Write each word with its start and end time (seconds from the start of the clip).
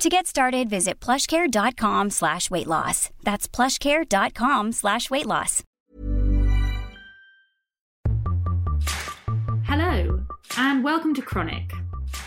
To 0.00 0.08
get 0.08 0.26
started, 0.26 0.70
visit 0.70 0.98
plushcare.com 0.98 2.08
slash 2.08 2.50
weight 2.50 2.66
loss. 2.66 3.10
That's 3.22 3.46
plushcare.com 3.46 4.72
slash 4.72 5.10
weight 5.10 5.26
loss. 5.26 5.62
Hello, 9.66 10.24
and 10.56 10.82
welcome 10.82 11.12
to 11.12 11.20
Chronic, 11.20 11.70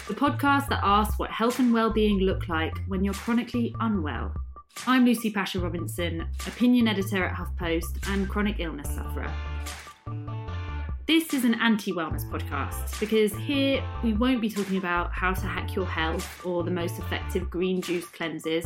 the 0.07 0.13
podcast 0.13 0.69
that 0.69 0.81
asks 0.83 1.17
what 1.17 1.31
health 1.31 1.57
and 1.57 1.73
well-being 1.73 2.19
look 2.19 2.47
like 2.47 2.77
when 2.89 3.03
you're 3.03 3.15
chronically 3.15 3.73
unwell. 3.79 4.35
I'm 4.85 5.03
Lucy 5.03 5.31
Pasha 5.31 5.59
Robinson, 5.59 6.27
opinion 6.45 6.87
editor 6.87 7.25
at 7.25 7.35
HuffPost 7.35 8.07
and 8.07 8.29
chronic 8.29 8.59
illness 8.59 8.93
sufferer. 8.93 9.33
This 11.05 11.33
is 11.33 11.43
an 11.43 11.55
anti 11.55 11.91
wellness 11.91 12.23
podcast 12.29 12.97
because 12.97 13.35
here 13.35 13.83
we 14.05 14.13
won't 14.13 14.39
be 14.39 14.49
talking 14.49 14.77
about 14.77 15.11
how 15.11 15.33
to 15.33 15.41
hack 15.41 15.75
your 15.75 15.85
health 15.85 16.45
or 16.45 16.63
the 16.63 16.71
most 16.71 16.97
effective 16.97 17.49
green 17.49 17.81
juice 17.81 18.05
cleanses. 18.05 18.65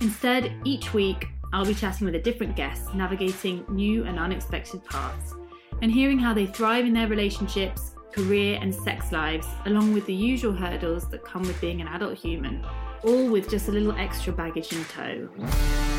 Instead, 0.00 0.52
each 0.62 0.94
week 0.94 1.26
I'll 1.52 1.64
be 1.64 1.74
chatting 1.74 2.04
with 2.04 2.14
a 2.14 2.20
different 2.20 2.54
guest, 2.54 2.94
navigating 2.94 3.64
new 3.68 4.04
and 4.04 4.20
unexpected 4.20 4.84
paths, 4.84 5.34
and 5.82 5.90
hearing 5.90 6.20
how 6.20 6.32
they 6.32 6.46
thrive 6.46 6.84
in 6.84 6.92
their 6.92 7.08
relationships, 7.08 7.96
career, 8.12 8.60
and 8.62 8.72
sex 8.72 9.10
lives, 9.10 9.48
along 9.66 9.94
with 9.94 10.06
the 10.06 10.14
usual 10.14 10.52
hurdles 10.52 11.10
that 11.10 11.24
come 11.24 11.42
with 11.42 11.60
being 11.60 11.80
an 11.80 11.88
adult 11.88 12.16
human, 12.16 12.64
all 13.02 13.28
with 13.28 13.50
just 13.50 13.66
a 13.66 13.72
little 13.72 13.96
extra 13.98 14.32
baggage 14.32 14.72
in 14.72 14.84
tow. 14.84 15.97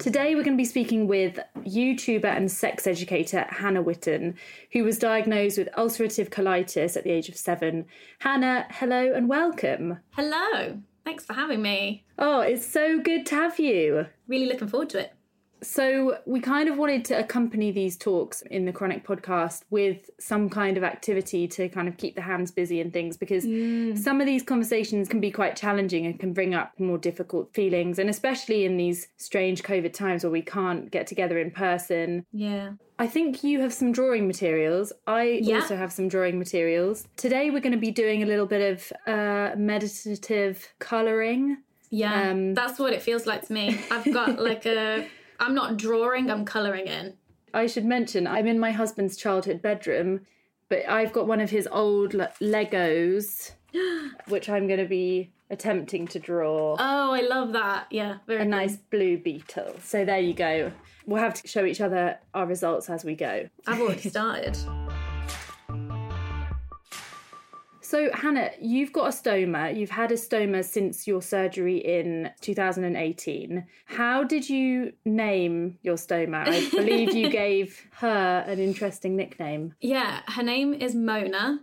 Today, 0.00 0.34
we're 0.34 0.42
going 0.42 0.56
to 0.56 0.62
be 0.62 0.64
speaking 0.64 1.06
with 1.08 1.38
YouTuber 1.58 2.24
and 2.24 2.50
sex 2.50 2.86
educator 2.86 3.44
Hannah 3.50 3.82
Witton, 3.82 4.34
who 4.72 4.82
was 4.82 4.98
diagnosed 4.98 5.58
with 5.58 5.68
ulcerative 5.76 6.30
colitis 6.30 6.96
at 6.96 7.04
the 7.04 7.10
age 7.10 7.28
of 7.28 7.36
seven. 7.36 7.84
Hannah, 8.20 8.64
hello 8.70 9.12
and 9.12 9.28
welcome. 9.28 9.98
Hello. 10.12 10.80
Thanks 11.04 11.26
for 11.26 11.34
having 11.34 11.60
me. 11.60 12.06
Oh, 12.18 12.40
it's 12.40 12.64
so 12.64 12.98
good 12.98 13.26
to 13.26 13.34
have 13.34 13.58
you. 13.58 14.06
Really 14.26 14.46
looking 14.46 14.68
forward 14.68 14.88
to 14.88 15.00
it. 15.00 15.12
So, 15.62 16.18
we 16.26 16.40
kind 16.40 16.68
of 16.68 16.78
wanted 16.78 17.04
to 17.06 17.18
accompany 17.18 17.70
these 17.70 17.96
talks 17.96 18.42
in 18.42 18.64
the 18.64 18.72
Chronic 18.72 19.06
podcast 19.06 19.62
with 19.70 20.10
some 20.18 20.48
kind 20.48 20.76
of 20.76 20.84
activity 20.84 21.46
to 21.48 21.68
kind 21.68 21.88
of 21.88 21.96
keep 21.96 22.14
the 22.14 22.22
hands 22.22 22.50
busy 22.50 22.80
and 22.80 22.92
things 22.92 23.16
because 23.16 23.44
mm. 23.44 23.96
some 23.98 24.20
of 24.20 24.26
these 24.26 24.42
conversations 24.42 25.08
can 25.08 25.20
be 25.20 25.30
quite 25.30 25.56
challenging 25.56 26.06
and 26.06 26.18
can 26.18 26.32
bring 26.32 26.54
up 26.54 26.72
more 26.78 26.98
difficult 26.98 27.52
feelings. 27.54 27.98
And 27.98 28.08
especially 28.08 28.64
in 28.64 28.76
these 28.76 29.08
strange 29.16 29.62
COVID 29.62 29.92
times 29.92 30.24
where 30.24 30.30
we 30.30 30.42
can't 30.42 30.90
get 30.90 31.06
together 31.06 31.38
in 31.38 31.50
person. 31.50 32.24
Yeah. 32.32 32.72
I 32.98 33.06
think 33.06 33.42
you 33.42 33.60
have 33.60 33.72
some 33.72 33.92
drawing 33.92 34.26
materials. 34.26 34.92
I 35.06 35.40
yeah. 35.42 35.56
also 35.56 35.74
have 35.76 35.90
some 35.90 36.08
drawing 36.08 36.38
materials. 36.38 37.08
Today, 37.16 37.50
we're 37.50 37.60
going 37.60 37.72
to 37.72 37.78
be 37.78 37.90
doing 37.90 38.22
a 38.22 38.26
little 38.26 38.44
bit 38.44 38.72
of 38.72 38.92
uh, 39.06 39.56
meditative 39.56 40.68
colouring. 40.80 41.58
Yeah, 41.88 42.30
um, 42.30 42.54
that's 42.54 42.78
what 42.78 42.92
it 42.92 43.02
feels 43.02 43.26
like 43.26 43.46
to 43.46 43.52
me. 43.52 43.80
I've 43.90 44.12
got 44.12 44.38
like 44.38 44.66
a 44.66 45.08
I'm 45.40 45.54
not 45.54 45.78
drawing, 45.78 46.30
I'm 46.30 46.44
colouring 46.44 46.86
in. 46.86 47.14
I 47.52 47.66
should 47.66 47.86
mention, 47.86 48.26
I'm 48.26 48.46
in 48.46 48.60
my 48.60 48.70
husband's 48.70 49.16
childhood 49.16 49.62
bedroom, 49.62 50.20
but 50.68 50.88
I've 50.88 51.12
got 51.12 51.26
one 51.26 51.40
of 51.40 51.50
his 51.50 51.66
old 51.72 52.12
Legos, 52.12 53.52
which 54.28 54.48
I'm 54.48 54.68
going 54.68 54.78
to 54.78 54.86
be 54.86 55.32
attempting 55.48 56.06
to 56.08 56.18
draw. 56.18 56.76
Oh, 56.78 57.12
I 57.12 57.22
love 57.22 57.54
that. 57.54 57.86
Yeah, 57.90 58.18
very 58.26 58.42
a 58.42 58.44
nice 58.44 58.76
blue 58.76 59.18
beetle. 59.18 59.74
So 59.82 60.04
there 60.04 60.20
you 60.20 60.34
go. 60.34 60.72
We'll 61.06 61.22
have 61.22 61.34
to 61.42 61.48
show 61.48 61.64
each 61.64 61.80
other 61.80 62.18
our 62.34 62.46
results 62.46 62.88
as 62.90 63.04
we 63.04 63.16
go. 63.16 63.48
I've 63.66 63.80
already 63.80 64.08
started. 64.08 64.56
So, 67.90 68.08
Hannah, 68.14 68.52
you've 68.60 68.92
got 68.92 69.06
a 69.06 69.08
stoma. 69.08 69.76
You've 69.76 69.90
had 69.90 70.12
a 70.12 70.14
stoma 70.14 70.64
since 70.64 71.08
your 71.08 71.20
surgery 71.20 71.78
in 71.78 72.30
2018. 72.40 73.66
How 73.86 74.22
did 74.22 74.48
you 74.48 74.92
name 75.04 75.76
your 75.82 75.96
stoma? 75.96 76.46
I 76.46 76.70
believe 76.76 77.16
you 77.16 77.28
gave 77.28 77.84
her 77.94 78.44
an 78.46 78.60
interesting 78.60 79.16
nickname. 79.16 79.74
Yeah, 79.80 80.20
her 80.28 80.44
name 80.44 80.72
is 80.72 80.94
Mona, 80.94 81.62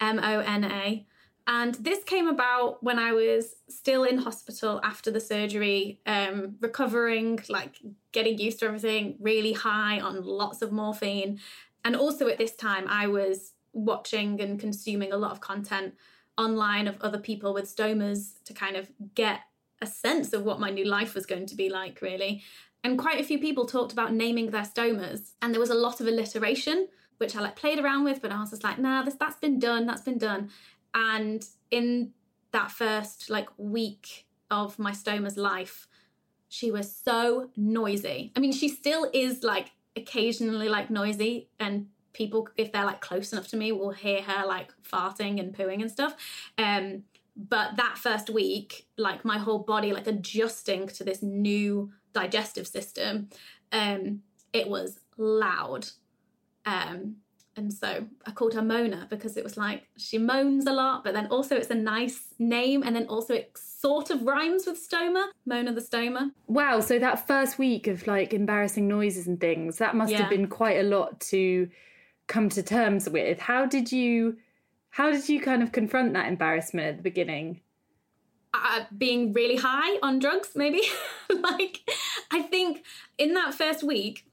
M 0.00 0.18
O 0.18 0.40
N 0.40 0.64
A. 0.64 1.06
And 1.46 1.76
this 1.76 2.02
came 2.02 2.26
about 2.26 2.82
when 2.82 2.98
I 2.98 3.12
was 3.12 3.54
still 3.68 4.02
in 4.02 4.18
hospital 4.18 4.80
after 4.82 5.12
the 5.12 5.20
surgery, 5.20 6.00
um, 6.06 6.56
recovering, 6.60 7.38
like 7.48 7.76
getting 8.10 8.36
used 8.36 8.58
to 8.58 8.64
everything, 8.64 9.14
really 9.20 9.52
high 9.52 10.00
on 10.00 10.24
lots 10.24 10.60
of 10.60 10.72
morphine. 10.72 11.38
And 11.84 11.94
also 11.94 12.26
at 12.26 12.36
this 12.36 12.56
time, 12.56 12.86
I 12.88 13.06
was 13.06 13.52
watching 13.84 14.40
and 14.40 14.58
consuming 14.58 15.12
a 15.12 15.16
lot 15.16 15.32
of 15.32 15.40
content 15.40 15.94
online 16.36 16.86
of 16.86 16.96
other 17.00 17.18
people 17.18 17.52
with 17.52 17.64
stomas 17.64 18.42
to 18.44 18.52
kind 18.52 18.76
of 18.76 18.90
get 19.14 19.40
a 19.80 19.86
sense 19.86 20.32
of 20.32 20.44
what 20.44 20.60
my 20.60 20.70
new 20.70 20.84
life 20.84 21.14
was 21.14 21.26
going 21.26 21.46
to 21.46 21.54
be 21.54 21.68
like, 21.68 22.00
really. 22.00 22.42
And 22.84 22.98
quite 22.98 23.20
a 23.20 23.24
few 23.24 23.38
people 23.38 23.66
talked 23.66 23.92
about 23.92 24.12
naming 24.12 24.50
their 24.50 24.62
stomas, 24.62 25.32
and 25.42 25.52
there 25.52 25.60
was 25.60 25.70
a 25.70 25.74
lot 25.74 26.00
of 26.00 26.06
alliteration, 26.06 26.88
which 27.18 27.34
I 27.34 27.40
like 27.40 27.56
played 27.56 27.78
around 27.78 28.04
with, 28.04 28.22
but 28.22 28.32
I 28.32 28.40
was 28.40 28.50
just 28.50 28.64
like, 28.64 28.78
nah, 28.78 29.02
this 29.02 29.14
that's 29.14 29.36
been 29.36 29.58
done, 29.58 29.86
that's 29.86 30.02
been 30.02 30.18
done. 30.18 30.50
And 30.94 31.44
in 31.70 32.12
that 32.52 32.70
first 32.70 33.30
like 33.30 33.48
week 33.56 34.26
of 34.50 34.78
my 34.78 34.92
stoma's 34.92 35.36
life, 35.36 35.88
she 36.48 36.70
was 36.70 36.94
so 36.94 37.50
noisy. 37.56 38.32
I 38.36 38.40
mean, 38.40 38.52
she 38.52 38.68
still 38.68 39.10
is 39.12 39.42
like 39.42 39.72
occasionally 39.96 40.68
like 40.68 40.88
noisy 40.88 41.48
and 41.58 41.88
people 42.12 42.48
if 42.56 42.72
they're 42.72 42.84
like 42.84 43.00
close 43.00 43.32
enough 43.32 43.48
to 43.48 43.56
me 43.56 43.72
will 43.72 43.90
hear 43.90 44.22
her 44.22 44.46
like 44.46 44.72
farting 44.82 45.38
and 45.38 45.54
pooing 45.54 45.80
and 45.80 45.90
stuff 45.90 46.16
um 46.58 47.02
but 47.36 47.76
that 47.76 47.96
first 47.96 48.30
week 48.30 48.86
like 48.96 49.24
my 49.24 49.38
whole 49.38 49.60
body 49.60 49.92
like 49.92 50.06
adjusting 50.06 50.88
to 50.88 51.04
this 51.04 51.22
new 51.22 51.90
digestive 52.12 52.66
system 52.66 53.28
um 53.72 54.20
it 54.52 54.68
was 54.68 54.98
loud 55.16 55.86
um 56.66 57.16
and 57.58 57.74
so 57.74 58.06
I 58.24 58.30
called 58.30 58.54
her 58.54 58.62
Mona 58.62 59.08
because 59.10 59.36
it 59.36 59.42
was 59.42 59.56
like 59.56 59.88
she 59.96 60.16
moans 60.16 60.66
a 60.66 60.72
lot, 60.72 61.02
but 61.02 61.12
then 61.12 61.26
also 61.26 61.56
it's 61.56 61.70
a 61.70 61.74
nice 61.74 62.28
name, 62.38 62.84
and 62.84 62.94
then 62.94 63.06
also 63.08 63.34
it 63.34 63.50
sort 63.58 64.10
of 64.10 64.22
rhymes 64.22 64.64
with 64.64 64.78
stoma, 64.78 65.26
Mona 65.44 65.72
the 65.72 65.80
stoma. 65.80 66.30
Wow, 66.46 66.78
so 66.78 67.00
that 67.00 67.26
first 67.26 67.58
week 67.58 67.88
of 67.88 68.06
like 68.06 68.32
embarrassing 68.32 68.86
noises 68.86 69.26
and 69.26 69.40
things, 69.40 69.78
that 69.78 69.96
must 69.96 70.12
yeah. 70.12 70.18
have 70.18 70.30
been 70.30 70.46
quite 70.46 70.78
a 70.78 70.84
lot 70.84 71.18
to 71.32 71.68
come 72.28 72.48
to 72.50 72.62
terms 72.62 73.08
with. 73.08 73.40
How 73.40 73.66
did 73.66 73.90
you 73.90 74.36
how 74.90 75.10
did 75.10 75.28
you 75.28 75.40
kind 75.40 75.62
of 75.62 75.72
confront 75.72 76.12
that 76.14 76.28
embarrassment 76.28 76.88
at 76.88 76.96
the 76.96 77.02
beginning? 77.02 77.60
Uh, 78.54 78.84
being 78.96 79.32
really 79.32 79.56
high 79.56 79.98
on 80.02 80.18
drugs, 80.18 80.50
maybe. 80.54 80.80
like, 81.30 81.80
I 82.30 82.42
think 82.42 82.84
in 83.18 83.34
that 83.34 83.54
first 83.54 83.82
week, 83.82 84.26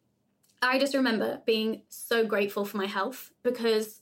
I 0.62 0.80
just 0.80 0.96
remember 0.96 1.42
being 1.46 1.82
so 1.90 2.26
grateful 2.26 2.66
for 2.66 2.78
my 2.78 2.86
health 2.86 3.32
because 3.44 4.02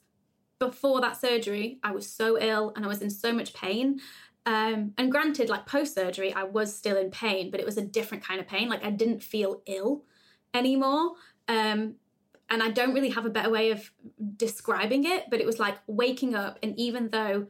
before 0.60 1.02
that 1.02 1.20
surgery, 1.20 1.80
I 1.84 1.92
was 1.92 2.08
so 2.08 2.40
ill 2.40 2.72
and 2.76 2.86
I 2.86 2.88
was 2.88 3.02
in 3.02 3.10
so 3.10 3.34
much 3.34 3.54
pain. 3.54 4.00
Um, 4.46 4.94
and 4.98 5.12
granted, 5.12 5.50
like 5.50 5.66
post 5.66 5.96
surgery, 5.96 6.34
I 6.34 6.44
was 6.44 6.74
still 6.74 6.98
in 6.98 7.10
pain, 7.10 7.50
but 7.50 7.60
it 7.60 7.66
was 7.66 7.78
a 7.78 7.82
different 7.82 8.24
kind 8.24 8.40
of 8.40 8.48
pain. 8.48 8.70
Like, 8.70 8.86
I 8.86 8.92
didn't 8.92 9.24
feel 9.24 9.62
ill 9.66 10.04
anymore. 10.54 11.14
Um, 11.48 11.96
and 12.50 12.62
I 12.62 12.70
don't 12.70 12.94
really 12.94 13.10
have 13.10 13.26
a 13.26 13.30
better 13.30 13.50
way 13.50 13.72
of 13.72 13.92
describing 14.38 15.06
it, 15.06 15.26
but 15.30 15.40
it 15.40 15.46
was 15.46 15.60
like 15.60 15.78
waking 15.88 16.36
up, 16.36 16.60
and 16.62 16.78
even 16.78 17.10
though, 17.10 17.48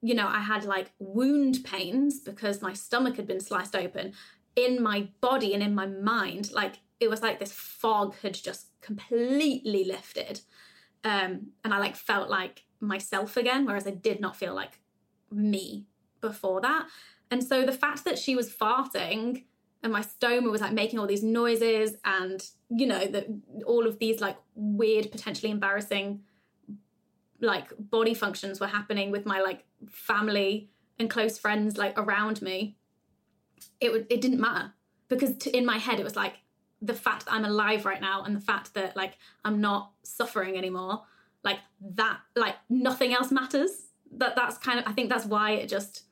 you 0.00 0.14
know, 0.14 0.26
I 0.26 0.40
had 0.40 0.64
like 0.64 0.92
wound 0.98 1.64
pains 1.64 2.20
because 2.20 2.62
my 2.62 2.72
stomach 2.72 3.16
had 3.16 3.26
been 3.26 3.40
sliced 3.40 3.76
open, 3.76 4.14
in 4.56 4.82
my 4.82 5.08
body 5.20 5.54
and 5.54 5.62
in 5.62 5.74
my 5.74 5.86
mind, 5.86 6.52
like 6.52 6.80
it 7.00 7.10
was 7.10 7.22
like 7.22 7.38
this 7.38 7.52
fog 7.52 8.14
had 8.22 8.34
just 8.34 8.68
completely 8.80 9.84
lifted. 9.84 10.40
Um, 11.04 11.48
and 11.64 11.74
I 11.74 11.78
like 11.78 11.96
felt 11.96 12.30
like 12.30 12.64
myself 12.80 13.36
again, 13.36 13.66
whereas 13.66 13.86
I 13.86 13.90
did 13.90 14.20
not 14.20 14.36
feel 14.36 14.54
like 14.54 14.78
me 15.30 15.86
before 16.20 16.60
that. 16.60 16.86
And 17.30 17.42
so 17.42 17.64
the 17.64 17.72
fact 17.72 18.04
that 18.04 18.18
she 18.18 18.36
was 18.36 18.52
farting 18.52 19.44
and 19.82 19.92
my 19.92 20.00
stoma 20.00 20.50
was 20.50 20.60
like 20.60 20.72
making 20.72 20.98
all 20.98 21.06
these 21.06 21.22
noises 21.22 21.96
and 22.04 22.48
you 22.70 22.86
know 22.86 23.04
that 23.06 23.26
all 23.66 23.86
of 23.86 23.98
these 23.98 24.20
like 24.20 24.36
weird 24.54 25.10
potentially 25.10 25.50
embarrassing 25.50 26.20
like 27.40 27.68
body 27.78 28.14
functions 28.14 28.60
were 28.60 28.68
happening 28.68 29.10
with 29.10 29.26
my 29.26 29.40
like 29.40 29.64
family 29.88 30.70
and 30.98 31.10
close 31.10 31.38
friends 31.38 31.76
like 31.76 31.98
around 31.98 32.40
me 32.40 32.76
it 33.80 33.90
would 33.92 34.06
it 34.10 34.20
didn't 34.20 34.40
matter 34.40 34.72
because 35.08 35.46
in 35.48 35.66
my 35.66 35.78
head 35.78 35.98
it 35.98 36.04
was 36.04 36.16
like 36.16 36.34
the 36.82 36.94
fact 36.94 37.24
that 37.24 37.32
I'm 37.32 37.44
alive 37.44 37.86
right 37.86 38.00
now 38.00 38.24
and 38.24 38.36
the 38.36 38.40
fact 38.40 38.74
that 38.74 38.96
like 38.96 39.16
I'm 39.44 39.60
not 39.60 39.92
suffering 40.02 40.58
anymore, 40.58 41.02
like 41.44 41.60
that, 41.94 42.18
like 42.34 42.56
nothing 42.68 43.14
else 43.14 43.30
matters. 43.30 43.70
That 44.16 44.36
that's 44.36 44.58
kind 44.58 44.80
of 44.80 44.86
I 44.86 44.92
think 44.92 45.08
that's 45.08 45.24
why 45.24 45.52
it 45.52 45.68
just 45.68 46.02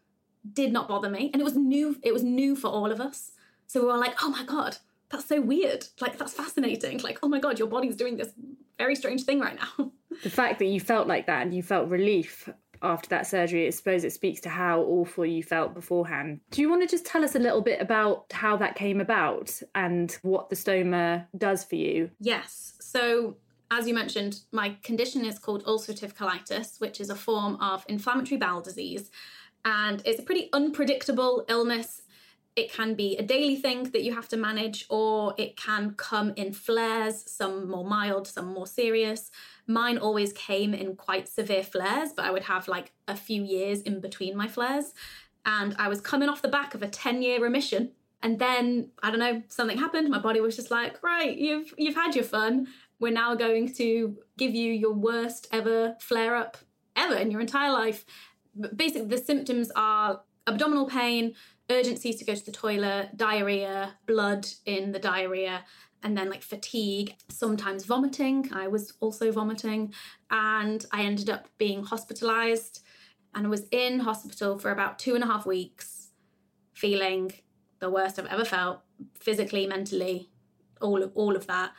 did 0.51 0.73
not 0.73 0.89
bother 0.89 1.11
me, 1.11 1.31
and 1.33 1.43
it 1.43 1.45
was 1.45 1.57
new. 1.57 1.97
It 2.03 2.13
was 2.13 2.23
new 2.23 2.57
for 2.57 2.69
all 2.69 2.91
of 2.91 3.01
us. 3.01 3.33
So 3.71 3.81
we 3.81 3.87
were 3.87 3.99
like, 3.99 4.17
oh 4.21 4.31
my 4.31 4.43
god, 4.43 4.79
that's 5.11 5.27
so 5.27 5.41
weird. 5.41 5.87
Like 6.01 6.19
that's 6.19 6.33
fascinating. 6.33 6.99
Like 7.03 7.21
oh 7.23 7.29
my 7.29 7.39
god, 7.39 7.61
your 7.61 7.69
body's 7.69 7.95
doing 7.95 8.17
this 8.17 8.33
very 8.79 8.97
strange 8.97 9.23
thing 9.23 9.39
right 9.39 9.57
now. 9.57 9.93
The 10.25 10.29
fact 10.29 10.59
that 10.59 10.65
you 10.65 10.81
felt 10.81 11.07
like 11.07 11.27
that 11.29 11.43
and 11.43 11.55
you 11.55 11.63
felt 11.63 11.89
relief 11.89 12.49
after 12.83 13.09
that 13.11 13.29
surgery, 13.29 13.69
I 13.69 13.71
suppose 13.71 14.03
it 14.03 14.13
speaks 14.13 14.41
to 14.41 14.49
how 14.49 14.81
awful 14.81 15.25
you 15.25 15.45
felt 15.45 15.73
beforehand. 15.73 16.41
Do 16.51 16.61
you 16.61 16.69
want 16.69 16.83
to 16.83 16.89
just 16.89 17.07
tell 17.07 17.25
us 17.25 17.37
a 17.37 17.39
little 17.39 17.61
bit 17.61 17.81
about 17.81 18.25
how 18.33 18.57
that 18.57 18.75
came 18.75 19.01
about 19.01 19.63
and 19.77 20.11
what 20.23 20.51
the 20.51 20.57
stoma 20.57 21.27
does 21.39 21.63
for 21.63 21.77
you? 21.77 22.11
Yes. 22.19 22.75
So 22.81 23.37
as 23.71 23.87
you 23.87 23.95
mentioned, 23.95 24.41
my 24.51 24.77
condition 24.83 25.25
is 25.25 25.39
called 25.39 25.65
ulcerative 25.65 26.13
colitis, 26.13 26.81
which 26.81 27.01
is 27.01 27.09
a 27.09 27.15
form 27.15 27.55
of 27.61 27.85
inflammatory 27.89 28.37
bowel 28.37 28.63
disease. 28.63 29.13
And 29.65 30.03
it's 30.05 30.19
a 30.19 30.25
pretty 30.25 30.51
unpredictable 30.53 31.45
illness. 31.49 32.03
It 32.61 32.71
can 32.71 32.95
be 32.95 33.17
a 33.17 33.23
daily 33.23 33.57
thing 33.57 33.85
that 33.85 34.03
you 34.03 34.13
have 34.15 34.29
to 34.29 34.37
manage, 34.37 34.85
or 34.91 35.35
it 35.39 35.57
can 35.57 35.95
come 35.95 36.35
in 36.37 36.53
flares, 36.53 37.25
some 37.27 37.71
more 37.71 37.87
mild, 37.87 38.27
some 38.29 38.53
more 38.53 38.67
serious. 38.67 39.31
Mine 39.67 39.97
always 39.97 40.35
came 40.35 40.75
in 40.75 40.95
quite 40.95 41.27
severe 41.27 41.63
flares, 41.63 42.11
but 42.15 42.27
I 42.27 42.31
would 42.31 42.43
have 42.43 42.69
like 42.69 42.93
a 43.09 43.17
few 43.17 43.43
years 43.43 43.81
in 43.81 44.01
between 44.01 44.37
my 44.37 44.47
flares. 44.47 44.93
And 45.47 45.75
I 45.79 45.89
was 45.89 46.03
coming 46.03 46.29
off 46.29 46.43
the 46.43 46.49
back 46.49 46.75
of 46.75 46.83
a 46.83 46.87
10 46.87 47.23
year 47.23 47.41
remission. 47.41 47.93
And 48.23 48.39
then, 48.39 48.91
I 49.03 49.09
don't 49.09 49.21
know, 49.21 49.43
something 49.49 49.79
happened. 49.79 50.11
My 50.11 50.19
body 50.19 50.41
was 50.43 50.55
just 50.55 50.71
like, 50.71 51.03
right, 51.03 51.35
you've 51.35 51.73
you've 51.79 51.95
had 51.95 52.15
your 52.15 52.25
fun. 52.25 52.67
We're 52.99 53.21
now 53.23 53.35
going 53.35 53.73
to 53.77 54.19
give 54.37 54.55
you 54.55 54.71
your 54.71 54.93
worst 54.93 55.49
ever 55.51 55.97
flare 55.99 56.37
up 56.37 56.59
ever 56.95 57.15
in 57.15 57.31
your 57.31 57.41
entire 57.41 57.73
life. 57.73 58.05
But 58.55 58.77
basically, 58.77 59.09
the 59.09 59.25
symptoms 59.25 59.73
are 59.75 60.21
abdominal 60.47 60.87
pain, 60.87 61.35
urgency 61.71 62.13
to 62.13 62.25
go 62.25 62.35
to 62.35 62.45
the 62.45 62.53
toilet, 62.53 63.17
diarrhea, 63.17 63.95
blood 64.07 64.47
in 64.67 64.93
the 64.93 64.99
diarrhea, 64.99 65.65
and 66.03 66.17
then 66.17 66.31
like 66.31 66.43
fatigue, 66.43 67.15
sometimes 67.29 67.85
vomiting. 67.85 68.51
I 68.53 68.69
was 68.69 68.95
also 69.01 69.31
vomiting, 69.33 69.93
and 70.31 70.85
I 70.93 71.03
ended 71.03 71.31
up 71.31 71.49
being 71.59 71.85
hospitalized 71.85 72.83
and 73.35 73.49
was 73.49 73.67
in 73.71 74.01
hospital 74.01 74.59
for 74.59 74.71
about 74.71 74.99
two 74.99 75.15
and 75.15 75.23
a 75.23 75.27
half 75.27 75.47
weeks, 75.47 76.09
feeling 76.73 77.33
the 77.79 77.91
worst 77.91 78.19
I've 78.19 78.27
ever 78.27 78.45
felt, 78.45 78.81
physically, 79.19 79.67
mentally, 79.67 80.31
all 80.81 81.03
of 81.03 81.13
all 81.15 81.37
of 81.37 81.47
that. 81.47 81.73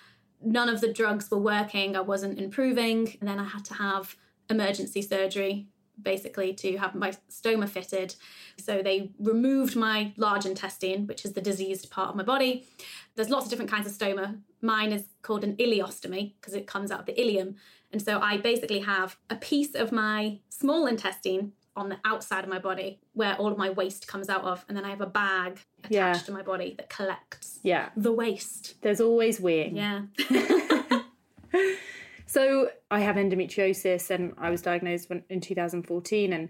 None 0.44 0.70
of 0.70 0.82
the 0.82 0.92
drugs 0.92 1.30
were 1.30 1.38
working. 1.38 1.96
I 1.96 2.02
wasn't 2.02 2.40
improving, 2.40 3.18
and 3.20 3.30
then 3.30 3.40
I 3.40 3.44
had 3.44 3.66
to 3.66 3.74
have 3.76 4.16
emergency 4.50 5.02
surgery 5.02 5.68
basically 6.03 6.53
to 6.56 6.77
have 6.77 6.95
my 6.95 7.12
stoma 7.30 7.68
fitted. 7.68 8.15
So 8.57 8.81
they 8.81 9.12
removed 9.19 9.75
my 9.75 10.13
large 10.18 10.45
intestine, 10.45 11.07
which 11.07 11.25
is 11.25 11.33
the 11.33 11.42
diseased 11.42 11.89
part 11.92 12.09
of 12.09 12.15
my 12.15 12.24
body. 12.24 12.68
There's 13.15 13.30
lots 13.30 13.45
of 13.45 13.50
different 13.51 13.71
kinds 13.71 13.88
of 13.88 13.94
stoma. 13.94 14.39
Mine 14.62 14.92
is 14.92 15.06
called 15.21 15.44
an 15.44 15.56
ileostomy 15.57 16.33
because 16.39 16.53
it 16.53 16.68
comes 16.68 16.92
out 16.92 17.01
of 17.01 17.06
the 17.06 17.13
ileum. 17.13 17.56
And 17.92 18.01
so 18.01 18.19
I 18.19 18.38
basically 18.38 18.80
have 18.80 19.18
a 19.30 19.36
piece 19.36 19.75
of 19.75 19.92
my 19.92 20.39
small 20.50 20.86
intestine 20.88 21.53
on 21.75 21.89
the 21.89 21.98
outside 22.04 22.44
of 22.44 22.50
my 22.50 22.59
body 22.59 23.00
where 23.13 23.36
all 23.36 23.47
of 23.51 23.57
my 23.57 23.69
waste 23.69 24.07
comes 24.07 24.27
out 24.30 24.44
of 24.44 24.65
and 24.68 24.75
then 24.77 24.83
I 24.86 24.89
have 24.89 25.01
a 25.01 25.06
bag 25.06 25.62
attached 25.80 25.92
Yeah. 25.94 26.13
to 26.13 26.31
my 26.31 26.42
body 26.42 26.75
that 26.77 26.89
collects 26.89 27.59
Yeah. 27.63 27.89
the 27.95 28.12
waste. 28.12 28.75
There's 28.81 29.00
always 29.01 29.39
weighing. 29.39 29.75
Yeah. 29.77 30.01
So 32.31 32.69
I 32.89 33.01
have 33.01 33.18
endometriosis 33.18 34.10
and 34.10 34.33
I 34.38 34.51
was 34.51 34.62
diagnosed 34.62 35.10
when, 35.10 35.25
in 35.30 35.42
2014 35.42 36.31
and 36.31 36.48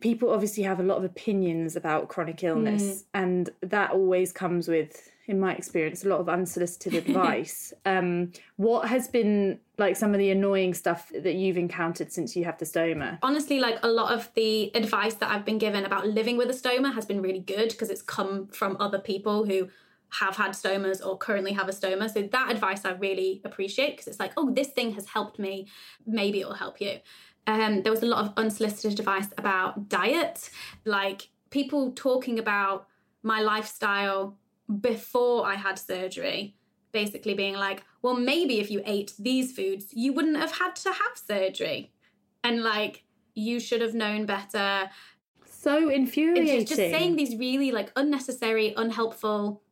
people 0.00 0.28
obviously 0.28 0.64
have 0.64 0.80
a 0.80 0.82
lot 0.82 0.98
of 0.98 1.04
opinions 1.04 1.76
about 1.76 2.08
chronic 2.08 2.44
illness 2.44 3.04
and 3.14 3.48
that 3.62 3.92
always 3.92 4.32
comes 4.32 4.68
with 4.68 5.10
in 5.26 5.40
my 5.40 5.54
experience 5.54 6.04
a 6.04 6.08
lot 6.10 6.20
of 6.20 6.28
unsolicited 6.28 6.92
advice. 7.06 7.72
um, 7.86 8.32
what 8.56 8.86
has 8.86 9.08
been 9.08 9.58
like 9.78 9.96
some 9.96 10.12
of 10.12 10.18
the 10.18 10.30
annoying 10.30 10.74
stuff 10.74 11.10
that 11.18 11.36
you've 11.36 11.56
encountered 11.56 12.12
since 12.12 12.36
you 12.36 12.44
have 12.44 12.58
the 12.58 12.66
stoma? 12.66 13.18
honestly 13.22 13.58
like 13.58 13.78
a 13.82 13.88
lot 13.88 14.12
of 14.12 14.28
the 14.34 14.70
advice 14.76 15.14
that 15.14 15.30
i've 15.30 15.46
been 15.46 15.56
given 15.56 15.86
about 15.86 16.06
living 16.06 16.36
with 16.36 16.50
a 16.50 16.52
stoma 16.52 16.94
has 16.94 17.06
been 17.06 17.22
really 17.22 17.40
good 17.40 17.70
because 17.70 17.88
it's 17.88 18.02
come 18.02 18.46
from 18.48 18.76
other 18.78 18.98
people 18.98 19.46
who 19.46 19.70
have 20.20 20.36
had 20.36 20.52
stomas 20.52 21.04
or 21.04 21.16
currently 21.18 21.52
have 21.52 21.68
a 21.68 21.72
stoma. 21.72 22.12
So 22.12 22.22
that 22.22 22.50
advice 22.50 22.84
i 22.84 22.92
really 22.92 23.40
appreciate 23.44 23.92
because 23.92 24.06
it's 24.06 24.20
like 24.20 24.32
oh 24.36 24.50
this 24.50 24.68
thing 24.68 24.92
has 24.94 25.06
helped 25.06 25.38
me. 25.38 25.66
Maybe 26.06 26.40
it'll 26.40 26.54
help 26.54 26.80
you. 26.80 26.98
Um, 27.46 27.82
there 27.82 27.92
was 27.92 28.02
a 28.02 28.06
lot 28.06 28.24
of 28.24 28.32
unsolicited 28.36 28.98
advice 28.98 29.28
about 29.36 29.88
diet. 29.88 30.50
Like 30.84 31.28
people 31.50 31.92
talking 31.92 32.38
about 32.38 32.88
my 33.22 33.40
lifestyle 33.40 34.36
before 34.80 35.46
i 35.46 35.54
had 35.54 35.78
surgery 35.78 36.56
basically 36.94 37.34
being 37.34 37.54
like 37.54 37.82
well 38.00 38.14
maybe 38.14 38.60
if 38.60 38.70
you 38.70 38.80
ate 38.86 39.12
these 39.18 39.52
foods 39.52 39.92
you 39.92 40.12
wouldn't 40.14 40.38
have 40.38 40.52
had 40.52 40.74
to 40.76 40.90
have 40.90 41.16
surgery. 41.26 41.90
And 42.42 42.62
like 42.62 43.04
you 43.34 43.58
should 43.58 43.80
have 43.80 43.94
known 43.94 44.26
better. 44.26 44.90
So 45.46 45.88
infuriating. 45.88 46.60
it's 46.60 46.70
just 46.70 46.78
saying 46.78 47.16
these 47.16 47.36
really 47.36 47.72
like 47.72 47.90
unnecessary 47.96 48.74
unhelpful 48.76 49.62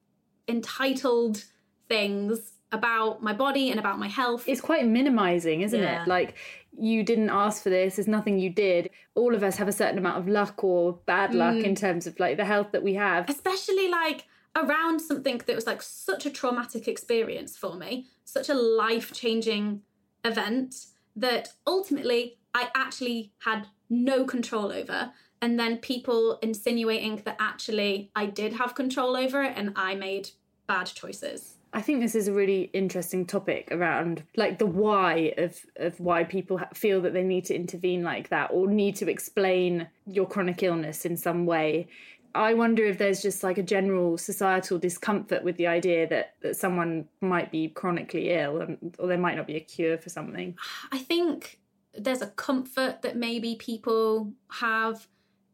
entitled 0.49 1.45
things 1.89 2.53
about 2.71 3.23
my 3.23 3.33
body 3.35 3.71
and 3.71 3.79
about 3.79 3.99
my 3.99 4.09
health 4.09 4.45
it's 4.49 4.61
quite 4.61 4.87
minimizing, 4.87 5.61
isn't 5.61 5.79
Yeah. 5.81 6.03
it? 6.03 6.09
Like 6.09 6.35
you 6.79 7.03
didn't 7.03 7.29
ask 7.29 7.63
for 7.63 7.69
this, 7.69 7.97
there's 7.97 8.09
nothing 8.09 8.39
you 8.39 8.49
did. 8.49 8.89
All 9.15 9.35
of 9.35 9.43
us 9.43 9.57
have 9.57 9.69
a 9.69 9.73
certain 9.73 9.99
amount 9.99 10.17
of 10.19 10.27
luck 10.29 10.65
or 10.65 10.95
bad 11.05 11.35
luck 11.35 11.55
Mm. 11.57 11.65
in 11.65 11.75
terms 11.75 12.07
of 12.07 12.19
like 12.19 12.39
the 12.39 12.47
health 12.47 12.69
that 12.73 12.83
we 12.83 12.95
have. 12.95 13.29
especially 13.29 13.89
like 13.89 14.25
around 14.57 15.01
something 15.01 15.39
that 15.47 15.55
was 15.57 15.67
like 15.67 15.83
such 15.83 16.25
a 16.27 16.31
traumatic 16.31 16.87
experience 16.89 17.57
for 17.57 17.75
me 17.75 18.07
such 18.25 18.49
a 18.51 18.55
life-changing 18.55 19.81
event 20.25 20.75
that 21.17 21.49
ultimately 21.67 22.39
i 22.55 22.69
actually 22.75 23.33
had 23.41 23.67
no 23.89 24.25
control 24.25 24.71
over 24.71 25.11
and 25.43 25.59
then 25.59 25.77
people 25.77 26.39
insinuating 26.41 27.21
that 27.25 27.37
actually 27.39 28.11
i 28.17 28.25
did 28.25 28.55
have 28.55 28.75
control 28.75 29.17
over 29.17 29.43
it 29.43 29.53
and 29.57 29.73
i 29.77 29.95
made 29.95 30.31
bad 30.67 30.87
choices 30.87 31.57
I 31.75 31.81
think 31.81 32.01
this 32.01 32.15
is 32.15 32.29
a 32.29 32.33
really 32.35 32.65
interesting 32.75 33.25
topic 33.25 33.69
around 33.71 34.25
like 34.37 34.59
the 34.59 34.67
why 34.67 35.33
of 35.39 35.59
of 35.77 35.99
why 35.99 36.23
people 36.23 36.61
feel 36.75 37.01
that 37.01 37.15
they 37.15 37.23
need 37.23 37.47
to 37.47 37.55
intervene 37.55 38.03
like 38.03 38.29
that 38.29 38.51
or 38.53 38.67
need 38.67 38.97
to 38.97 39.09
explain 39.09 39.89
your 40.07 40.27
chronic 40.27 40.63
illness 40.63 41.07
in 41.07 41.17
some 41.17 41.47
way. 41.47 41.89
I 42.35 42.55
wonder 42.55 42.85
if 42.85 42.99
there's 42.99 43.23
just 43.23 43.43
like 43.43 43.59
a 43.59 43.63
general 43.63 44.19
societal 44.19 44.79
discomfort 44.79 45.45
with 45.45 45.57
the 45.57 45.67
idea 45.67 46.07
that, 46.09 46.35
that 46.41 46.57
someone 46.57 47.09
might 47.21 47.51
be 47.51 47.69
chronically 47.69 48.31
ill 48.31 48.61
and, 48.61 48.95
or 48.99 49.07
there 49.07 49.19
might 49.19 49.37
not 49.37 49.47
be 49.47 49.57
a 49.57 49.61
cure 49.61 49.99
for 49.99 50.09
something. 50.09 50.57
I 50.91 50.99
think 50.99 51.61
there's 51.95 52.23
a 52.23 52.29
comfort 52.29 53.03
that 53.03 53.17
maybe 53.17 53.57
people 53.57 54.33
have 54.51 55.07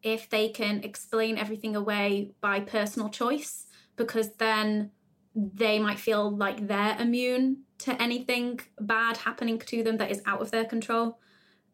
if 0.03 0.29
they 0.31 0.49
can 0.49 0.83
explain 0.85 1.39
everything 1.39 1.75
away 1.77 2.33
by 2.41 2.61
personal 2.61 3.09
choice, 3.09 3.67
because 3.97 4.33
then 4.35 4.91
they 5.35 5.79
might 5.79 5.99
feel 5.99 6.35
like 6.35 6.67
they're 6.67 6.97
immune 6.99 7.59
to 7.79 8.01
anything 8.03 8.61
bad 8.81 9.17
happening 9.19 9.59
to 9.59 9.83
them 9.83 9.99
that 9.99 10.11
is 10.11 10.23
out 10.27 10.41
of 10.41 10.51
their 10.51 10.65
control. 10.65 11.19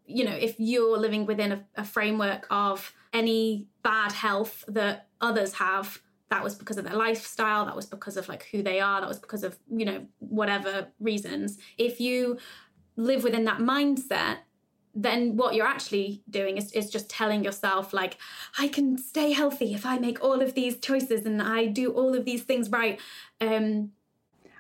You 0.07 0.25
know, 0.25 0.35
if 0.35 0.57
you're 0.59 0.99
living 0.99 1.25
within 1.25 1.53
a, 1.53 1.65
a 1.77 1.85
framework 1.85 2.47
of 2.51 2.93
any 3.13 3.69
bad 3.83 4.13
health 4.13 4.65
that 4.69 5.09
others 5.21 5.55
have, 5.55 6.01
that 6.31 6.43
was 6.43 6.55
because 6.55 6.79
of 6.79 6.85
their 6.85 6.97
lifestyle, 6.97 7.65
that 7.67 7.77
was 7.77 7.87
because 7.87 8.17
of 8.17 8.29
like 8.29 8.49
who 8.51 8.63
they 8.63 8.81
are, 8.81 9.01
that 9.01 9.09
was 9.09 9.19
because 9.19 9.45
of, 9.45 9.57
you 9.71 9.85
know, 9.85 10.07
whatever 10.19 10.89
reasons. 11.01 11.59
If 11.79 12.01
you 12.01 12.39
live 12.97 13.25
within 13.25 13.45
that 13.45 13.59
mindset, 13.59 14.39
then 14.95 15.37
what 15.37 15.55
you're 15.55 15.67
actually 15.67 16.23
doing 16.31 16.57
is, 16.57 16.73
is 16.73 16.91
just 16.91 17.11
telling 17.11 17.45
yourself, 17.45 17.93
like, 17.93 18.17
I 18.59 18.69
can 18.69 18.97
stay 18.97 19.33
healthy 19.33 19.75
if 19.75 19.85
I 19.85 19.99
make 19.99 20.23
all 20.23 20.41
of 20.41 20.55
these 20.55 20.79
choices 20.79 21.27
and 21.27 21.43
I 21.43 21.67
do 21.67 21.91
all 21.91 22.15
of 22.15 22.25
these 22.25 22.43
things 22.43 22.71
right. 22.71 23.01
Um, 23.41 23.93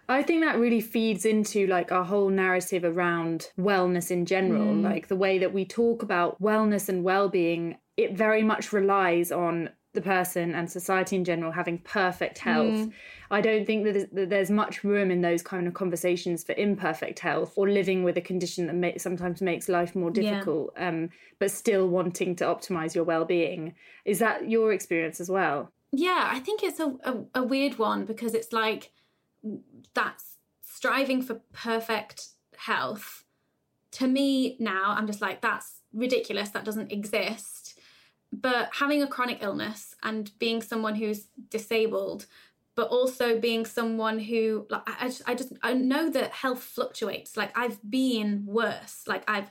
I 0.08 0.22
think 0.22 0.44
that 0.44 0.58
really 0.58 0.80
feeds 0.80 1.24
into 1.24 1.66
like 1.66 1.90
our 1.90 2.04
whole 2.04 2.28
narrative 2.28 2.84
around 2.84 3.50
wellness 3.58 4.10
in 4.10 4.26
general, 4.26 4.74
like 4.74 5.08
the 5.08 5.16
way 5.16 5.38
that 5.38 5.54
we 5.54 5.64
talk 5.64 6.02
about 6.02 6.40
wellness 6.42 6.90
and 6.90 7.02
well-being, 7.02 7.78
it 7.96 8.14
very 8.14 8.42
much 8.42 8.72
relies 8.72 9.32
on 9.32 9.70
the 9.94 10.02
person 10.02 10.54
and 10.54 10.70
society 10.70 11.16
in 11.16 11.24
general 11.24 11.50
having 11.52 11.78
perfect 11.78 12.38
health. 12.38 12.88
I 13.30 13.40
don't 13.40 13.66
think 13.66 13.84
that 13.84 13.94
there's, 13.94 14.08
that 14.12 14.30
there's 14.30 14.50
much 14.50 14.84
room 14.84 15.10
in 15.10 15.22
those 15.22 15.42
kind 15.42 15.66
of 15.66 15.74
conversations 15.74 16.44
for 16.44 16.52
imperfect 16.52 17.18
health 17.20 17.54
or 17.56 17.68
living 17.68 18.04
with 18.04 18.16
a 18.16 18.20
condition 18.20 18.66
that 18.66 18.74
may, 18.74 18.98
sometimes 18.98 19.40
makes 19.40 19.68
life 19.68 19.96
more 19.96 20.10
difficult, 20.10 20.72
um, 20.76 21.10
but 21.38 21.50
still 21.50 21.88
wanting 21.88 22.36
to 22.36 22.44
optimize 22.44 22.94
your 22.94 23.04
well-being. 23.04 23.74
Is 24.04 24.18
that 24.18 24.48
your 24.48 24.72
experience 24.72 25.20
as 25.20 25.30
well? 25.30 25.70
yeah, 25.96 26.28
I 26.32 26.40
think 26.40 26.64
it's 26.64 26.80
a, 26.80 26.92
a, 27.04 27.24
a 27.36 27.42
weird 27.44 27.78
one 27.78 28.04
because 28.04 28.34
it's 28.34 28.52
like 28.52 28.90
that's 29.94 30.36
striving 30.62 31.22
for 31.22 31.40
perfect 31.52 32.28
health 32.56 33.24
to 33.90 34.06
me 34.06 34.56
now 34.58 34.94
i'm 34.96 35.06
just 35.06 35.20
like 35.20 35.40
that's 35.40 35.80
ridiculous 35.92 36.50
that 36.50 36.64
doesn't 36.64 36.90
exist 36.90 37.63
but 38.40 38.70
having 38.72 39.02
a 39.02 39.06
chronic 39.06 39.42
illness 39.42 39.94
and 40.02 40.30
being 40.38 40.62
someone 40.62 40.94
who's 40.94 41.28
disabled 41.50 42.26
but 42.74 42.88
also 42.88 43.38
being 43.38 43.64
someone 43.64 44.18
who 44.18 44.66
like 44.68 44.82
I, 44.86 45.06
just, 45.06 45.22
I 45.26 45.34
just 45.34 45.52
i 45.62 45.72
know 45.74 46.10
that 46.10 46.32
health 46.32 46.62
fluctuates. 46.62 47.36
Like 47.36 47.56
i've 47.56 47.78
been 47.88 48.44
worse. 48.46 49.04
Like 49.06 49.24
i've 49.28 49.50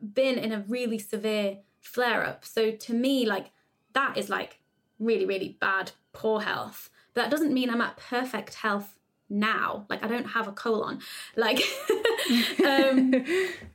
been 0.00 0.38
in 0.38 0.52
a 0.52 0.64
really 0.68 0.98
severe 0.98 1.58
flare 1.80 2.24
up 2.24 2.44
so 2.44 2.70
to 2.70 2.92
me 2.92 3.26
like 3.26 3.50
that 3.94 4.16
is 4.16 4.28
like 4.28 4.60
really 4.98 5.26
really 5.26 5.56
bad 5.60 5.92
poor 6.12 6.40
health. 6.40 6.90
But 7.14 7.22
that 7.22 7.30
doesn't 7.30 7.54
mean 7.54 7.70
i'm 7.70 7.80
at 7.80 7.96
perfect 7.96 8.54
health 8.54 8.97
now. 9.30 9.86
Like 9.88 10.02
i 10.04 10.08
don't 10.08 10.26
have 10.26 10.48
a 10.48 10.52
colon. 10.52 11.00
Like 11.36 11.58
um, 12.64 13.10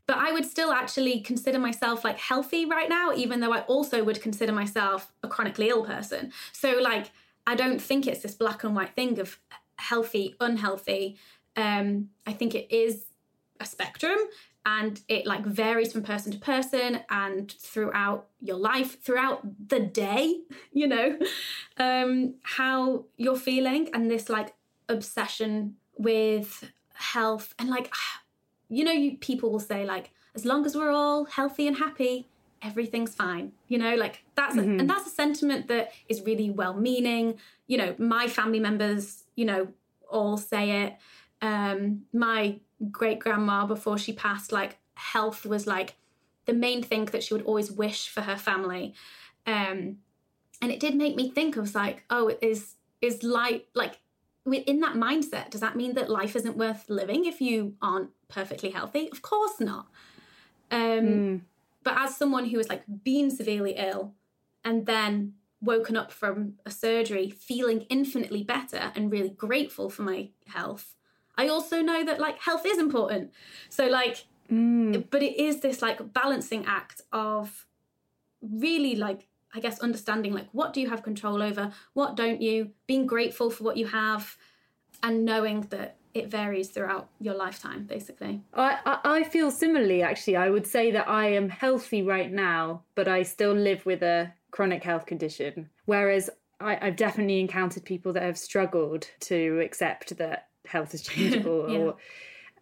but 0.07 0.17
i 0.17 0.31
would 0.31 0.45
still 0.45 0.71
actually 0.71 1.19
consider 1.21 1.59
myself 1.59 2.03
like 2.03 2.17
healthy 2.17 2.65
right 2.65 2.89
now 2.89 3.11
even 3.13 3.39
though 3.39 3.53
i 3.53 3.61
also 3.61 4.03
would 4.03 4.21
consider 4.21 4.51
myself 4.51 5.11
a 5.23 5.27
chronically 5.27 5.69
ill 5.69 5.83
person. 5.83 6.31
So 6.51 6.79
like 6.81 7.11
i 7.47 7.55
don't 7.55 7.81
think 7.81 8.07
it's 8.07 8.21
this 8.21 8.35
black 8.35 8.63
and 8.63 8.75
white 8.75 8.95
thing 8.95 9.19
of 9.19 9.39
healthy 9.77 10.35
unhealthy. 10.39 11.17
Um, 11.55 12.09
i 12.25 12.33
think 12.33 12.55
it 12.55 12.71
is 12.71 13.05
a 13.59 13.65
spectrum 13.65 14.17
and 14.65 15.01
it 15.09 15.25
like 15.25 15.45
varies 15.45 15.91
from 15.91 16.03
person 16.03 16.31
to 16.31 16.37
person 16.39 17.01
and 17.09 17.51
throughout 17.51 18.27
your 18.41 18.57
life 18.57 19.01
throughout 19.01 19.41
the 19.67 19.79
day 19.79 20.39
you 20.71 20.87
know 20.87 21.17
um 21.77 22.35
how 22.43 23.05
you're 23.17 23.35
feeling 23.35 23.89
and 23.93 24.09
this 24.09 24.29
like 24.29 24.53
obsession 24.89 25.75
with 25.97 26.71
health 26.93 27.53
and 27.59 27.69
like 27.69 27.91
you 28.69 28.83
know 28.83 28.91
you 28.91 29.17
people 29.17 29.51
will 29.51 29.59
say 29.59 29.85
like 29.85 30.11
as 30.35 30.45
long 30.45 30.65
as 30.65 30.75
we're 30.75 30.91
all 30.91 31.25
healthy 31.25 31.67
and 31.67 31.77
happy 31.77 32.27
everything's 32.61 33.13
fine 33.13 33.51
you 33.67 33.77
know 33.77 33.95
like 33.95 34.23
that's 34.35 34.55
mm-hmm. 34.55 34.77
a, 34.77 34.79
and 34.79 34.89
that's 34.89 35.05
a 35.05 35.09
sentiment 35.09 35.67
that 35.67 35.91
is 36.07 36.21
really 36.21 36.49
well 36.49 36.73
meaning 36.73 37.37
you 37.67 37.77
know 37.77 37.93
my 37.97 38.27
family 38.27 38.59
members 38.59 39.23
you 39.35 39.45
know 39.45 39.67
all 40.13 40.37
say 40.37 40.83
it. 40.83 40.95
Um 41.41 42.03
my 42.13 42.59
great 42.91 43.19
grandma 43.19 43.65
before 43.65 43.97
she 43.97 44.13
passed 44.13 44.51
like 44.51 44.77
health 44.95 45.45
was 45.45 45.67
like 45.67 45.95
the 46.45 46.53
main 46.53 46.83
thing 46.83 47.05
that 47.05 47.23
she 47.23 47.33
would 47.33 47.43
always 47.43 47.71
wish 47.71 48.07
for 48.07 48.21
her 48.21 48.37
family. 48.37 48.93
Um 49.45 49.97
and 50.61 50.71
it 50.71 50.79
did 50.79 50.95
make 50.95 51.15
me 51.15 51.29
think 51.29 51.57
of 51.57 51.75
like 51.75 52.03
oh 52.09 52.31
is 52.41 52.75
is 53.01 53.23
life 53.23 53.63
like 53.73 53.99
within 54.45 54.79
that 54.81 54.95
mindset, 54.95 55.49
does 55.49 55.61
that 55.61 55.75
mean 55.75 55.93
that 55.95 56.09
life 56.09 56.35
isn't 56.35 56.57
worth 56.57 56.89
living 56.89 57.25
if 57.25 57.39
you 57.41 57.75
aren't 57.81 58.09
perfectly 58.27 58.71
healthy? 58.71 59.09
Of 59.11 59.21
course 59.21 59.59
not. 59.59 59.87
Um, 60.71 60.79
mm. 60.79 61.41
But 61.83 61.95
as 61.97 62.17
someone 62.17 62.45
who 62.45 62.57
has 62.57 62.69
like 62.69 62.83
been 63.03 63.29
severely 63.31 63.75
ill 63.77 64.13
and 64.63 64.85
then 64.85 65.33
woken 65.61 65.95
up 65.95 66.11
from 66.11 66.53
a 66.65 66.71
surgery 66.71 67.29
feeling 67.29 67.81
infinitely 67.89 68.43
better 68.43 68.91
and 68.95 69.11
really 69.11 69.29
grateful 69.29 69.89
for 69.89 70.01
my 70.01 70.29
health, 70.47 70.95
I 71.37 71.47
also 71.47 71.81
know 71.81 72.03
that 72.03 72.19
like 72.19 72.39
health 72.39 72.65
is 72.65 72.77
important. 72.77 73.31
So 73.69 73.87
like, 73.87 74.25
mm. 74.51 75.05
but 75.09 75.23
it 75.23 75.39
is 75.39 75.61
this 75.61 75.81
like 75.81 76.13
balancing 76.13 76.65
act 76.65 77.01
of 77.11 77.65
really 78.41 78.95
like 78.95 79.27
I 79.53 79.59
guess 79.59 79.79
understanding 79.79 80.33
like 80.33 80.47
what 80.51 80.73
do 80.73 80.81
you 80.81 80.89
have 80.89 81.03
control 81.03 81.41
over, 81.41 81.71
what 81.93 82.15
don't 82.15 82.41
you, 82.41 82.71
being 82.87 83.05
grateful 83.05 83.49
for 83.49 83.63
what 83.63 83.77
you 83.77 83.87
have, 83.87 84.37
and 85.01 85.25
knowing 85.25 85.61
that 85.69 85.97
it 86.13 86.29
varies 86.29 86.69
throughout 86.69 87.09
your 87.19 87.33
lifetime, 87.33 87.85
basically. 87.85 88.41
I, 88.53 88.99
I, 89.03 89.23
feel 89.23 89.49
similarly, 89.49 90.03
actually. 90.03 90.35
I 90.35 90.49
would 90.49 90.67
say 90.67 90.91
that 90.91 91.07
I 91.07 91.27
am 91.33 91.49
healthy 91.49 92.03
right 92.03 92.31
now, 92.31 92.83
but 92.93 93.07
I 93.07 93.23
still 93.23 93.53
live 93.53 93.85
with 93.85 94.03
a 94.03 94.31
chronic 94.51 94.83
health 94.83 95.07
condition. 95.07 95.69
Whereas 95.85 96.29
I, 96.59 96.77
I've 96.81 96.95
definitely 96.95 97.39
encountered 97.39 97.83
people 97.83 98.13
that 98.13 98.23
have 98.23 98.37
struggled 98.37 99.09
to 99.21 99.59
accept 99.63 100.15
that 100.17 100.49
health 100.65 100.93
is 100.93 101.01
changeable. 101.03 101.69
yeah. 101.69 101.79
Or 101.79 101.95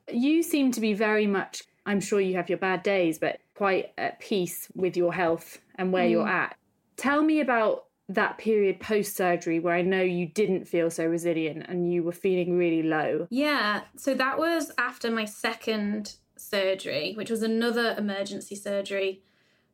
you 0.09 0.43
seem 0.43 0.71
to 0.71 0.81
be 0.81 0.93
very 0.93 1.27
much. 1.27 1.63
I'm 1.85 1.99
sure 1.99 2.21
you 2.21 2.35
have 2.35 2.47
your 2.47 2.57
bad 2.57 2.83
days, 2.83 3.19
but 3.19 3.39
quite 3.55 3.91
at 3.97 4.19
peace 4.19 4.69
with 4.75 4.95
your 4.95 5.13
health 5.13 5.59
and 5.75 5.91
where 5.91 6.07
mm. 6.07 6.11
you're 6.11 6.27
at. 6.27 6.55
Tell 7.01 7.23
me 7.23 7.39
about 7.39 7.85
that 8.09 8.37
period 8.37 8.79
post 8.79 9.15
surgery 9.15 9.59
where 9.59 9.73
I 9.73 9.81
know 9.81 10.03
you 10.03 10.27
didn't 10.27 10.65
feel 10.65 10.91
so 10.91 11.03
resilient 11.03 11.65
and 11.67 11.91
you 11.91 12.03
were 12.03 12.11
feeling 12.11 12.59
really 12.59 12.83
low. 12.83 13.25
Yeah, 13.31 13.81
so 13.97 14.13
that 14.13 14.37
was 14.37 14.71
after 14.77 15.09
my 15.09 15.25
second 15.25 16.13
surgery, 16.37 17.13
which 17.17 17.31
was 17.31 17.41
another 17.41 17.95
emergency 17.97 18.53
surgery 18.53 19.23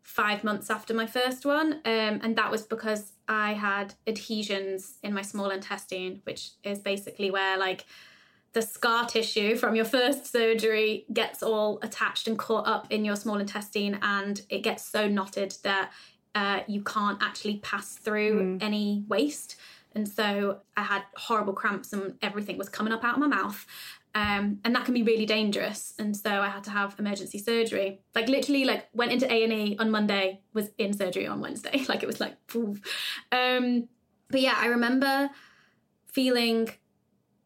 five 0.02 0.46
months 0.46 0.70
after 0.70 0.94
my 0.94 1.06
first 1.06 1.46
one. 1.46 1.82
Um, 1.84 2.22
and 2.24 2.38
that 2.38 2.50
was 2.50 2.62
because 2.62 3.12
I 3.28 3.56
had 3.56 3.96
adhesions 4.08 4.98
in 5.04 5.14
my 5.14 5.22
small 5.22 5.50
intestine, 5.50 6.22
which 6.24 6.52
is 6.64 6.80
basically 6.80 7.30
where 7.30 7.58
like 7.58 7.88
the 8.54 8.62
scar 8.62 9.06
tissue 9.06 9.58
from 9.58 9.76
your 9.76 9.84
first 9.84 10.32
surgery 10.32 11.06
gets 11.12 11.44
all 11.44 11.80
attached 11.82 12.26
and 12.30 12.40
caught 12.40 12.66
up 12.66 12.88
in 12.90 13.04
your 13.04 13.18
small 13.18 13.38
intestine 13.38 14.00
and 14.02 14.44
it 14.50 14.64
gets 14.64 14.86
so 14.86 15.10
knotted 15.10 15.54
that 15.64 15.92
uh, 16.38 16.62
you 16.68 16.82
can't 16.82 17.18
actually 17.20 17.58
pass 17.58 17.96
through 17.96 18.44
mm. 18.44 18.64
any 18.64 19.04
waste. 19.08 19.56
And 19.96 20.08
so 20.08 20.60
I 20.76 20.84
had 20.84 21.02
horrible 21.16 21.54
cramps 21.54 21.94
and 21.94 22.14
everything 22.22 22.60
was 22.60 22.70
coming 22.70 22.94
up 22.94 23.04
out 23.04 23.16
of 23.16 23.20
my 23.20 23.26
mouth. 23.26 23.66
Um, 24.14 24.60
and 24.64 24.76
that 24.76 24.86
can 24.86 24.94
be 24.94 25.02
really 25.02 25.26
dangerous. 25.26 25.96
And 25.98 26.16
so 26.16 26.30
I 26.30 26.50
had 26.50 26.64
to 26.66 26.70
have 26.70 26.96
emergency 27.00 27.40
surgery. 27.40 28.02
Like 28.14 28.30
literally, 28.30 28.66
like 28.66 28.88
went 28.94 29.12
into 29.12 29.32
A 29.32 29.44
and 29.44 29.52
E 29.52 29.78
on 29.80 29.90
Monday, 29.90 30.42
was 30.54 30.70
in 30.78 30.94
surgery 30.94 31.26
on 31.26 31.42
Wednesday. 31.42 31.84
Like 31.90 32.04
it 32.04 32.08
was 32.08 32.20
like, 32.20 32.36
um, 33.32 33.88
but 34.30 34.42
yeah, 34.42 34.58
I 34.58 34.68
remember 34.68 35.32
feeling 36.06 36.70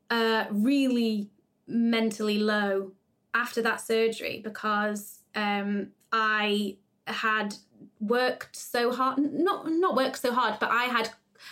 uh, 0.09 0.45
really 0.51 1.29
mentally 1.65 2.39
low 2.39 2.91
after 3.33 3.61
that 3.61 3.79
surgery 3.79 4.41
because 4.43 5.19
um, 5.33 5.91
I 6.11 6.75
had 7.07 7.55
worked 7.99 8.55
so 8.55 8.91
hard 8.91 9.17
not 9.17 9.69
not 9.69 9.95
worked 9.95 10.17
so 10.17 10.33
hard 10.33 10.59
but 10.59 10.69
i 10.71 10.85
had 10.85 11.09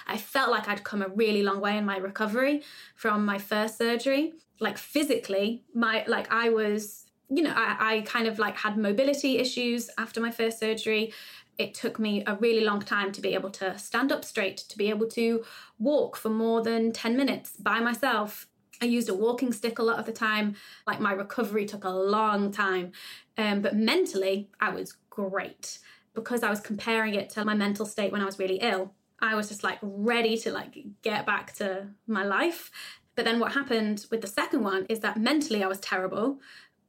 i 0.07 0.17
felt 0.17 0.51
like 0.51 0.67
i'd 0.67 0.83
come 0.83 1.01
a 1.01 1.07
really 1.09 1.41
long 1.41 1.59
way 1.59 1.77
in 1.77 1.85
my 1.85 1.97
recovery 1.97 2.61
from 2.95 3.25
my 3.25 3.37
first 3.37 3.77
surgery 3.77 4.33
like 4.59 4.77
physically 4.77 5.63
my 5.73 6.03
like 6.07 6.31
i 6.31 6.49
was 6.49 7.05
you 7.29 7.43
know 7.43 7.53
I, 7.55 7.95
I 7.97 8.01
kind 8.01 8.27
of 8.27 8.39
like 8.39 8.57
had 8.57 8.77
mobility 8.77 9.37
issues 9.37 9.89
after 9.97 10.19
my 10.19 10.31
first 10.31 10.59
surgery 10.59 11.13
it 11.57 11.73
took 11.73 11.99
me 11.99 12.23
a 12.25 12.35
really 12.35 12.63
long 12.63 12.79
time 12.81 13.11
to 13.11 13.21
be 13.21 13.33
able 13.33 13.49
to 13.51 13.77
stand 13.77 14.11
up 14.11 14.23
straight 14.23 14.57
to 14.57 14.77
be 14.77 14.89
able 14.89 15.07
to 15.07 15.43
walk 15.77 16.15
for 16.15 16.29
more 16.29 16.61
than 16.61 16.91
10 16.91 17.17
minutes 17.17 17.53
by 17.57 17.79
myself 17.79 18.47
I 18.81 18.85
used 18.85 19.09
a 19.09 19.13
walking 19.13 19.51
stick 19.51 19.79
a 19.79 19.83
lot 19.83 19.99
of 19.99 20.05
the 20.05 20.11
time. 20.11 20.55
Like 20.87 20.99
my 20.99 21.11
recovery 21.11 21.65
took 21.65 21.83
a 21.83 21.89
long 21.89 22.51
time. 22.51 22.93
Um, 23.37 23.61
but 23.61 23.75
mentally, 23.75 24.49
I 24.59 24.69
was 24.69 24.95
great 25.27 25.79
because 26.13 26.43
I 26.43 26.49
was 26.49 26.59
comparing 26.59 27.15
it 27.15 27.29
to 27.31 27.45
my 27.45 27.53
mental 27.53 27.85
state 27.85 28.11
when 28.11 28.21
I 28.21 28.25
was 28.25 28.39
really 28.39 28.59
ill, 28.61 28.93
I 29.21 29.35
was 29.35 29.49
just 29.49 29.63
like 29.63 29.79
ready 29.81 30.37
to 30.37 30.51
like 30.51 30.77
get 31.01 31.25
back 31.25 31.53
to 31.55 31.87
my 32.07 32.23
life. 32.23 32.71
But 33.15 33.25
then 33.25 33.39
what 33.39 33.53
happened 33.53 34.05
with 34.09 34.21
the 34.21 34.27
second 34.27 34.63
one 34.63 34.85
is 34.87 35.01
that 35.01 35.17
mentally 35.17 35.63
I 35.63 35.67
was 35.67 35.79
terrible. 35.79 36.39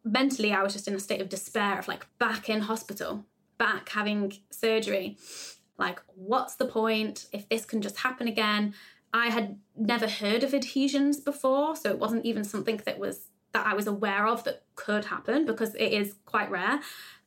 Mentally 0.04 0.52
I 0.52 0.62
was 0.62 0.72
just 0.72 0.88
in 0.88 0.94
a 0.94 1.00
state 1.00 1.20
of 1.20 1.28
despair 1.28 1.78
of 1.78 1.88
like 1.88 2.06
back 2.18 2.48
in 2.48 2.62
hospital, 2.62 3.24
back 3.58 3.88
having 3.88 4.32
surgery. 4.50 5.16
Like 5.76 6.00
what's 6.14 6.54
the 6.54 6.66
point 6.66 7.26
if 7.32 7.48
this 7.48 7.64
can 7.64 7.82
just 7.82 7.98
happen 7.98 8.28
again? 8.28 8.74
I 9.12 9.30
had 9.30 9.58
never 9.76 10.06
heard 10.06 10.44
of 10.44 10.54
adhesions 10.54 11.18
before, 11.18 11.74
so 11.74 11.90
it 11.90 11.98
wasn't 11.98 12.24
even 12.24 12.44
something 12.44 12.80
that 12.84 12.98
was 13.00 13.26
that 13.52 13.66
I 13.66 13.74
was 13.74 13.88
aware 13.88 14.28
of 14.28 14.44
that 14.44 14.62
could 14.76 15.06
happen 15.06 15.44
because 15.44 15.74
it 15.74 15.92
is 15.92 16.14
quite 16.24 16.48
rare 16.52 16.80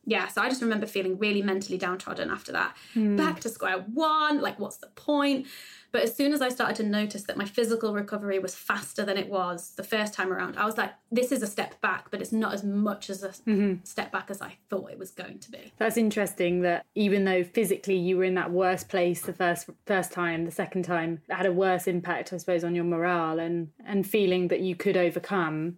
yeah, 0.05 0.27
so 0.27 0.41
I 0.41 0.50
just 0.50 0.62
remember 0.62 0.86
feeling 0.86 1.17
really 1.17 1.41
mentally 1.41 1.77
downtrodden 1.77 2.29
after 2.29 2.51
that. 2.51 2.75
Mm. 2.95 3.17
Back 3.17 3.39
to 3.41 3.50
square 3.50 3.79
one, 3.93 4.41
like, 4.41 4.60
what's 4.60 4.77
the 4.77 4.88
point? 4.88 5.48
But 5.93 6.01
as 6.01 6.15
soon 6.15 6.33
as 6.33 6.41
I 6.41 6.50
started 6.50 6.75
to 6.77 6.83
notice 6.83 7.24
that 7.24 7.38
my 7.38 7.45
physical 7.45 7.93
recovery 7.93 8.39
was 8.39 8.55
faster 8.55 9.05
than 9.05 9.15
it 9.15 9.29
was 9.29 9.75
the 9.75 9.83
first 9.83 10.15
time 10.15 10.33
around, 10.33 10.57
I 10.57 10.65
was 10.65 10.75
like, 10.75 10.91
this 11.12 11.31
is 11.31 11.43
a 11.43 11.48
step 11.48 11.79
back, 11.81 12.10
but 12.10 12.19
it's 12.19 12.31
not 12.31 12.51
as 12.51 12.63
much 12.63 13.12
as 13.12 13.22
a 13.22 13.29
mm-hmm. 13.29 13.75
step 13.83 14.12
back 14.12 14.31
as 14.31 14.41
I 14.41 14.57
thought 14.72 14.89
it 14.89 14.98
was 14.98 15.12
going 15.12 15.38
to 15.38 15.51
be. 15.51 15.72
That's 15.77 15.95
interesting 15.95 16.62
that 16.62 16.88
even 16.95 17.25
though 17.25 17.43
physically 17.43 17.95
you 17.95 18.17
were 18.17 18.24
in 18.24 18.33
that 18.33 18.51
worst 18.51 18.89
place 18.89 19.22
the 19.22 19.33
first 19.33 19.69
first 19.86 20.12
time, 20.12 20.45
the 20.45 20.51
second 20.51 20.83
time 20.83 21.22
had 21.29 21.45
a 21.45 21.53
worse 21.53 21.86
impact, 21.86 22.33
I 22.33 22.38
suppose, 22.38 22.63
on 22.63 22.74
your 22.74 22.86
morale 22.86 23.38
and 23.38 23.69
and 23.86 24.05
feeling 24.05 24.48
that 24.48 24.62
you 24.62 24.75
could 24.75 24.98
overcome 24.98 25.77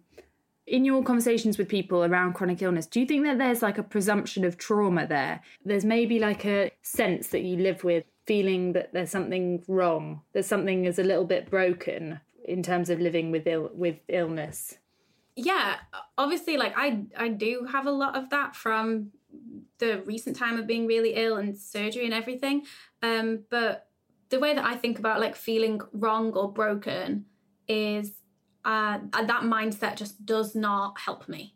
in 0.66 0.84
your 0.84 1.02
conversations 1.02 1.58
with 1.58 1.68
people 1.68 2.04
around 2.04 2.34
chronic 2.34 2.60
illness, 2.62 2.86
do 2.86 3.00
you 3.00 3.06
think 3.06 3.24
that 3.24 3.38
there's 3.38 3.62
like 3.62 3.78
a 3.78 3.82
presumption 3.82 4.44
of 4.44 4.58
trauma 4.58 5.06
there? 5.06 5.40
There's 5.64 5.84
maybe 5.84 6.18
like 6.18 6.44
a 6.44 6.72
sense 6.82 7.28
that 7.28 7.42
you 7.42 7.56
live 7.56 7.84
with 7.84 8.04
feeling 8.26 8.72
that 8.72 8.92
there's 8.92 9.10
something 9.10 9.62
wrong, 9.68 10.22
that 10.32 10.44
something 10.44 10.84
is 10.84 10.98
a 10.98 11.04
little 11.04 11.24
bit 11.24 11.48
broken. 11.50 12.20
in 12.46 12.62
terms 12.62 12.90
of 12.90 13.00
living 13.00 13.32
with 13.32 13.46
Ill- 13.46 13.72
with 13.74 13.98
illness? 14.08 14.78
Yeah, 15.34 15.76
obviously, 16.16 16.56
like 16.56 16.74
I 16.76 17.04
I 17.16 17.28
do 17.28 17.66
have 17.70 17.86
a 17.86 17.90
lot 17.90 18.16
of 18.16 18.30
that 18.30 18.54
from 18.56 19.10
the 19.78 20.02
recent 20.06 20.36
time 20.36 20.58
of 20.58 20.66
being 20.66 20.86
really 20.86 21.14
ill 21.14 21.36
and 21.36 21.58
surgery 21.58 22.04
and 22.04 22.14
everything. 22.14 22.62
Um, 23.02 23.40
but 23.50 23.88
the 24.28 24.38
way 24.38 24.54
that 24.54 24.64
I 24.64 24.76
think 24.76 24.98
about 24.98 25.20
like 25.20 25.36
feeling 25.36 25.80
wrong 25.92 26.32
or 26.32 26.52
broken 26.52 27.26
is 27.68 28.12
uh, 28.66 28.98
that 29.12 29.42
mindset 29.42 29.96
just 29.96 30.26
does 30.26 30.54
not 30.56 30.98
help 30.98 31.28
me. 31.28 31.54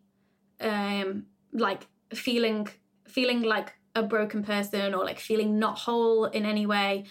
Um, 0.60 1.26
like 1.52 1.88
feeling 2.14 2.68
feeling 3.08 3.42
like 3.42 3.74
a 3.96 4.04
broken 4.04 4.44
person 4.44 4.94
or 4.94 5.04
like 5.04 5.18
feeling 5.18 5.58
not 5.58 5.76
whole 5.76 6.26
in 6.26 6.46
any 6.46 6.66
way. 6.66 7.04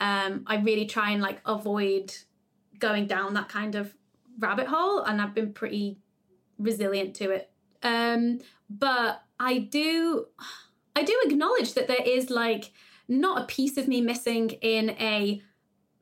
Um, 0.00 0.44
I 0.46 0.56
really 0.56 0.86
try 0.86 1.10
and 1.10 1.20
like 1.20 1.42
avoid 1.44 2.14
going 2.78 3.06
down 3.06 3.34
that 3.34 3.50
kind 3.50 3.74
of 3.74 3.94
rabbit 4.38 4.66
hole, 4.66 5.02
and 5.02 5.20
I've 5.20 5.34
been 5.34 5.52
pretty 5.52 5.98
resilient 6.58 7.14
to 7.16 7.30
it. 7.30 7.50
Um, 7.82 8.38
but 8.70 9.22
I 9.38 9.58
do, 9.58 10.26
I 10.96 11.02
do 11.02 11.20
acknowledge 11.24 11.74
that 11.74 11.88
there 11.88 12.02
is 12.02 12.30
like 12.30 12.72
not 13.06 13.42
a 13.42 13.46
piece 13.46 13.76
of 13.76 13.86
me 13.86 14.00
missing 14.00 14.50
in 14.62 14.90
a 14.90 15.42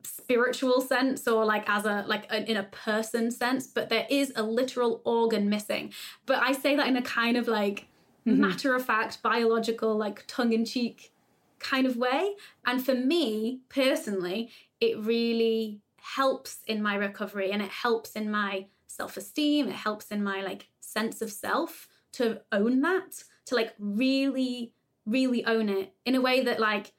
spiritual 0.03 0.81
sense 0.81 1.27
or 1.27 1.45
like 1.45 1.69
as 1.69 1.85
a 1.85 2.03
like 2.07 2.31
in 2.31 2.57
a 2.57 2.63
person 2.63 3.31
sense 3.31 3.67
but 3.67 3.89
there 3.89 4.07
is 4.09 4.31
a 4.35 4.43
literal 4.43 5.01
organ 5.03 5.49
missing. 5.49 5.93
But 6.25 6.41
i 6.41 6.51
say 6.51 6.75
that 6.75 6.87
in 6.87 6.97
a 6.97 7.01
kind 7.01 7.37
of 7.37 7.47
like 7.47 7.87
mm-hmm. 8.27 8.39
matter 8.39 8.75
of 8.75 8.85
fact 8.85 9.21
biological 9.21 9.95
like 9.95 10.23
tongue 10.27 10.53
in 10.53 10.65
cheek 10.65 11.13
kind 11.59 11.85
of 11.85 11.95
way. 11.97 12.35
And 12.65 12.83
for 12.83 12.95
me 12.95 13.61
personally 13.69 14.49
it 14.79 14.97
really 14.99 15.81
helps 16.15 16.59
in 16.65 16.81
my 16.81 16.95
recovery 16.95 17.51
and 17.51 17.61
it 17.61 17.69
helps 17.69 18.13
in 18.13 18.31
my 18.31 18.65
self-esteem. 18.87 19.67
It 19.67 19.75
helps 19.75 20.11
in 20.11 20.23
my 20.23 20.41
like 20.41 20.67
sense 20.79 21.21
of 21.21 21.31
self 21.31 21.87
to 22.13 22.41
own 22.51 22.81
that 22.81 23.23
to 23.45 23.55
like 23.55 23.73
really 23.79 24.73
really 25.05 25.45
own 25.45 25.69
it 25.69 25.93
in 26.05 26.15
a 26.15 26.21
way 26.21 26.43
that 26.43 26.59
like 26.59 26.93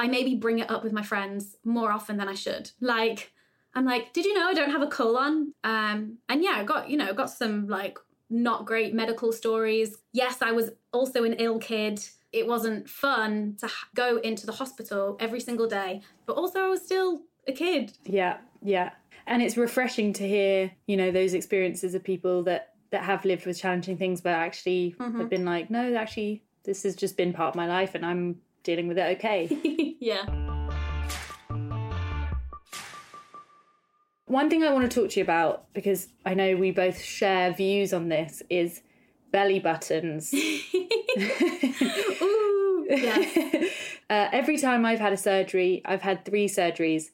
I 0.00 0.08
maybe 0.08 0.34
bring 0.34 0.60
it 0.60 0.70
up 0.70 0.82
with 0.82 0.94
my 0.94 1.02
friends 1.02 1.58
more 1.62 1.92
often 1.92 2.16
than 2.16 2.26
I 2.26 2.32
should. 2.32 2.70
Like 2.80 3.32
I'm 3.74 3.84
like, 3.84 4.14
did 4.14 4.24
you 4.24 4.32
know 4.32 4.48
I 4.48 4.54
don't 4.54 4.70
have 4.70 4.80
a 4.80 4.86
colon? 4.86 5.52
Um, 5.62 6.16
and 6.26 6.42
yeah, 6.42 6.54
I 6.56 6.64
got 6.64 6.88
you 6.88 6.96
know 6.96 7.12
got 7.12 7.28
some 7.28 7.68
like 7.68 7.98
not 8.30 8.64
great 8.64 8.94
medical 8.94 9.30
stories. 9.30 9.98
Yes, 10.12 10.40
I 10.40 10.52
was 10.52 10.70
also 10.90 11.24
an 11.24 11.34
ill 11.34 11.58
kid. 11.58 12.02
It 12.32 12.46
wasn't 12.46 12.88
fun 12.88 13.56
to 13.60 13.68
go 13.94 14.16
into 14.16 14.46
the 14.46 14.52
hospital 14.52 15.18
every 15.20 15.40
single 15.40 15.68
day, 15.68 16.00
but 16.24 16.36
also 16.36 16.60
I 16.60 16.68
was 16.68 16.80
still 16.80 17.20
a 17.46 17.52
kid. 17.52 17.92
Yeah, 18.04 18.38
yeah. 18.62 18.92
And 19.26 19.42
it's 19.42 19.58
refreshing 19.58 20.14
to 20.14 20.26
hear, 20.26 20.70
you 20.86 20.96
know, 20.96 21.10
those 21.10 21.34
experiences 21.34 21.94
of 21.94 22.02
people 22.02 22.42
that 22.44 22.72
that 22.88 23.02
have 23.02 23.26
lived 23.26 23.44
with 23.44 23.58
challenging 23.58 23.98
things 23.98 24.22
but 24.22 24.32
actually 24.32 24.96
mm-hmm. 24.98 25.20
have 25.20 25.28
been 25.28 25.44
like, 25.44 25.68
no, 25.68 25.94
actually 25.94 26.42
this 26.64 26.84
has 26.84 26.96
just 26.96 27.18
been 27.18 27.34
part 27.34 27.50
of 27.50 27.54
my 27.54 27.66
life 27.66 27.94
and 27.94 28.06
I'm 28.06 28.40
dealing 28.62 28.88
with 28.88 28.98
it 28.98 29.18
okay. 29.18 29.96
yeah. 30.00 30.24
One 34.26 34.48
thing 34.48 34.62
I 34.62 34.72
want 34.72 34.88
to 34.88 35.00
talk 35.00 35.10
to 35.10 35.20
you 35.20 35.24
about, 35.24 35.72
because 35.74 36.06
I 36.24 36.34
know 36.34 36.54
we 36.56 36.70
both 36.70 37.00
share 37.00 37.52
views 37.52 37.92
on 37.92 38.08
this, 38.08 38.44
is 38.48 38.80
belly 39.32 39.58
buttons. 39.58 40.32
Ooh, 42.22 42.86
yes. 42.88 43.72
uh, 44.10 44.28
every 44.32 44.56
time 44.56 44.86
I've 44.86 45.00
had 45.00 45.12
a 45.12 45.16
surgery, 45.16 45.82
I've 45.84 46.02
had 46.02 46.24
three 46.24 46.46
surgeries, 46.46 47.06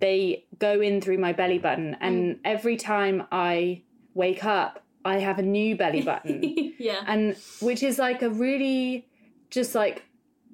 they 0.00 0.46
go 0.58 0.80
in 0.80 1.02
through 1.02 1.18
my 1.18 1.34
belly 1.34 1.58
button. 1.58 1.94
And 2.00 2.36
mm. 2.36 2.38
every 2.44 2.76
time 2.76 3.26
I 3.30 3.82
wake 4.14 4.44
up, 4.44 4.82
I 5.04 5.18
have 5.18 5.38
a 5.38 5.42
new 5.42 5.76
belly 5.76 6.00
button. 6.02 6.72
yeah. 6.78 7.04
And 7.06 7.36
which 7.60 7.82
is 7.82 7.98
like 7.98 8.22
a 8.22 8.30
really 8.30 9.06
just 9.50 9.74
like 9.74 10.04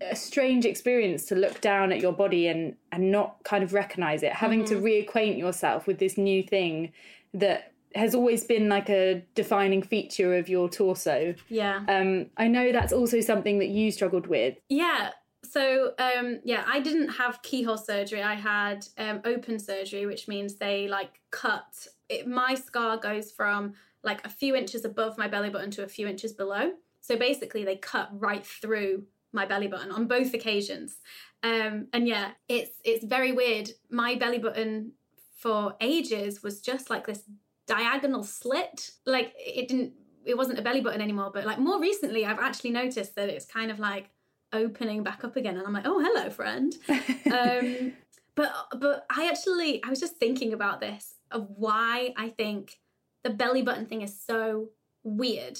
a 0.00 0.16
strange 0.16 0.64
experience 0.64 1.24
to 1.26 1.34
look 1.34 1.60
down 1.60 1.92
at 1.92 2.00
your 2.00 2.12
body 2.12 2.46
and 2.48 2.76
and 2.92 3.10
not 3.10 3.42
kind 3.44 3.64
of 3.64 3.72
recognize 3.72 4.22
it. 4.22 4.32
Having 4.32 4.64
mm-hmm. 4.64 4.74
to 4.74 4.80
reacquaint 4.80 5.38
yourself 5.38 5.86
with 5.86 5.98
this 5.98 6.16
new 6.16 6.42
thing 6.42 6.92
that 7.34 7.72
has 7.94 8.14
always 8.14 8.44
been 8.44 8.68
like 8.68 8.90
a 8.90 9.24
defining 9.34 9.82
feature 9.82 10.36
of 10.36 10.48
your 10.48 10.68
torso. 10.68 11.34
Yeah. 11.48 11.84
Um 11.88 12.26
i 12.36 12.48
know 12.48 12.72
that's 12.72 12.92
also 12.92 13.20
something 13.20 13.58
that 13.58 13.68
you 13.68 13.90
struggled 13.90 14.26
with. 14.26 14.56
Yeah. 14.68 15.10
So 15.44 15.92
um 15.98 16.40
yeah 16.44 16.64
i 16.66 16.80
didn't 16.80 17.08
have 17.08 17.42
keyhole 17.42 17.78
surgery. 17.78 18.22
I 18.22 18.34
had 18.34 18.86
um 18.98 19.20
open 19.24 19.58
surgery 19.58 20.06
which 20.06 20.28
means 20.28 20.56
they 20.56 20.88
like 20.88 21.20
cut 21.30 21.86
it, 22.08 22.26
my 22.26 22.54
scar 22.54 22.96
goes 22.96 23.30
from 23.30 23.74
like 24.02 24.24
a 24.24 24.30
few 24.30 24.54
inches 24.54 24.84
above 24.84 25.18
my 25.18 25.28
belly 25.28 25.50
button 25.50 25.70
to 25.72 25.82
a 25.82 25.88
few 25.88 26.06
inches 26.06 26.32
below. 26.32 26.72
So 27.00 27.16
basically 27.16 27.64
they 27.64 27.76
cut 27.76 28.08
right 28.12 28.46
through 28.46 29.04
my 29.32 29.46
belly 29.46 29.68
button 29.68 29.90
on 29.90 30.06
both 30.06 30.34
occasions. 30.34 30.96
Um, 31.42 31.88
and 31.92 32.06
yeah, 32.08 32.32
it's 32.48 32.70
it's 32.84 33.04
very 33.04 33.32
weird. 33.32 33.70
My 33.90 34.14
belly 34.14 34.38
button 34.38 34.92
for 35.36 35.74
ages 35.80 36.42
was 36.42 36.60
just 36.60 36.90
like 36.90 37.06
this 37.06 37.22
diagonal 37.66 38.24
slit. 38.24 38.90
Like 39.06 39.34
it 39.38 39.68
didn't 39.68 39.92
it 40.24 40.36
wasn't 40.36 40.58
a 40.58 40.62
belly 40.62 40.80
button 40.80 41.00
anymore, 41.00 41.30
but 41.32 41.46
like 41.46 41.58
more 41.58 41.80
recently 41.80 42.26
I've 42.26 42.40
actually 42.40 42.70
noticed 42.70 43.14
that 43.16 43.28
it's 43.28 43.46
kind 43.46 43.70
of 43.70 43.78
like 43.78 44.10
opening 44.52 45.02
back 45.02 45.24
up 45.24 45.36
again 45.36 45.56
and 45.56 45.66
I'm 45.66 45.72
like, 45.72 45.86
"Oh, 45.86 46.00
hello, 46.00 46.30
friend." 46.30 46.74
um, 47.32 47.92
but 48.34 48.52
but 48.78 49.06
I 49.10 49.28
actually 49.28 49.82
I 49.84 49.90
was 49.90 50.00
just 50.00 50.16
thinking 50.16 50.52
about 50.52 50.80
this 50.80 51.14
of 51.30 51.48
why 51.56 52.14
I 52.16 52.30
think 52.30 52.78
the 53.22 53.30
belly 53.30 53.62
button 53.62 53.86
thing 53.86 54.02
is 54.02 54.18
so 54.18 54.70
weird. 55.02 55.58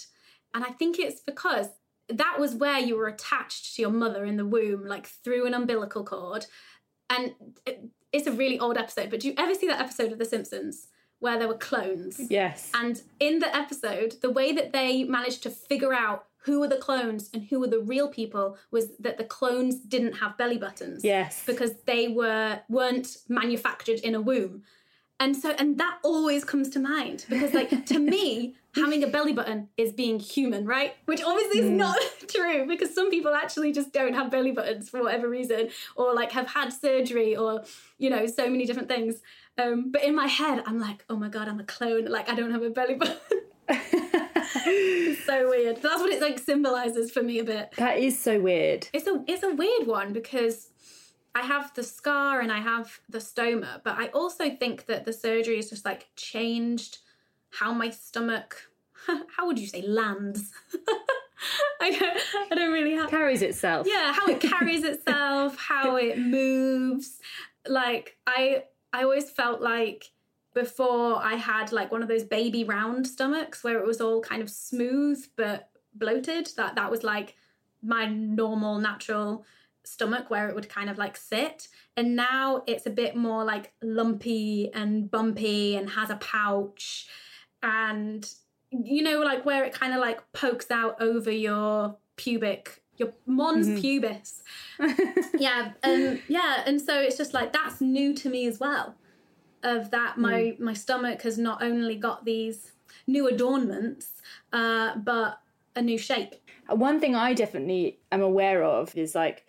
And 0.54 0.64
I 0.64 0.70
think 0.70 0.98
it's 0.98 1.20
because 1.20 1.68
that 2.09 2.37
was 2.38 2.55
where 2.55 2.79
you 2.79 2.97
were 2.97 3.09
attached 3.09 3.77
to 3.77 3.83
your 3.83 3.90
mother 3.90 4.25
in 4.25 4.37
the 4.37 4.47
womb, 4.47 4.87
like 4.87 5.07
through 5.07 5.47
an 5.47 5.55
umbilical 5.55 6.05
cord. 6.05 6.47
And 7.11 7.35
it, 7.66 7.85
it's 8.12 8.27
a 8.27 8.33
really 8.33 8.59
old 8.59 8.77
episode, 8.77 9.11
but 9.11 9.21
do 9.21 9.29
you 9.29 9.35
ever 9.37 9.55
see 9.55 9.66
that 9.66 9.81
episode 9.81 10.12
of 10.12 10.18
The 10.18 10.25
Simpsons 10.25 10.88
where 11.21 11.38
there 11.38 11.49
were 11.49 11.55
clones? 11.55 12.21
Yes. 12.31 12.71
And 12.75 13.01
in 13.21 13.40
the 13.40 13.55
episode, 13.55 14.16
the 14.23 14.31
way 14.31 14.53
that 14.53 14.73
they 14.73 15.05
managed 15.05 15.42
to 15.44 15.51
figure 15.51 15.92
out 15.92 16.27
who 16.42 16.61
were 16.61 16.68
the 16.68 16.77
clones 16.77 17.29
and 17.35 17.44
who 17.44 17.61
were 17.61 17.66
the 17.66 17.81
real 17.81 18.09
people 18.09 18.57
was 18.71 18.97
that 18.99 19.18
the 19.18 19.25
clones 19.25 19.81
didn't 19.81 20.14
have 20.14 20.38
belly 20.38 20.57
buttons. 20.57 21.05
Yes. 21.05 21.44
Because 21.44 21.73
they 21.87 22.09
were 22.09 22.61
weren't 22.68 23.18
manufactured 23.29 24.01
in 24.01 24.14
a 24.14 24.21
womb. 24.21 24.62
And 25.20 25.37
so 25.37 25.50
and 25.59 25.78
that 25.78 25.98
always 26.04 26.44
comes 26.44 26.68
to 26.70 26.78
mind 26.78 27.26
because 27.28 27.52
like 27.52 27.87
to 27.87 27.98
me 28.14 28.54
having 28.74 29.02
a 29.02 29.07
belly 29.07 29.33
button 29.33 29.68
is 29.76 29.92
being 29.92 30.20
human, 30.20 30.64
right? 30.64 30.94
Which 31.07 31.22
obviously 31.22 31.61
is 31.61 31.70
mm. 31.70 31.76
not 31.76 31.98
true 32.28 32.66
because 32.66 32.94
some 32.94 33.11
people 33.11 33.35
actually 33.35 33.72
just 33.72 33.92
don't 33.92 34.14
have 34.14 34.31
belly 34.31 34.52
buttons 34.52 34.88
for 34.88 35.02
whatever 35.02 35.28
reason, 35.28 35.70
or 35.96 36.14
like 36.14 36.33
have 36.33 36.48
had 36.48 36.72
surgery, 36.72 37.37
or 37.37 37.64
you 37.98 38.11
know, 38.11 38.26
so 38.26 38.48
many 38.48 38.64
different 38.64 38.88
things. 38.88 39.20
Um, 39.59 39.90
but 39.90 40.04
in 40.04 40.14
my 40.14 40.28
head, 40.28 40.62
I'm 40.66 40.78
like, 40.78 41.04
oh 41.11 41.16
my 41.16 41.28
god, 41.28 41.48
I'm 41.48 41.59
a 41.59 41.64
clone. 41.64 42.04
Like 42.07 42.31
I 42.31 42.35
don't 42.35 42.52
have 42.52 42.62
a 42.62 42.70
belly 42.70 42.94
button. 42.94 43.16
it's 43.68 45.24
so 45.24 45.48
weird. 45.48 45.83
That's 45.83 46.00
what 46.00 46.11
it 46.11 46.22
like 46.22 46.38
symbolizes 46.38 47.11
for 47.11 47.22
me 47.22 47.40
a 47.40 47.44
bit. 47.44 47.72
That 47.76 47.98
is 47.98 48.18
so 48.18 48.40
weird. 48.40 48.88
It's 48.92 49.07
a 49.07 49.22
it's 49.26 49.42
a 49.42 49.54
weird 49.54 49.87
one 49.87 50.12
because 50.12 50.70
I 51.35 51.43
have 51.43 51.73
the 51.75 51.83
scar 51.83 52.41
and 52.41 52.51
I 52.51 52.59
have 52.59 53.01
the 53.09 53.19
stoma, 53.19 53.83
but 53.85 53.97
I 53.99 54.09
also 54.09 54.51
think 54.51 54.87
that 54.87 55.05
the 55.05 55.12
surgery 55.12 55.57
has 55.57 55.71
just 55.71 55.85
like 55.85 56.09
changed 56.17 56.99
how 57.51 57.73
my 57.73 57.91
stomach 57.91 58.71
how 59.37 59.47
would 59.47 59.59
you 59.59 59.67
say 59.67 59.81
lands 59.81 60.53
I 61.81 61.91
don't 61.91 62.53
I 62.53 62.55
don't 62.55 62.73
really 62.73 62.97
have 62.97 63.11
carries 63.11 63.43
itself. 63.43 63.87
Yeah, 63.88 64.12
how 64.12 64.27
it 64.27 64.41
carries 64.41 64.85
itself, 64.85 65.57
how 65.69 65.97
it 65.97 66.19
moves. 66.19 67.21
Like 67.67 68.17
I 68.27 68.64
I 68.93 69.03
always 69.05 69.31
felt 69.31 69.61
like 69.61 70.11
before 70.55 71.23
I 71.23 71.35
had 71.35 71.73
like 71.73 71.93
one 71.93 72.03
of 72.03 72.09
those 72.09 72.25
baby 72.25 72.64
round 72.64 73.07
stomachs 73.07 73.62
where 73.62 73.79
it 73.79 73.87
was 73.87 74.01
all 74.01 74.21
kind 74.21 74.43
of 74.43 74.51
smooth 74.51 75.25
but 75.37 75.71
bloated. 75.95 76.51
That 76.57 76.75
that 76.75 76.91
was 76.91 77.05
like 77.05 77.37
my 77.83 78.07
normal 78.07 78.79
natural 78.79 79.45
stomach 79.85 80.31
where 80.31 80.49
it 80.49 80.55
would 80.55 80.69
kind 80.69 80.91
of 80.91 80.99
like 80.99 81.17
sit. 81.17 81.69
And 81.97 82.14
now 82.17 82.62
it's 82.67 82.87
a 82.87 82.91
bit 82.91 83.17
more 83.17 83.45
like 83.45 83.73
lumpy 83.83 84.71
and 84.73 85.11
bumpy 85.11 85.77
and 85.77 85.91
has 85.91 86.11
a 86.11 86.17
pouch 86.17 87.09
and 87.62 88.33
you 88.71 89.03
know 89.03 89.21
like 89.21 89.45
where 89.45 89.64
it 89.64 89.73
kind 89.73 89.93
of 89.93 90.01
like 90.01 90.21
pokes 90.33 90.71
out 90.71 91.01
over 91.01 91.31
your 91.31 91.97
pubic 92.17 92.83
your 92.97 93.12
mons 93.27 93.69
mm-hmm. 93.69 93.79
pubis 93.79 94.43
yeah 95.38 95.73
and 95.83 96.21
yeah 96.29 96.62
and 96.67 96.81
so 96.81 97.01
it's 97.01 97.17
just 97.17 97.33
like 97.33 97.53
that's 97.53 97.81
new 97.81 98.14
to 98.14 98.29
me 98.29 98.47
as 98.47 98.61
well 98.61 98.95
of 99.62 99.91
that 99.91 100.19
my 100.19 100.33
mm. 100.33 100.61
my 100.61 100.75
stomach 100.75 101.23
has 101.23 101.38
not 101.38 101.62
only 101.62 101.97
got 101.97 102.25
these 102.25 102.73
new 103.07 103.27
adornments 103.27 104.23
uh 104.53 104.97
but 104.97 105.41
a 105.75 105.83
new 105.83 105.99
shape 105.99 106.35
one 106.69 107.01
thing 107.01 107.14
i 107.14 107.33
definitely 107.33 107.99
am 108.12 108.21
aware 108.21 108.62
of 108.62 108.95
is 108.97 109.14
like 109.14 109.47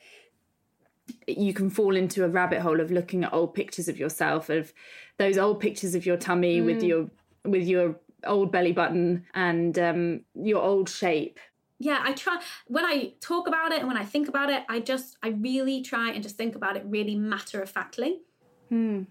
you 1.27 1.53
can 1.53 1.69
fall 1.69 1.95
into 1.95 2.23
a 2.23 2.29
rabbit 2.29 2.61
hole 2.61 2.79
of 2.79 2.91
looking 2.91 3.23
at 3.23 3.33
old 3.33 3.53
pictures 3.53 3.87
of 3.87 3.97
yourself 3.97 4.49
of 4.49 4.73
those 5.17 5.37
old 5.37 5.59
pictures 5.59 5.95
of 5.95 6.05
your 6.05 6.17
tummy 6.17 6.61
with 6.61 6.81
your 6.81 7.09
with 7.45 7.67
your 7.67 7.95
old 8.25 8.51
belly 8.51 8.71
button 8.71 9.25
and 9.33 9.79
um, 9.79 10.21
your 10.35 10.61
old 10.61 10.89
shape. 10.89 11.39
Yeah 11.79 11.99
i 12.03 12.11
try 12.13 12.39
when 12.67 12.85
i 12.85 13.13
talk 13.21 13.47
about 13.47 13.71
it 13.71 13.79
and 13.79 13.87
when 13.87 13.95
i 13.97 14.03
think 14.03 14.27
about 14.27 14.49
it 14.49 14.63
i 14.67 14.79
just 14.79 15.17
i 15.23 15.29
really 15.29 15.81
try 15.81 16.11
and 16.11 16.21
just 16.21 16.35
think 16.35 16.55
about 16.55 16.75
it 16.75 16.83
really 16.85 17.15
matter 17.15 17.61
of 17.61 17.69
factly. 17.69 18.21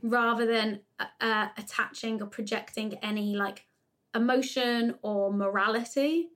Rather 0.02 0.46
than 0.46 0.80
uh, 1.00 1.06
uh, 1.20 1.48
attaching 1.56 2.22
or 2.22 2.26
projecting 2.26 2.94
any 3.02 3.34
like 3.34 3.66
emotion 4.14 4.94
or 5.02 5.32
morality 5.32 6.28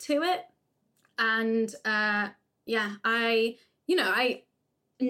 to 0.00 0.22
it. 0.22 0.44
And 1.18 1.74
uh 1.84 2.28
yeah 2.66 2.94
i 3.04 3.56
you 3.86 3.96
know 3.96 4.10
i 4.14 4.42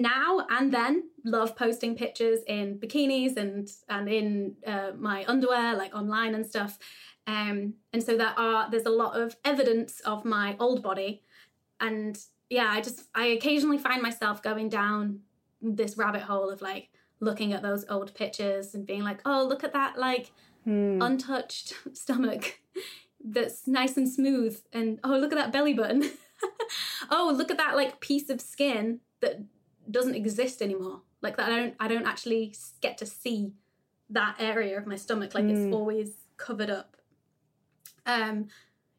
now 0.01 0.45
and 0.49 0.73
then 0.73 1.09
love 1.23 1.55
posting 1.55 1.95
pictures 1.95 2.39
in 2.47 2.79
bikinis 2.79 3.37
and 3.37 3.69
and 3.89 4.09
in 4.09 4.55
uh, 4.65 4.91
my 4.97 5.25
underwear 5.27 5.75
like 5.75 5.93
online 5.95 6.35
and 6.35 6.45
stuff. 6.45 6.79
Um 7.27 7.75
and 7.93 8.03
so 8.03 8.17
there 8.17 8.33
are 8.37 8.69
there's 8.69 8.85
a 8.85 8.89
lot 8.89 9.19
of 9.19 9.35
evidence 9.45 9.99
of 10.01 10.25
my 10.25 10.55
old 10.59 10.83
body. 10.83 11.23
And 11.79 12.17
yeah 12.53 12.69
i 12.69 12.79
just 12.81 13.07
i 13.15 13.25
occasionally 13.25 13.79
find 13.79 14.01
myself 14.01 14.43
going 14.43 14.69
down 14.69 15.19
this 15.61 15.97
rabbit 15.97 16.21
hole 16.21 16.49
of 16.49 16.61
like 16.61 16.89
looking 17.19 17.51
at 17.51 17.63
those 17.63 17.85
old 17.89 18.13
pictures 18.13 18.75
and 18.75 18.85
being 18.85 19.01
like 19.01 19.19
oh 19.25 19.43
look 19.43 19.63
at 19.63 19.73
that 19.73 19.97
like 19.97 20.31
untouched 21.01 21.73
stomach 21.93 22.59
that's 23.25 23.67
nice 23.67 23.97
and 23.97 24.07
smooth 24.07 24.59
and 24.71 24.99
oh 25.03 25.17
look 25.17 25.31
at 25.31 25.37
that 25.37 25.51
belly 25.51 25.73
button. 25.73 26.03
Oh 27.09 27.33
look 27.35 27.51
at 27.51 27.57
that 27.57 27.75
like 27.75 27.99
piece 27.99 28.29
of 28.29 28.41
skin 28.41 28.99
that 29.21 29.41
doesn't 29.89 30.15
exist 30.15 30.61
anymore. 30.61 31.01
Like 31.21 31.37
that 31.37 31.51
i 31.51 31.55
don't 31.55 31.75
i 31.79 31.87
don't 31.87 32.05
actually 32.05 32.53
get 32.81 32.97
to 32.97 33.05
see 33.05 33.53
that 34.09 34.35
area 34.39 34.77
of 34.77 34.87
my 34.87 34.95
stomach. 34.95 35.33
Like 35.33 35.45
it's 35.45 35.59
hmm. 35.59 35.73
always 35.73 36.11
covered 36.37 36.69
up. 36.69 36.97
Um 38.05 38.47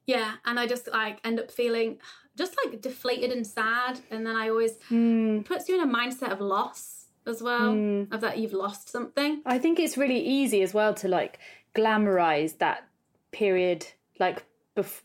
yeah 0.07 0.35
and 0.44 0.61
i 0.61 0.66
just 0.66 0.87
like 0.88 1.18
end 1.25 1.40
up 1.40 1.51
feeling 1.51 1.97
just 2.37 2.57
like 2.64 2.81
deflated 2.81 3.31
and 3.31 3.47
sad. 3.47 4.01
And 4.11 4.27
then 4.27 4.37
i 4.37 4.49
always 4.49 4.79
hmm. 4.88 5.40
puts 5.40 5.68
you 5.68 5.81
in 5.81 5.88
a 5.88 5.92
mindset 5.92 6.33
of 6.33 6.40
loss 6.40 7.07
as 7.27 7.42
well 7.42 7.73
hmm. 7.73 8.05
of 8.12 8.20
that 8.20 8.38
you've 8.38 8.53
lost 8.53 8.88
something. 8.88 9.42
I 9.47 9.59
think 9.59 9.79
it's 9.79 9.97
really 9.97 10.20
easy 10.20 10.62
as 10.62 10.75
well 10.75 10.94
to 10.94 11.09
like 11.09 11.38
glamorize 11.75 12.59
that 12.59 12.88
period, 13.33 13.87
like 14.18 14.44
bef- 14.77 15.03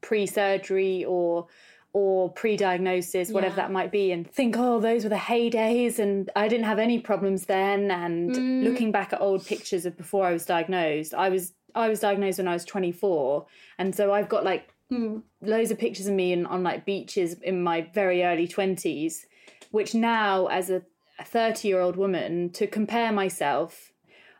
pre-surgery 0.00 1.04
or 1.04 1.46
or 1.98 2.30
pre-diagnosis, 2.30 3.30
whatever 3.30 3.56
Yeah. 3.56 3.62
that 3.62 3.72
might 3.72 3.90
be, 3.90 4.12
and 4.12 4.30
think, 4.30 4.56
oh, 4.56 4.78
those 4.78 5.02
were 5.02 5.08
the 5.10 5.16
heydays, 5.16 5.98
and 5.98 6.30
I 6.36 6.46
didn't 6.46 6.66
have 6.66 6.78
any 6.78 7.00
problems 7.00 7.46
then. 7.46 7.90
And 7.90 8.30
mm. 8.30 8.64
looking 8.64 8.92
back 8.92 9.12
at 9.12 9.20
old 9.20 9.44
pictures 9.44 9.84
of 9.84 9.96
before 9.96 10.24
I 10.24 10.32
was 10.32 10.46
diagnosed, 10.46 11.12
I 11.14 11.28
was 11.28 11.52
I 11.74 11.88
was 11.88 12.00
diagnosed 12.00 12.38
when 12.38 12.48
I 12.48 12.54
was 12.54 12.64
24, 12.64 13.46
and 13.78 13.94
so 13.94 14.12
I've 14.12 14.28
got 14.28 14.44
like 14.44 14.68
mm. 14.92 15.22
loads 15.42 15.70
of 15.70 15.78
pictures 15.78 16.06
of 16.06 16.14
me 16.14 16.32
in, 16.32 16.46
on 16.46 16.62
like 16.62 16.84
beaches 16.84 17.34
in 17.42 17.62
my 17.62 17.88
very 17.92 18.22
early 18.22 18.46
20s, 18.46 19.24
which 19.70 19.94
now 19.94 20.46
as 20.46 20.70
a 20.70 20.82
30 21.24 21.66
year 21.66 21.80
old 21.80 21.96
woman 21.96 22.50
to 22.50 22.66
compare 22.66 23.12
myself 23.12 23.87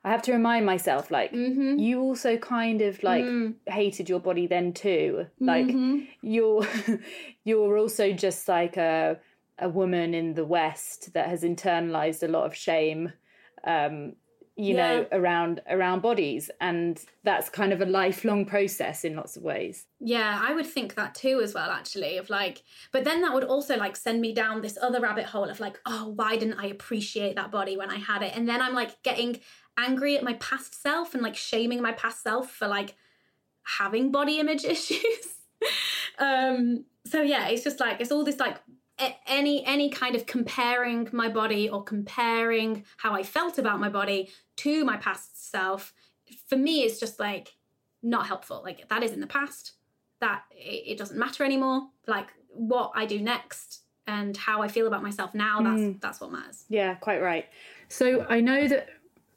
I 0.04 0.10
have 0.10 0.22
to 0.22 0.32
remind 0.32 0.64
myself, 0.64 1.10
like, 1.10 1.32
mm-hmm. 1.32 1.78
you 1.78 2.00
also 2.00 2.36
kind 2.36 2.80
of 2.82 3.02
like 3.02 3.24
mm. 3.24 3.54
hated 3.66 4.08
your 4.08 4.20
body 4.20 4.46
then 4.46 4.72
too. 4.72 5.26
Like, 5.40 5.66
mm-hmm. 5.66 6.04
you're 6.22 6.66
you're 7.44 7.78
also 7.78 8.12
just 8.12 8.48
like 8.48 8.76
a 8.76 9.18
a 9.58 9.68
woman 9.68 10.14
in 10.14 10.34
the 10.34 10.44
West 10.44 11.12
that 11.14 11.28
has 11.28 11.42
internalized 11.42 12.22
a 12.22 12.28
lot 12.28 12.46
of 12.46 12.54
shame, 12.54 13.12
um, 13.64 14.12
you 14.56 14.74
know, 14.74 15.06
around 15.12 15.60
around 15.68 16.02
bodies, 16.02 16.50
and 16.60 17.00
that's 17.22 17.48
kind 17.48 17.72
of 17.72 17.80
a 17.80 17.86
lifelong 17.86 18.44
process 18.44 19.04
in 19.04 19.14
lots 19.14 19.36
of 19.36 19.44
ways. 19.44 19.86
Yeah, 20.00 20.40
I 20.42 20.52
would 20.52 20.66
think 20.66 20.96
that 20.96 21.14
too 21.14 21.40
as 21.42 21.54
well, 21.54 21.70
actually. 21.70 22.18
Of 22.18 22.28
like, 22.28 22.62
but 22.90 23.04
then 23.04 23.22
that 23.22 23.32
would 23.32 23.44
also 23.44 23.76
like 23.76 23.94
send 23.94 24.20
me 24.20 24.34
down 24.34 24.60
this 24.60 24.76
other 24.80 25.00
rabbit 25.00 25.26
hole 25.26 25.48
of 25.48 25.60
like, 25.60 25.78
oh, 25.86 26.08
why 26.08 26.36
didn't 26.36 26.58
I 26.58 26.66
appreciate 26.66 27.36
that 27.36 27.52
body 27.52 27.76
when 27.76 27.90
I 27.90 27.98
had 27.98 28.22
it? 28.22 28.32
And 28.36 28.48
then 28.48 28.60
I'm 28.60 28.74
like 28.74 29.00
getting 29.04 29.38
angry 29.78 30.16
at 30.16 30.24
my 30.24 30.34
past 30.34 30.80
self 30.82 31.14
and 31.14 31.22
like 31.22 31.36
shaming 31.36 31.80
my 31.80 31.92
past 31.92 32.22
self 32.22 32.50
for 32.50 32.68
like 32.68 32.96
having 33.62 34.10
body 34.10 34.40
image 34.40 34.64
issues. 34.74 35.38
um, 36.18 36.84
so 37.06 37.22
yeah, 37.22 37.48
it's 37.48 37.64
just 37.64 37.80
like 37.80 38.00
it's 38.00 38.12
all 38.12 38.24
this 38.24 38.38
like 38.38 38.58
any 39.26 39.64
any 39.64 39.88
kind 39.88 40.14
of 40.16 40.26
comparing 40.26 41.08
my 41.12 41.28
body 41.28 41.68
or 41.68 41.82
comparing 41.84 42.84
how 42.96 43.14
I 43.14 43.22
felt 43.22 43.58
about 43.58 43.80
my 43.80 43.88
body 43.88 44.30
to 44.56 44.84
my 44.84 44.96
past 44.96 45.50
self. 45.50 45.94
For 46.48 46.56
me, 46.56 46.82
it's 46.82 46.98
just 46.98 47.18
like 47.18 47.54
not 48.02 48.26
helpful. 48.26 48.60
Like 48.62 48.88
that 48.88 49.02
is 49.02 49.12
in 49.12 49.20
the 49.20 49.26
past 49.26 49.72
that 50.20 50.42
it, 50.50 50.92
it 50.92 50.98
doesn't 50.98 51.18
matter 51.18 51.44
anymore. 51.44 51.88
Like 52.06 52.28
what 52.48 52.92
I 52.94 53.06
do 53.06 53.20
next 53.20 53.82
and 54.06 54.36
how 54.36 54.62
I 54.62 54.68
feel 54.68 54.86
about 54.86 55.02
myself 55.02 55.34
now, 55.34 55.60
that's 55.62 55.98
that's 56.00 56.20
what 56.20 56.32
matters. 56.32 56.64
Yeah, 56.68 56.94
quite 56.94 57.22
right. 57.22 57.46
So 57.88 58.26
I 58.28 58.40
know 58.40 58.66
that 58.66 58.88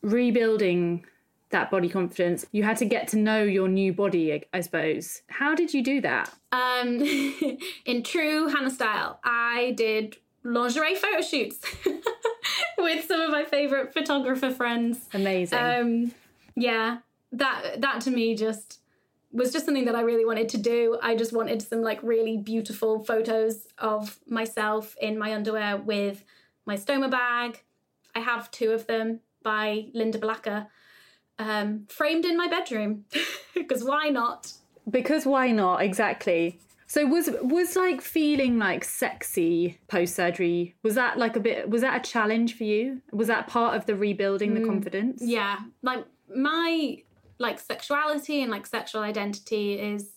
rebuilding 0.02 1.06
that 1.50 1.70
body 1.70 1.90
confidence, 1.90 2.46
you 2.52 2.64
had 2.64 2.78
to 2.78 2.86
get 2.86 3.08
to 3.10 3.18
know 3.18 3.44
your 3.44 3.68
new 3.68 3.94
body, 3.94 4.44
I- 4.54 4.62
suppose. 4.62 5.22
How 5.28 5.54
did 5.54 5.74
you 5.74 5.84
do 5.84 6.02
that? 6.02 6.34
Um, 6.52 7.02
in 7.86 8.04
true 8.04 8.48
Hannah 8.48 8.72
style, 8.72 9.20
I 9.24 9.74
did 9.76 10.18
lingerie 10.44 10.96
photo 10.96 11.22
shoots 11.22 11.60
with 12.78 13.06
some 13.06 13.22
of 13.22 13.30
my 13.30 13.44
favorite 13.44 13.94
photographer 13.94 14.52
friends. 14.52 15.08
Amazing. 15.14 15.60
Um, 15.60 16.12
yeah, 16.56 17.00
that 17.34 17.82
that 17.82 18.02
to 18.02 18.12
me 18.12 18.36
just 18.36 18.80
was 19.32 19.54
just 19.54 19.66
something 19.66 19.86
that 19.86 19.96
I 19.96 20.02
really 20.02 20.26
wanted 20.26 20.50
to 20.50 20.58
do. 20.58 20.98
I 21.02 21.16
just 21.16 21.32
wanted 21.32 21.62
some 21.62 21.82
like 21.82 22.02
really 22.04 22.38
beautiful 22.38 23.04
photos 23.04 23.68
of 23.78 24.20
myself 24.28 24.96
in 25.02 25.18
my 25.18 25.34
underwear 25.34 25.78
with 25.78 26.26
my 26.66 26.76
stoma 26.76 27.10
bag. 27.10 27.64
I 28.14 28.20
have 28.20 28.52
two 28.52 28.72
of 28.72 28.88
them 28.88 29.22
by 29.44 29.88
Linda 29.94 30.20
Blacker, 30.20 30.68
um, 31.40 31.88
framed 31.90 32.26
in 32.26 32.38
my 32.38 32.48
bedroom 32.48 33.06
because 33.54 33.84
why 33.84 34.10
not? 34.10 34.54
because 34.90 35.26
why 35.26 35.52
not? 35.52 35.82
Exactly. 35.82 36.60
So 36.88 37.06
was 37.06 37.30
was 37.42 37.76
like 37.76 38.02
feeling 38.02 38.58
like 38.60 38.84
sexy 38.84 39.80
post 39.88 40.16
surgery? 40.16 40.76
Was 40.84 40.96
that 40.96 41.18
like 41.18 41.36
a 41.36 41.40
bit? 41.40 41.70
Was 41.70 41.82
that 41.82 42.06
a 42.06 42.10
challenge 42.10 42.58
for 42.58 42.66
you? 42.66 43.02
Was 43.14 43.28
that 43.28 43.48
part 43.48 43.76
of 43.78 43.86
the 43.86 43.96
rebuilding 43.96 44.54
the 44.56 44.66
confidence? 44.66 45.22
Yeah, 45.24 45.60
like 45.82 46.06
my 46.36 46.98
like 47.38 47.60
sexuality 47.60 48.42
and 48.42 48.52
like 48.52 48.68
sexual 48.68 49.02
identity 49.02 49.80
is 49.80 50.10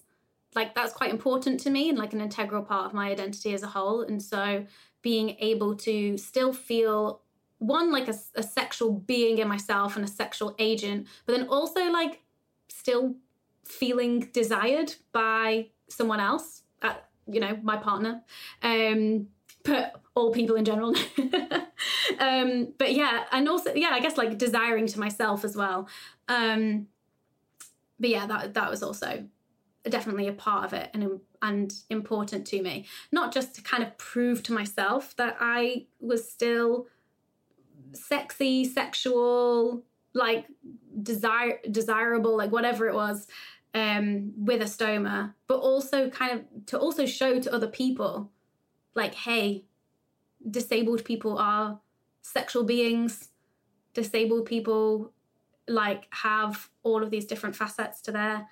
like 0.55 0.75
that's 0.75 0.93
quite 0.93 1.11
important 1.11 1.61
to 1.61 1.71
me 1.71 1.89
and 1.89 1.99
like 1.99 2.13
an 2.13 2.21
integral 2.21 2.63
part 2.63 2.87
of 2.87 2.93
my 2.93 3.09
identity 3.11 3.55
as 3.55 3.63
a 3.63 3.69
whole. 3.69 4.03
And 4.03 4.21
so 4.21 4.67
being 5.01 5.37
able 5.39 5.77
to 5.77 6.19
still 6.19 6.53
feel 6.53 7.21
one 7.67 7.91
like 7.93 8.09
a, 8.09 8.15
a 8.35 8.43
sexual 8.43 8.93
being 8.93 9.39
in 9.39 9.49
myself 9.49 9.97
and 9.97 10.05
a 10.05 10.09
sexual 10.09 10.55
agent, 10.59 11.07
but 11.27 11.37
then 11.37 11.49
also 11.49 11.91
like 11.91 12.23
still 12.69 13.15
feeling 13.65 14.29
desired 14.33 14.95
by 15.13 15.69
someone 15.89 16.21
else, 16.21 16.63
uh, 16.83 16.95
you 17.27 17.41
know, 17.41 17.59
my 17.63 17.77
partner. 17.77 18.23
Um, 18.63 19.29
but 19.65 20.01
all 20.15 20.31
people 20.31 20.57
in 20.57 20.65
general. 20.65 20.95
um, 22.19 22.75
but 22.79 22.93
yeah, 22.93 23.25
and 23.33 23.49
also 23.49 23.75
yeah, 23.75 23.91
I 23.93 24.01
guess 24.01 24.17
like 24.17 24.39
desiring 24.39 24.87
to 24.89 25.01
myself 25.01 25.45
as 25.45 25.57
well. 25.57 25.89
Um, 26.29 26.89
but 27.99 28.11
yeah, 28.11 28.27
that 28.27 28.55
that 28.55 28.71
was 28.71 28.83
also 28.83 29.25
definitely 29.89 30.29
a 30.29 30.33
part 30.33 30.65
of 30.65 30.73
it 30.73 30.91
and 30.95 31.21
and 31.43 31.75
important 31.91 32.47
to 32.49 32.63
me. 32.63 32.87
Not 33.11 33.33
just 33.33 33.55
to 33.57 33.63
kind 33.63 33.83
of 33.83 33.97
prove 33.99 34.43
to 34.45 34.53
myself 34.53 35.17
that 35.17 35.37
I 35.41 35.87
was 36.01 36.29
still 36.31 36.87
sexy, 37.95 38.65
sexual, 38.65 39.85
like 40.15 40.47
desire 41.03 41.59
desirable, 41.71 42.37
like 42.37 42.53
whatever 42.53 42.89
it 42.89 42.95
was, 42.95 43.27
um, 43.75 44.33
with 44.37 44.63
a 44.63 44.67
stoma, 44.67 45.35
but 45.47 45.59
also 45.59 46.09
kind 46.11 46.33
of 46.33 46.67
to 46.67 46.79
also 46.79 47.07
show 47.07 47.41
to 47.41 47.53
other 47.53 47.67
people, 47.67 48.31
like, 48.95 49.15
hey, 49.15 49.65
disabled 50.51 51.05
people 51.05 51.39
are 51.39 51.81
sexual 52.23 52.65
beings. 52.65 53.31
Disabled 53.93 54.47
people 54.47 55.13
like 55.67 56.07
have 56.11 56.69
all 56.83 57.03
of 57.03 57.11
these 57.11 57.25
different 57.25 57.57
facets 57.57 58.01
to 58.03 58.13
their 58.13 58.49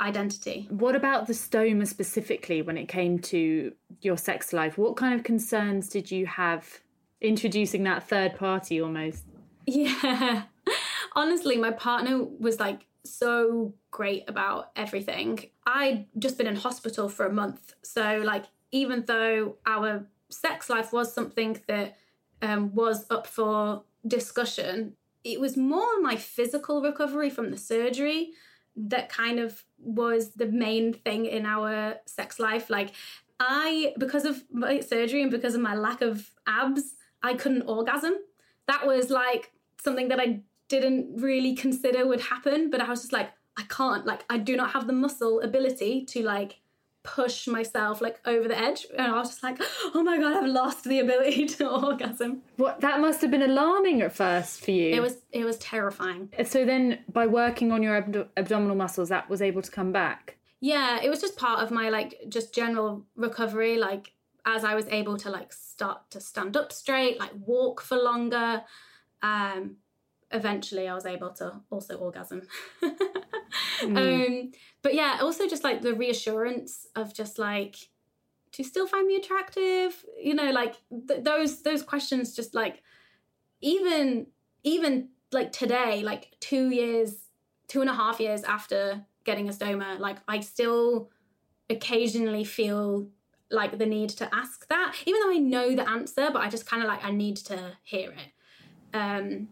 identity. 0.00 0.66
What 0.70 0.94
about 0.94 1.26
the 1.26 1.32
stoma 1.32 1.86
specifically 1.86 2.62
when 2.62 2.76
it 2.76 2.86
came 2.86 3.18
to 3.20 3.72
your 4.02 4.16
sex 4.16 4.52
life? 4.52 4.76
What 4.76 4.96
kind 4.96 5.14
of 5.14 5.24
concerns 5.24 5.88
did 5.88 6.10
you 6.10 6.26
have 6.26 6.80
introducing 7.26 7.84
that 7.84 8.08
third 8.08 8.36
party 8.36 8.80
almost? 8.80 9.24
Yeah. 9.66 10.44
Honestly, 11.16 11.56
my 11.56 11.70
partner 11.70 12.22
was 12.22 12.60
like 12.60 12.86
so 13.04 13.74
great 13.90 14.24
about 14.28 14.70
everything. 14.76 15.50
I'd 15.66 16.06
just 16.18 16.38
been 16.38 16.46
in 16.46 16.56
hospital 16.56 17.08
for 17.08 17.26
a 17.26 17.32
month. 17.32 17.74
So, 17.82 18.20
like, 18.24 18.44
even 18.72 19.04
though 19.06 19.56
our 19.64 20.06
sex 20.28 20.68
life 20.68 20.92
was 20.92 21.12
something 21.12 21.60
that 21.68 21.96
um, 22.42 22.74
was 22.74 23.06
up 23.10 23.26
for 23.26 23.82
discussion, 24.06 24.94
it 25.24 25.40
was 25.40 25.56
more 25.56 26.00
my 26.00 26.16
physical 26.16 26.82
recovery 26.82 27.30
from 27.30 27.50
the 27.50 27.56
surgery 27.56 28.32
that 28.76 29.08
kind 29.08 29.40
of 29.40 29.64
was 29.78 30.32
the 30.32 30.46
main 30.46 30.92
thing 30.92 31.24
in 31.24 31.46
our 31.46 31.96
sex 32.04 32.38
life. 32.38 32.68
Like, 32.68 32.92
I, 33.40 33.94
because 33.98 34.24
of 34.24 34.44
my 34.50 34.80
surgery 34.80 35.22
and 35.22 35.30
because 35.30 35.54
of 35.54 35.60
my 35.60 35.74
lack 35.74 36.02
of 36.02 36.30
abs, 36.46 36.95
I 37.22 37.34
couldn't 37.34 37.62
orgasm. 37.62 38.14
That 38.66 38.86
was 38.86 39.10
like 39.10 39.52
something 39.82 40.08
that 40.08 40.20
I 40.20 40.40
didn't 40.68 41.20
really 41.20 41.54
consider 41.54 42.06
would 42.06 42.20
happen, 42.20 42.70
but 42.70 42.80
I 42.80 42.88
was 42.90 43.00
just 43.02 43.12
like, 43.12 43.30
I 43.56 43.62
can't, 43.68 44.04
like, 44.04 44.24
I 44.28 44.38
do 44.38 44.56
not 44.56 44.70
have 44.72 44.86
the 44.86 44.92
muscle 44.92 45.40
ability 45.40 46.04
to 46.06 46.22
like 46.22 46.60
push 47.02 47.46
myself 47.46 48.00
like 48.00 48.18
over 48.26 48.48
the 48.48 48.58
edge 48.58 48.84
and 48.98 49.06
I 49.06 49.16
was 49.16 49.28
just 49.28 49.40
like 49.44 49.58
oh 49.94 50.02
my 50.02 50.18
god 50.18 50.38
I've 50.42 50.50
lost 50.50 50.82
the 50.82 50.98
ability 50.98 51.46
to 51.54 51.68
orgasm 51.70 52.42
What 52.56 52.80
that 52.80 52.98
must 53.00 53.20
have 53.20 53.30
been 53.30 53.42
alarming 53.42 54.02
at 54.02 54.12
first 54.12 54.64
for 54.64 54.72
you. 54.72 54.92
it 54.92 54.98
was 55.00 55.18
it 55.30 55.44
was 55.44 55.56
terrifying 55.58 56.30
So 56.44 56.64
then, 56.64 56.98
by 57.12 57.28
working 57.28 57.70
on 57.70 57.80
your 57.80 58.02
abdo- 58.02 58.26
abdominal 58.36 58.74
muscles, 58.74 59.08
that 59.10 59.30
was 59.30 59.40
able 59.40 59.62
to 59.62 59.70
come 59.70 59.92
back. 59.92 60.36
yeah 60.58 60.98
it 61.00 61.08
was 61.08 61.20
just 61.20 61.36
part 61.36 61.60
of 61.62 61.70
my 61.70 61.90
like 61.90 62.18
just 62.28 62.52
general 62.52 63.04
recovery 63.14 63.78
like 63.78 64.12
as 64.46 64.64
I 64.64 64.74
was 64.74 64.86
able 64.88 65.16
to 65.18 65.30
like 65.30 65.52
start 65.52 66.10
to 66.12 66.20
stand 66.20 66.56
up 66.56 66.72
straight 66.72 67.18
like 67.18 67.32
walk 67.44 67.82
for 67.82 67.98
longer 67.98 68.62
um 69.22 69.76
eventually 70.30 70.88
I 70.88 70.94
was 70.94 71.06
able 71.06 71.30
to 71.34 71.60
also 71.70 71.96
orgasm. 71.96 72.42
Um 73.82 74.52
but 74.82 74.94
yeah 74.94 75.18
also 75.20 75.46
just 75.46 75.62
like 75.62 75.82
the 75.82 75.94
reassurance 75.94 76.86
of 76.96 77.14
just 77.14 77.38
like 77.38 77.76
do 78.52 78.62
you 78.62 78.64
still 78.64 78.86
find 78.86 79.06
me 79.06 79.16
attractive? 79.16 80.02
You 80.18 80.34
know 80.34 80.50
like 80.50 80.76
th- 81.08 81.22
those 81.22 81.62
those 81.62 81.82
questions 81.82 82.34
just 82.34 82.54
like 82.54 82.82
even 83.60 84.28
even 84.64 85.08
like 85.32 85.52
today 85.52 86.02
like 86.02 86.32
two 86.40 86.70
years 86.70 87.28
two 87.68 87.80
and 87.80 87.90
a 87.90 87.94
half 87.94 88.20
years 88.20 88.42
after 88.44 89.04
getting 89.24 89.48
a 89.48 89.52
stoma 89.52 89.98
like 89.98 90.18
i 90.28 90.40
still 90.40 91.10
occasionally 91.68 92.44
feel 92.44 93.08
like 93.50 93.78
the 93.78 93.86
need 93.86 94.10
to 94.10 94.34
ask 94.34 94.68
that. 94.68 94.94
Even 95.06 95.20
though 95.20 95.30
i 95.32 95.38
know 95.38 95.74
the 95.74 95.88
answer 95.88 96.30
but 96.32 96.42
i 96.42 96.48
just 96.48 96.66
kind 96.66 96.82
of 96.82 96.88
like 96.88 97.04
i 97.04 97.10
need 97.10 97.36
to 97.36 97.72
hear 97.82 98.10
it. 98.12 98.96
Um 98.96 99.48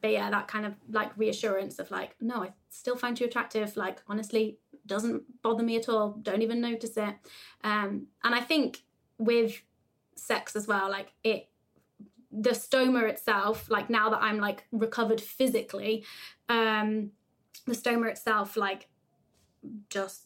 but 0.00 0.10
yeah 0.10 0.30
that 0.30 0.48
kind 0.48 0.64
of 0.64 0.74
like 0.90 1.16
reassurance 1.16 1.78
of 1.78 1.90
like 1.90 2.16
no 2.20 2.42
i 2.42 2.52
still 2.70 2.96
find 2.96 3.18
you 3.18 3.26
attractive. 3.26 3.76
Like 3.76 4.02
honestly 4.08 4.58
doesn't 4.86 5.22
bother 5.42 5.62
me 5.62 5.76
at 5.76 5.88
all. 5.88 6.18
Don't 6.22 6.42
even 6.42 6.60
notice 6.60 6.96
it. 6.96 7.14
Um 7.62 8.06
and 8.24 8.34
i 8.34 8.40
think 8.40 8.82
with 9.18 9.62
sex 10.14 10.56
as 10.56 10.66
well 10.66 10.90
like 10.90 11.12
it 11.24 11.48
the 12.30 12.50
stoma 12.50 13.08
itself 13.08 13.70
like 13.70 13.90
now 13.90 14.08
that 14.08 14.22
i'm 14.22 14.38
like 14.38 14.64
recovered 14.72 15.20
physically 15.20 16.04
um 16.48 17.10
the 17.66 17.74
stoma 17.74 18.08
itself 18.08 18.56
like 18.56 18.88
just 19.90 20.24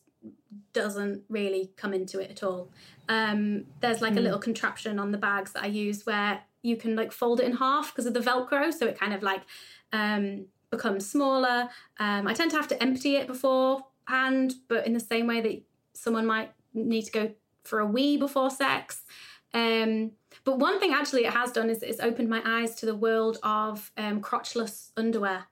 doesn't 0.72 1.22
really 1.28 1.70
come 1.76 1.92
into 1.94 2.20
it 2.20 2.30
at 2.30 2.42
all. 2.42 2.70
Um 3.08 3.66
there's 3.80 4.00
like 4.00 4.16
a 4.16 4.20
little 4.20 4.38
contraption 4.38 4.98
on 4.98 5.12
the 5.12 5.18
bags 5.18 5.52
that 5.52 5.62
i 5.62 5.66
use 5.66 6.04
where 6.06 6.40
you 6.62 6.76
can 6.76 6.96
like 6.96 7.12
fold 7.12 7.38
it 7.40 7.46
in 7.46 7.56
half 7.56 7.92
because 7.92 8.06
of 8.06 8.14
the 8.14 8.20
velcro 8.20 8.72
so 8.72 8.86
it 8.86 8.98
kind 8.98 9.14
of 9.14 9.22
like 9.22 9.42
um 9.92 10.46
becomes 10.70 11.08
smaller. 11.08 11.68
Um 11.98 12.26
i 12.26 12.34
tend 12.34 12.50
to 12.50 12.56
have 12.56 12.68
to 12.68 12.82
empty 12.82 13.16
it 13.16 13.26
beforehand 13.26 14.54
but 14.68 14.86
in 14.86 14.92
the 14.92 15.00
same 15.00 15.26
way 15.26 15.40
that 15.40 15.62
someone 15.94 16.26
might 16.26 16.52
need 16.74 17.02
to 17.02 17.12
go 17.12 17.30
for 17.64 17.78
a 17.80 17.86
wee 17.86 18.16
before 18.16 18.50
sex. 18.50 19.02
Um 19.54 20.12
but 20.44 20.58
one 20.58 20.78
thing 20.80 20.92
actually 20.92 21.24
it 21.24 21.32
has 21.32 21.52
done 21.52 21.70
is 21.70 21.82
it's 21.82 22.00
opened 22.00 22.28
my 22.28 22.42
eyes 22.44 22.74
to 22.76 22.86
the 22.86 22.94
world 22.96 23.38
of 23.42 23.92
um 23.96 24.20
crotchless 24.20 24.90
underwear. 24.96 25.44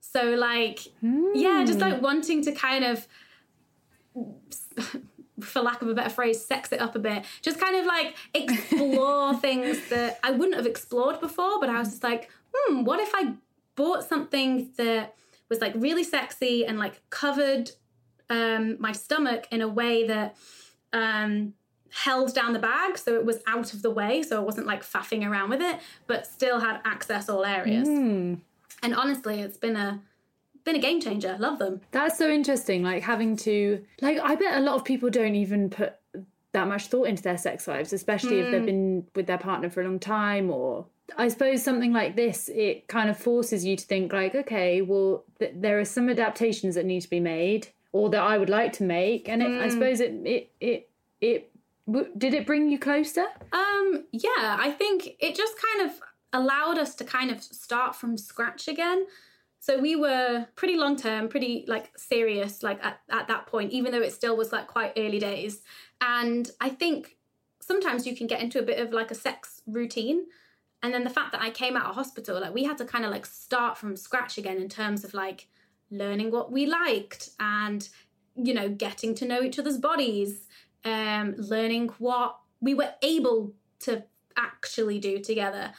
So 0.00 0.22
like 0.34 0.80
yeah 1.34 1.64
just 1.64 1.78
like 1.78 2.02
wanting 2.02 2.42
to 2.42 2.52
kind 2.52 2.84
of 2.84 3.06
for 5.40 5.60
lack 5.60 5.82
of 5.82 5.88
a 5.88 5.94
better 5.94 6.10
phrase, 6.10 6.44
sex 6.44 6.72
it 6.72 6.80
up 6.80 6.94
a 6.94 6.98
bit. 6.98 7.24
Just 7.40 7.58
kind 7.60 7.76
of 7.76 7.86
like 7.86 8.16
explore 8.34 9.34
things 9.40 9.88
that 9.90 10.18
I 10.22 10.30
wouldn't 10.30 10.56
have 10.56 10.66
explored 10.66 11.20
before, 11.20 11.60
but 11.60 11.68
I 11.68 11.78
was 11.78 11.90
just 11.90 12.02
like, 12.02 12.30
hmm, 12.54 12.84
what 12.84 13.00
if 13.00 13.10
I 13.14 13.34
bought 13.74 14.04
something 14.04 14.70
that 14.76 15.14
was 15.48 15.60
like 15.60 15.74
really 15.76 16.04
sexy 16.04 16.64
and 16.64 16.78
like 16.78 17.02
covered 17.10 17.70
um, 18.30 18.76
my 18.80 18.92
stomach 18.92 19.46
in 19.50 19.60
a 19.60 19.68
way 19.68 20.06
that 20.06 20.36
um, 20.92 21.54
held 21.90 22.34
down 22.34 22.52
the 22.52 22.58
bag 22.58 22.96
so 22.96 23.14
it 23.14 23.24
was 23.24 23.40
out 23.46 23.74
of 23.74 23.82
the 23.82 23.90
way, 23.90 24.22
so 24.22 24.40
it 24.40 24.44
wasn't 24.44 24.66
like 24.66 24.82
faffing 24.82 25.28
around 25.28 25.50
with 25.50 25.60
it, 25.60 25.78
but 26.06 26.26
still 26.26 26.60
had 26.60 26.80
access 26.84 27.28
all 27.28 27.44
areas. 27.44 27.88
And 28.82 28.94
honestly, 28.94 29.40
it's 29.40 29.58
been 29.58 29.76
a 29.76 30.00
been 30.64 30.76
a 30.76 30.80
game 30.80 31.00
changer. 31.00 31.36
Love 31.38 31.58
them. 31.58 31.80
That's 31.90 32.16
so 32.18 32.28
interesting. 32.30 32.82
Like 32.82 33.02
having 33.02 33.36
to, 33.38 33.84
like, 34.00 34.18
I 34.18 34.34
bet 34.34 34.56
a 34.56 34.60
lot 34.60 34.74
of 34.76 34.84
people 34.84 35.10
don't 35.10 35.34
even 35.34 35.70
put 35.70 35.94
that 36.52 36.68
much 36.68 36.86
thought 36.88 37.04
into 37.08 37.22
their 37.22 37.38
sex 37.38 37.66
lives, 37.66 37.92
especially 37.92 38.40
if 38.40 38.50
they've 38.50 38.66
been 38.66 39.06
with 39.16 39.26
their 39.26 39.38
partner 39.38 39.70
for 39.70 39.80
a 39.80 39.84
long 39.84 39.98
time. 39.98 40.50
Or 40.50 40.84
I 41.16 41.28
suppose 41.28 41.62
something 41.62 41.92
like 41.92 42.14
this, 42.14 42.50
it 42.52 42.88
kind 42.88 43.08
of 43.08 43.18
forces 43.18 43.64
you 43.64 43.76
to 43.76 43.84
think, 43.84 44.12
like, 44.12 44.34
okay, 44.34 44.82
well, 44.82 45.24
th- 45.38 45.52
there 45.56 45.78
are 45.80 45.84
some 45.84 46.08
adaptations 46.10 46.74
that 46.74 46.84
need 46.84 47.00
to 47.00 47.10
be 47.10 47.20
made, 47.20 47.68
or 47.92 48.10
that 48.10 48.20
I 48.22 48.36
would 48.38 48.50
like 48.50 48.72
to 48.74 48.84
make, 48.84 49.28
and 49.28 49.42
it, 49.42 49.60
I 49.60 49.68
suppose 49.68 50.00
it, 50.00 50.12
it, 50.24 50.50
it, 50.60 50.90
it. 51.20 51.50
w- 51.86 52.10
Did 52.16 52.34
it 52.34 52.46
bring 52.46 52.68
you 52.70 52.78
closer? 52.78 53.26
Um, 53.52 54.04
yeah, 54.12 54.56
I 54.58 54.74
think 54.76 55.16
it 55.20 55.34
just 55.34 55.54
kind 55.60 55.90
of 55.90 56.00
allowed 56.34 56.78
us 56.78 56.94
to 56.96 57.04
kind 57.04 57.30
of 57.30 57.42
start 57.42 57.94
from 57.96 58.16
scratch 58.16 58.68
again. 58.68 59.06
So 59.62 59.78
we 59.78 59.94
were 59.94 60.48
pretty 60.56 60.76
long 60.76 60.96
term, 60.96 61.28
pretty 61.28 61.64
like 61.68 61.96
serious, 61.96 62.64
like 62.64 62.84
at, 62.84 62.98
at 63.08 63.28
that 63.28 63.46
point, 63.46 63.70
even 63.70 63.92
though 63.92 64.02
it 64.02 64.12
still 64.12 64.36
was 64.36 64.50
like 64.50 64.66
quite 64.66 64.92
early 64.96 65.20
days. 65.20 65.62
And 66.00 66.50
I 66.60 66.68
think 66.68 67.16
sometimes 67.60 68.04
you 68.04 68.16
can 68.16 68.26
get 68.26 68.42
into 68.42 68.58
a 68.58 68.64
bit 68.64 68.80
of 68.80 68.92
like 68.92 69.12
a 69.12 69.14
sex 69.14 69.62
routine. 69.68 70.24
And 70.82 70.92
then 70.92 71.04
the 71.04 71.10
fact 71.10 71.30
that 71.30 71.40
I 71.40 71.50
came 71.50 71.76
out 71.76 71.86
of 71.86 71.94
hospital, 71.94 72.40
like 72.40 72.52
we 72.52 72.64
had 72.64 72.76
to 72.78 72.84
kind 72.84 73.04
of 73.04 73.12
like 73.12 73.24
start 73.24 73.78
from 73.78 73.96
scratch 73.96 74.36
again 74.36 74.56
in 74.56 74.68
terms 74.68 75.04
of 75.04 75.14
like 75.14 75.46
learning 75.92 76.32
what 76.32 76.50
we 76.50 76.66
liked 76.66 77.30
and, 77.38 77.88
you 78.34 78.54
know, 78.54 78.68
getting 78.68 79.14
to 79.14 79.24
know 79.24 79.44
each 79.44 79.60
other's 79.60 79.78
bodies, 79.78 80.48
um, 80.84 81.36
learning 81.38 81.90
what 82.00 82.36
we 82.60 82.74
were 82.74 82.94
able 83.00 83.52
to 83.78 84.02
actually 84.36 84.98
do 84.98 85.20
together 85.20 85.70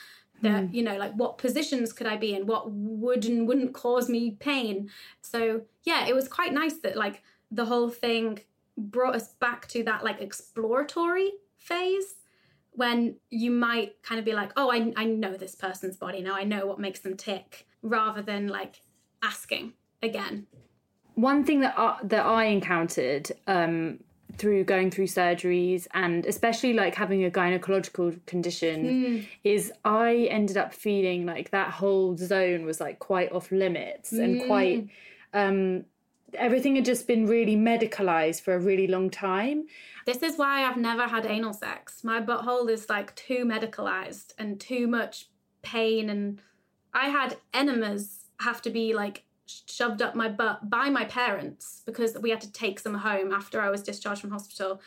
that 0.44 0.74
you 0.74 0.84
know 0.84 0.98
like 0.98 1.14
what 1.14 1.38
positions 1.38 1.92
could 1.94 2.08
i 2.08 2.18
be 2.18 2.34
in? 2.36 2.46
What 2.46 2.72
would 2.72 3.26
and 3.26 3.48
wouldn't 3.48 3.74
cause 3.74 4.10
me 4.10 4.32
pain? 4.40 4.90
So 5.22 5.62
yeah 5.84 6.06
it 6.06 6.16
was 6.16 6.28
quite 6.28 6.54
nice 6.54 6.78
that 6.84 6.96
like 6.96 7.24
the 7.52 7.66
whole 7.66 7.90
thing 7.90 8.40
brought 8.78 9.16
us 9.16 9.30
back 9.30 9.68
to 9.70 9.84
that 9.84 10.04
like 10.04 10.22
exploratory 10.22 11.32
phase 11.58 12.16
when 12.72 13.16
you 13.30 13.52
might 13.52 14.02
kind 14.02 14.18
of 14.18 14.26
be 14.26 14.34
like 14.34 14.52
oh 14.58 14.72
i, 14.72 14.92
I 14.98 15.06
know 15.06 15.38
this 15.38 15.56
person's 15.56 15.96
body 15.96 16.22
now. 16.22 16.36
I 16.36 16.44
know 16.44 16.66
what 16.66 16.80
makes 16.80 17.00
them 17.00 17.16
tick 17.16 17.68
rather 17.82 18.22
than 18.22 18.48
like 18.48 18.82
asking 19.22 19.74
again. 20.02 20.48
One 21.16 21.44
thing 21.44 21.62
that 21.62 21.76
I, 21.78 22.00
that 22.04 22.26
I 22.26 22.46
encountered 22.46 23.32
um, 23.46 24.00
through 24.38 24.64
going 24.64 24.90
through 24.90 25.08
surgeries 25.08 25.88
and 25.94 26.26
especially 26.26 26.74
like 26.74 26.96
having 26.96 27.24
a 27.24 27.30
gynecological 27.30 28.26
condition 28.26 29.28
is 29.44 29.72
I 29.86 30.28
ended 30.30 30.58
up 30.58 30.74
feeling 30.74 31.26
like 31.26 31.52
that 31.52 31.72
whole 31.72 32.18
zone 32.18 32.66
was 32.66 32.80
like 32.82 33.00
quite 33.00 33.32
off 33.32 33.52
limits 33.52 34.12
and 34.12 34.46
quite 34.48 34.88
um, 35.34 35.86
everything 36.36 36.76
had 36.76 36.86
just 36.86 37.08
been 37.08 37.28
really 37.28 37.56
medicalized 37.56 38.42
for 38.42 38.54
a 38.54 38.60
really 38.60 38.88
long 38.88 39.10
time. 39.10 39.66
This 40.06 40.22
is 40.24 40.38
why 40.38 40.64
I've 40.64 40.78
never 40.78 41.08
had 41.08 41.26
anal 41.26 41.54
sex. 41.54 42.04
My 42.04 42.22
butthole 42.22 42.70
is 42.70 42.90
like 42.90 43.16
too 43.16 43.46
medicalized 43.46 44.34
and 44.38 44.60
too 44.60 44.88
much 44.88 45.30
pain. 45.62 46.10
And 46.10 46.42
I 46.94 47.10
had 47.10 47.38
enemas 47.54 48.26
have 48.40 48.62
to 48.64 48.70
be 48.70 48.94
like 48.94 49.24
shoved 49.46 50.02
up 50.02 50.16
my 50.16 50.30
butt 50.30 50.70
by 50.70 50.90
my 50.90 51.06
parents 51.06 51.82
because 51.86 52.18
we 52.20 52.30
had 52.30 52.42
to 52.42 52.52
take 52.52 52.80
some 52.80 52.94
home 52.94 53.32
after 53.32 53.62
I 53.62 53.70
was 53.70 53.84
discharged 53.84 54.22
from 54.22 54.32
hospital 54.32 54.82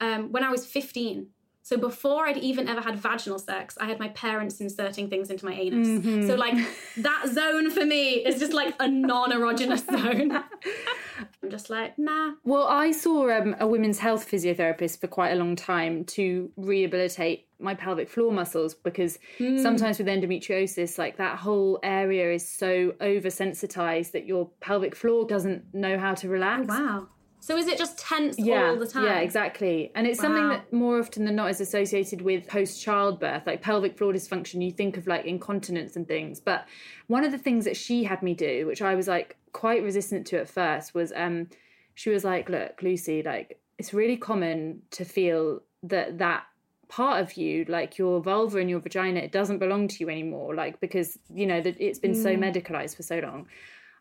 um, 0.00 0.32
when 0.32 0.44
I 0.44 0.50
was 0.50 0.66
15. 0.66 1.26
So 1.68 1.76
before 1.76 2.26
I'd 2.26 2.38
even 2.38 2.66
ever 2.66 2.80
had 2.80 2.96
vaginal 2.96 3.38
sex, 3.38 3.76
I 3.78 3.84
had 3.88 3.98
my 3.98 4.08
parents 4.08 4.58
inserting 4.58 5.10
things 5.10 5.28
into 5.28 5.44
my 5.44 5.52
anus. 5.52 6.26
So 6.26 6.34
like 6.34 6.54
that 6.96 7.28
zone 7.30 7.70
for 7.70 7.84
me 7.84 8.24
is 8.24 8.40
just 8.40 8.54
like 8.54 8.74
a 8.80 8.88
non-erogenous 8.88 9.84
zone. 9.90 10.32
I'm 10.32 11.50
just 11.50 11.68
like, 11.68 11.98
nah. 11.98 12.32
Well, 12.42 12.66
I 12.66 12.90
saw 12.90 13.30
um, 13.30 13.54
a 13.60 13.66
women's 13.66 13.98
health 13.98 14.30
physiotherapist 14.30 14.98
for 14.98 15.08
quite 15.08 15.32
a 15.32 15.34
long 15.34 15.56
time 15.56 16.04
to 16.16 16.50
rehabilitate 16.56 17.48
my 17.60 17.74
pelvic 17.74 18.08
floor 18.08 18.32
muscles 18.32 18.72
because 18.72 19.18
sometimes 19.36 19.98
with 19.98 20.06
endometriosis, 20.06 20.96
like 20.96 21.18
that 21.18 21.36
whole 21.36 21.80
area 21.82 22.32
is 22.32 22.48
so 22.48 22.92
oversensitized 23.02 24.12
that 24.12 24.24
your 24.24 24.48
pelvic 24.60 24.94
floor 24.96 25.26
doesn't 25.26 25.74
know 25.74 25.98
how 25.98 26.14
to 26.14 26.30
relax. 26.30 26.66
Wow. 26.66 27.08
So 27.40 27.56
is 27.56 27.66
it 27.66 27.78
just 27.78 27.98
tense 27.98 28.38
yeah, 28.38 28.70
all 28.70 28.78
the 28.78 28.86
time? 28.86 29.04
Yeah, 29.04 29.18
exactly. 29.20 29.92
And 29.94 30.06
it's 30.06 30.20
something 30.20 30.48
that 30.48 30.72
more 30.72 30.98
often 30.98 31.24
than 31.24 31.36
not 31.36 31.50
is 31.50 31.60
associated 31.60 32.20
with 32.22 32.46
post 32.46 32.82
childbirth, 32.82 33.46
like 33.46 33.62
pelvic 33.62 33.96
floor 33.96 34.12
dysfunction. 34.12 34.64
You 34.64 34.72
think 34.72 34.96
of 34.96 35.06
like 35.06 35.24
incontinence 35.24 35.96
and 35.96 36.06
things. 36.06 36.40
But 36.40 36.66
one 37.06 37.24
of 37.24 37.32
the 37.32 37.38
things 37.38 37.64
that 37.64 37.76
she 37.76 38.04
had 38.04 38.22
me 38.22 38.34
do, 38.34 38.66
which 38.66 38.82
I 38.82 38.94
was 38.94 39.08
like 39.08 39.36
quite 39.52 39.82
resistant 39.82 40.26
to 40.28 40.40
at 40.40 40.48
first, 40.48 40.94
was 40.94 41.12
um 41.14 41.48
she 41.94 42.10
was 42.10 42.24
like, 42.24 42.48
Look, 42.48 42.82
Lucy, 42.82 43.22
like 43.22 43.60
it's 43.78 43.94
really 43.94 44.16
common 44.16 44.82
to 44.90 45.04
feel 45.04 45.60
that 45.84 46.18
that 46.18 46.44
part 46.88 47.22
of 47.22 47.34
you 47.34 47.64
like 47.68 47.98
your 47.98 48.20
vulva 48.20 48.58
and 48.58 48.70
your 48.70 48.80
vagina 48.80 49.20
it 49.20 49.30
doesn't 49.30 49.58
belong 49.58 49.86
to 49.86 49.96
you 50.00 50.08
anymore 50.08 50.54
like 50.54 50.80
because 50.80 51.18
you 51.32 51.46
know 51.46 51.60
that 51.60 51.76
it's 51.78 51.98
been 51.98 52.14
so 52.14 52.34
medicalized 52.34 52.96
for 52.96 53.02
so 53.02 53.18
long 53.18 53.46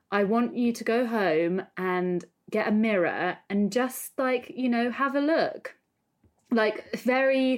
I 0.10 0.24
want 0.24 0.56
you 0.56 0.72
to 0.72 0.84
go 0.86 1.06
home 1.06 1.62
and 1.76 2.24
get 2.50 2.68
a 2.68 2.72
mirror 2.72 3.38
and 3.50 3.72
just 3.72 4.18
like, 4.18 4.52
you 4.56 4.70
know, 4.70 4.92
have 4.92 5.16
a 5.16 5.20
look. 5.20 5.76
Like 6.50 6.96
very 6.96 7.58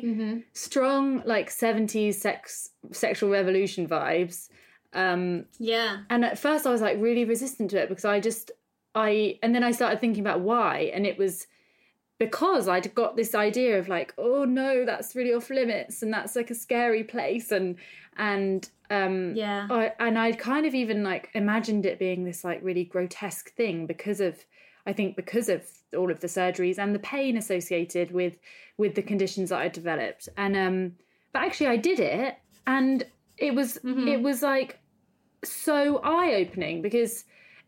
strong 0.54 1.22
like 1.26 1.50
70s 1.52 2.16
sex 2.16 2.72
sexual 2.92 3.30
revolution 3.30 3.88
vibes. 3.88 4.50
Um 4.94 5.46
Yeah. 5.60 6.00
and 6.10 6.26
at 6.26 6.40
first 6.40 6.66
I 6.66 6.72
was 6.72 6.82
like 6.82 6.98
really 7.00 7.24
resistant 7.24 7.70
to 7.72 7.78
it 7.82 7.90
because 7.90 8.06
I 8.06 8.20
just 8.20 8.52
I 8.96 9.38
and 9.44 9.54
then 9.54 9.64
I 9.64 9.72
started 9.72 10.02
thinking 10.02 10.22
about 10.22 10.40
why 10.42 10.92
and 10.92 11.06
it 11.06 11.20
was 11.20 11.46
because 12.18 12.68
I'd 12.68 12.94
got 12.96 13.16
this 13.16 13.36
idea 13.36 13.78
of 13.78 13.88
like 13.88 14.12
oh 14.18 14.44
no 14.44 14.86
that's 14.86 15.16
really 15.16 15.34
off 15.34 15.52
limits 15.52 16.02
and 16.02 16.12
that's 16.12 16.36
like 16.36 16.50
a 16.50 16.56
scary 16.56 17.04
place 17.04 17.52
and 17.52 17.76
and 18.18 18.68
um 18.90 19.36
Yeah. 19.36 19.68
I, 19.70 19.94
and 20.00 20.18
I'd 20.18 20.40
kind 20.40 20.66
of 20.66 20.74
even 20.74 21.04
like 21.04 21.30
imagined 21.36 21.86
it 21.86 22.00
being 22.00 22.24
this 22.26 22.44
like 22.44 22.60
really 22.64 22.86
grotesque 22.86 23.52
thing 23.54 23.86
because 23.86 24.20
of 24.20 24.44
I 24.90 24.94
think 24.94 25.16
because 25.16 25.50
of 25.50 25.62
all 25.98 26.12
of 26.12 26.20
the 26.20 26.28
surgeries 26.28 26.78
and 26.78 26.94
the 26.94 27.00
pain 27.00 27.38
associated 27.38 28.12
with 28.12 28.38
with 28.78 28.96
the 28.96 29.02
conditions 29.02 29.50
that 29.50 29.60
I 29.60 29.68
developed 29.68 30.30
and 30.38 30.58
um 30.58 30.78
but 31.34 31.44
actually 31.44 31.68
I 31.68 31.78
did 31.78 32.00
it 32.00 32.38
and 32.66 33.06
it 33.38 33.54
was 33.54 33.78
it 33.84 34.22
was 34.22 34.42
like 34.42 34.80
so 35.44 36.00
eye 36.04 36.34
opening 36.36 36.82
because 36.82 37.26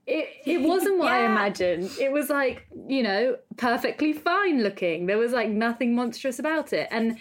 it 0.08 0.30
it 0.46 0.62
wasn't 0.72 0.98
what 0.98 1.12
I 1.12 1.26
imagined. 1.26 1.92
It 2.00 2.12
was 2.12 2.30
like, 2.30 2.68
you 2.88 3.04
know, 3.04 3.38
perfectly 3.58 4.14
fine 4.14 4.64
looking. 4.64 5.06
There 5.06 5.18
was 5.18 5.32
like 5.32 5.50
nothing 5.50 5.96
monstrous 5.96 6.40
about 6.40 6.74
it. 6.74 6.88
And 6.92 7.18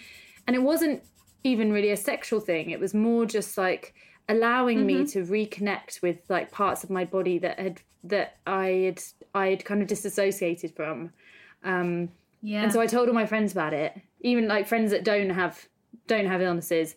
and 0.47 0.55
it 0.55 0.61
wasn't 0.61 1.03
even 1.43 1.71
really 1.71 1.91
a 1.91 1.97
sexual 1.97 2.39
thing. 2.39 2.71
It 2.71 2.79
was 2.79 2.93
more 2.93 3.25
just 3.25 3.57
like 3.57 3.93
allowing 4.29 4.85
me 4.85 5.05
to 5.07 5.23
reconnect 5.25 6.01
with 6.01 6.17
like 6.29 6.51
parts 6.51 6.83
of 6.83 6.89
my 6.89 7.05
body 7.05 7.37
that 7.39 7.59
had 7.59 7.81
that 8.03 8.37
I 8.47 8.67
had 8.85 9.01
I 9.35 9.47
had 9.47 9.65
kind 9.65 9.81
of 9.81 9.87
disassociated 9.87 10.75
from. 10.75 11.11
Um 11.63 12.09
Yeah. 12.41 12.63
and 12.63 12.71
so 12.73 12.81
I 12.81 12.87
told 12.87 13.07
all 13.07 13.13
my 13.13 13.25
friends 13.25 13.51
about 13.51 13.73
it. 13.73 13.93
Even 14.21 14.47
like 14.47 14.67
friends 14.67 14.91
that 14.91 15.03
don't 15.03 15.29
have 15.31 15.67
don't 16.07 16.25
have 16.27 16.41
illnesses. 16.41 16.95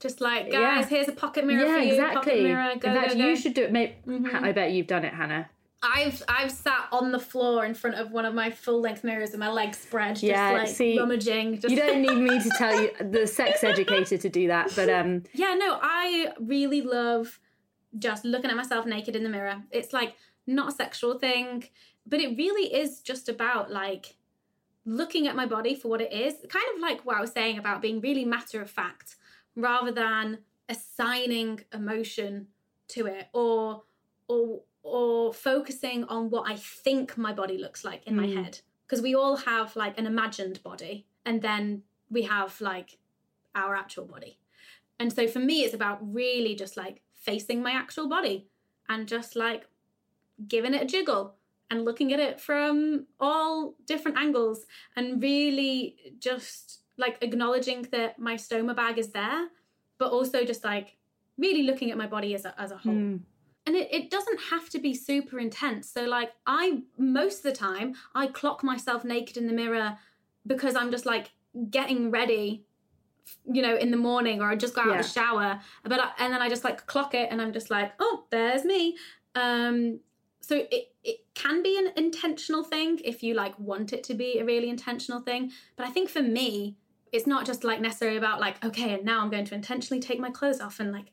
just 0.00 0.20
like, 0.22 0.50
guys, 0.50 0.52
Yeah. 0.52 0.86
here's 0.86 1.08
a 1.08 1.12
pocket 1.12 1.44
mirror 1.44 1.66
yeah, 1.66 1.74
for 1.76 1.82
you. 1.82 1.96
Pocket 2.00 2.08
exactly. 2.14 2.42
mirror, 2.42 2.74
go, 2.80 2.88
fact, 2.94 3.08
go, 3.12 3.18
go. 3.18 3.26
you 3.28 3.36
should 3.36 3.52
do 3.54 3.64
it. 3.64 3.70
Maybe, 3.72 3.94
I 4.32 4.50
bet 4.52 4.72
you've 4.72 4.86
done 4.86 5.04
it, 5.04 5.12
Hannah. 5.12 5.50
I've 5.82 6.22
I've 6.28 6.50
sat 6.50 6.88
on 6.92 7.10
the 7.10 7.18
floor 7.18 7.64
in 7.64 7.74
front 7.74 7.96
of 7.96 8.10
one 8.10 8.26
of 8.26 8.34
my 8.34 8.50
full 8.50 8.80
length 8.80 9.02
mirrors 9.02 9.30
and 9.30 9.40
my 9.40 9.50
legs 9.50 9.78
spread, 9.78 10.16
just 10.16 10.24
Yeah, 10.24 10.50
like 10.50 10.68
see, 10.68 10.98
rummaging. 10.98 11.60
Just 11.60 11.70
You 11.70 11.76
don't 11.76 12.02
need 12.06 12.16
me 12.16 12.38
to 12.42 12.50
tell 12.50 12.80
you 12.80 12.90
the 13.00 13.26
sex 13.26 13.64
educator 13.64 14.18
to 14.18 14.28
do 14.28 14.48
that, 14.48 14.72
but 14.76 14.90
um, 14.90 15.22
Yeah, 15.32 15.54
no, 15.54 15.78
I 15.80 16.32
really 16.38 16.82
love 16.82 17.40
just 17.98 18.24
looking 18.24 18.50
at 18.50 18.56
myself 18.56 18.84
naked 18.84 19.16
in 19.16 19.22
the 19.22 19.30
mirror. 19.30 19.62
It's 19.70 19.92
like 19.92 20.14
not 20.46 20.68
a 20.68 20.72
sexual 20.72 21.18
thing, 21.18 21.64
but 22.06 22.20
it 22.20 22.36
really 22.36 22.74
is 22.74 23.00
just 23.00 23.28
about 23.28 23.70
like 23.70 24.16
looking 24.84 25.26
at 25.26 25.36
my 25.36 25.46
body 25.46 25.74
for 25.74 25.88
what 25.88 26.00
it 26.02 26.12
is. 26.12 26.34
Kind 26.48 26.66
of 26.74 26.80
like 26.80 27.06
what 27.06 27.16
I 27.16 27.20
was 27.20 27.32
saying 27.32 27.58
about 27.58 27.80
being 27.80 28.00
really 28.00 28.24
matter 28.24 28.60
of 28.60 28.70
fact 28.70 29.16
rather 29.56 29.92
than 29.92 30.38
assigning 30.68 31.60
emotion 31.72 32.48
to 32.88 33.06
it 33.06 33.28
or 33.32 33.82
or 34.28 34.60
or 34.82 35.32
focusing 35.32 36.04
on 36.04 36.30
what 36.30 36.50
I 36.50 36.56
think 36.56 37.16
my 37.18 37.32
body 37.32 37.58
looks 37.58 37.84
like 37.84 38.06
in 38.06 38.16
my 38.16 38.26
Mm. 38.26 38.44
head. 38.44 38.60
Because 38.86 39.02
we 39.02 39.14
all 39.14 39.36
have 39.36 39.76
like 39.76 39.98
an 39.98 40.06
imagined 40.06 40.62
body 40.62 41.06
and 41.24 41.42
then 41.42 41.82
we 42.10 42.22
have 42.22 42.60
like 42.60 42.98
our 43.54 43.74
actual 43.76 44.04
body. 44.04 44.38
And 44.98 45.12
so 45.12 45.26
for 45.28 45.38
me, 45.38 45.62
it's 45.64 45.74
about 45.74 45.98
really 46.14 46.54
just 46.54 46.76
like 46.76 47.02
facing 47.14 47.62
my 47.62 47.72
actual 47.72 48.08
body 48.08 48.48
and 48.88 49.06
just 49.06 49.36
like 49.36 49.66
giving 50.48 50.74
it 50.74 50.82
a 50.82 50.86
jiggle 50.86 51.36
and 51.70 51.84
looking 51.84 52.12
at 52.12 52.18
it 52.18 52.40
from 52.40 53.06
all 53.20 53.74
different 53.86 54.16
angles 54.18 54.66
and 54.96 55.22
really 55.22 55.96
just 56.18 56.82
like 56.96 57.16
acknowledging 57.22 57.82
that 57.92 58.18
my 58.18 58.34
stoma 58.34 58.74
bag 58.74 58.98
is 58.98 59.12
there, 59.12 59.48
but 59.98 60.10
also 60.10 60.44
just 60.44 60.64
like 60.64 60.96
really 61.38 61.62
looking 61.62 61.90
at 61.90 61.96
my 61.96 62.06
body 62.06 62.34
as 62.34 62.44
a, 62.44 62.60
as 62.60 62.72
a 62.72 62.76
whole. 62.76 62.92
hmm. 62.92 63.16
And 63.70 63.78
it, 63.78 63.88
it 63.94 64.10
doesn't 64.10 64.40
have 64.50 64.68
to 64.70 64.80
be 64.80 64.94
super 64.94 65.38
intense. 65.38 65.88
So, 65.88 66.02
like, 66.02 66.32
I, 66.44 66.82
most 66.98 67.36
of 67.36 67.42
the 67.44 67.52
time, 67.52 67.94
I 68.16 68.26
clock 68.26 68.64
myself 68.64 69.04
naked 69.04 69.36
in 69.36 69.46
the 69.46 69.52
mirror 69.52 69.96
because 70.44 70.74
I'm 70.74 70.90
just 70.90 71.06
like 71.06 71.30
getting 71.70 72.10
ready, 72.10 72.64
you 73.44 73.62
know, 73.62 73.76
in 73.76 73.92
the 73.92 73.96
morning 73.96 74.42
or 74.42 74.50
I 74.50 74.56
just 74.56 74.74
go 74.74 74.80
out 74.80 74.88
Yeah. 74.88 74.98
of 74.98 75.06
the 75.06 75.08
shower. 75.12 75.60
But, 75.84 76.00
I, 76.00 76.10
and 76.18 76.32
then 76.32 76.42
I 76.42 76.48
just 76.48 76.64
like 76.64 76.84
clock 76.86 77.14
it 77.14 77.28
and 77.30 77.40
I'm 77.40 77.52
just 77.52 77.70
like, 77.70 77.92
oh, 78.00 78.24
there's 78.30 78.64
me. 78.64 78.96
Um, 79.36 80.00
so 80.40 80.66
it, 80.68 80.92
it 81.04 81.18
can 81.34 81.62
be 81.62 81.78
an 81.78 81.92
intentional 81.96 82.64
thing 82.64 82.98
if 83.04 83.22
you 83.22 83.34
like 83.34 83.56
want 83.56 83.92
it 83.92 84.02
to 84.02 84.14
be 84.14 84.40
a 84.40 84.44
really 84.44 84.68
intentional 84.68 85.20
thing. 85.20 85.52
But 85.76 85.86
I 85.86 85.90
think 85.90 86.10
for 86.10 86.22
me, 86.22 86.76
it's 87.12 87.28
not 87.28 87.46
just 87.46 87.62
like 87.62 87.80
necessarily 87.80 88.18
about 88.18 88.40
like, 88.40 88.64
okay, 88.64 88.94
and 88.94 89.04
now 89.04 89.20
I'm 89.20 89.30
going 89.30 89.44
to 89.44 89.54
intentionally 89.54 90.00
take 90.00 90.18
my 90.18 90.30
clothes 90.30 90.60
off 90.60 90.80
and 90.80 90.90
like 90.90 91.12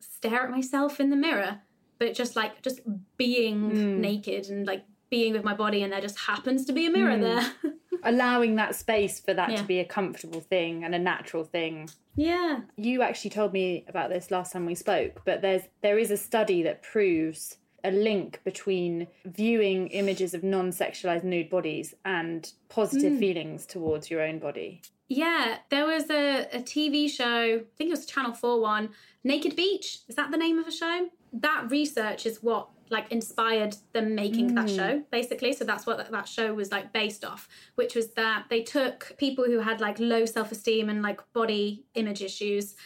stare 0.00 0.42
at 0.42 0.50
myself 0.50 0.98
in 0.98 1.10
the 1.10 1.16
mirror 1.16 1.60
but 1.98 2.14
just 2.14 2.36
like 2.36 2.62
just 2.62 2.80
being 3.16 3.70
Mm. 3.72 3.98
naked 3.98 4.46
and 4.48 4.66
like 4.66 4.84
being 5.10 5.32
with 5.32 5.44
my 5.44 5.54
body 5.54 5.82
and 5.82 5.92
there 5.92 6.00
just 6.00 6.18
happens 6.18 6.64
to 6.66 6.72
be 6.72 6.86
a 6.86 6.90
mirror 6.90 7.16
Mm. 7.16 7.20
there 7.20 7.72
allowing 8.02 8.56
that 8.56 8.74
space 8.74 9.20
for 9.20 9.32
that 9.34 9.50
Yeah. 9.50 9.56
to 9.56 9.64
be 9.64 9.78
a 9.78 9.84
comfortable 9.84 10.40
thing 10.40 10.84
and 10.84 10.94
a 10.94 10.98
natural 10.98 11.44
thing. 11.44 11.88
yeah 12.16 12.60
You 12.76 13.02
actually 13.02 13.30
told 13.30 13.52
me 13.52 13.84
about 13.88 14.10
this 14.10 14.30
last 14.30 14.52
time 14.52 14.66
we 14.66 14.74
spoke, 14.74 15.22
but 15.24 15.40
there's 15.42 15.62
there 15.82 15.98
is 15.98 16.10
a 16.10 16.16
study 16.16 16.62
that 16.62 16.82
proves 16.82 17.58
a 17.86 17.90
link 17.90 18.40
between 18.44 19.06
viewing 19.26 19.88
images 19.88 20.32
of 20.32 20.42
non-sexualized 20.42 21.22
nude 21.24 21.50
bodies 21.50 21.94
and 22.04 22.50
positive 22.70 23.18
feelings 23.18 23.66
towards 23.66 24.10
your 24.10 24.22
own 24.22 24.38
body. 24.38 24.80
yeah 25.08 25.58
there 25.68 25.86
was 25.86 26.08
a, 26.10 26.46
a 26.58 26.60
tv 26.72 27.10
show 27.10 27.40
i 27.60 27.76
think 27.76 27.88
it 27.88 27.96
was 27.98 28.06
channel 28.06 28.32
4 28.32 28.58
one 28.58 28.88
naked 29.22 29.54
beach 29.54 29.98
is 30.08 30.14
that 30.16 30.30
the 30.30 30.38
name 30.38 30.58
of 30.58 30.66
a 30.66 30.72
show 30.72 31.08
that 31.40 31.70
research 31.70 32.26
is 32.26 32.42
what 32.42 32.68
like 32.90 33.10
inspired 33.10 33.76
them 33.92 34.14
making 34.14 34.54
that 34.54 34.66
mm. 34.66 34.76
show 34.76 35.02
basically. 35.10 35.52
So 35.52 35.64
that's 35.64 35.86
what 35.86 35.96
that, 35.98 36.10
that 36.10 36.28
show 36.28 36.54
was 36.54 36.70
like 36.70 36.92
based 36.92 37.24
off 37.24 37.48
which 37.74 37.94
was 37.94 38.12
that 38.12 38.46
they 38.50 38.62
took 38.62 39.14
people 39.18 39.44
who 39.44 39.60
had 39.60 39.80
like 39.80 39.98
low 39.98 40.24
self-esteem 40.24 40.88
and 40.88 41.02
like 41.02 41.20
body 41.32 41.84
image 41.94 42.22
issues 42.22 42.76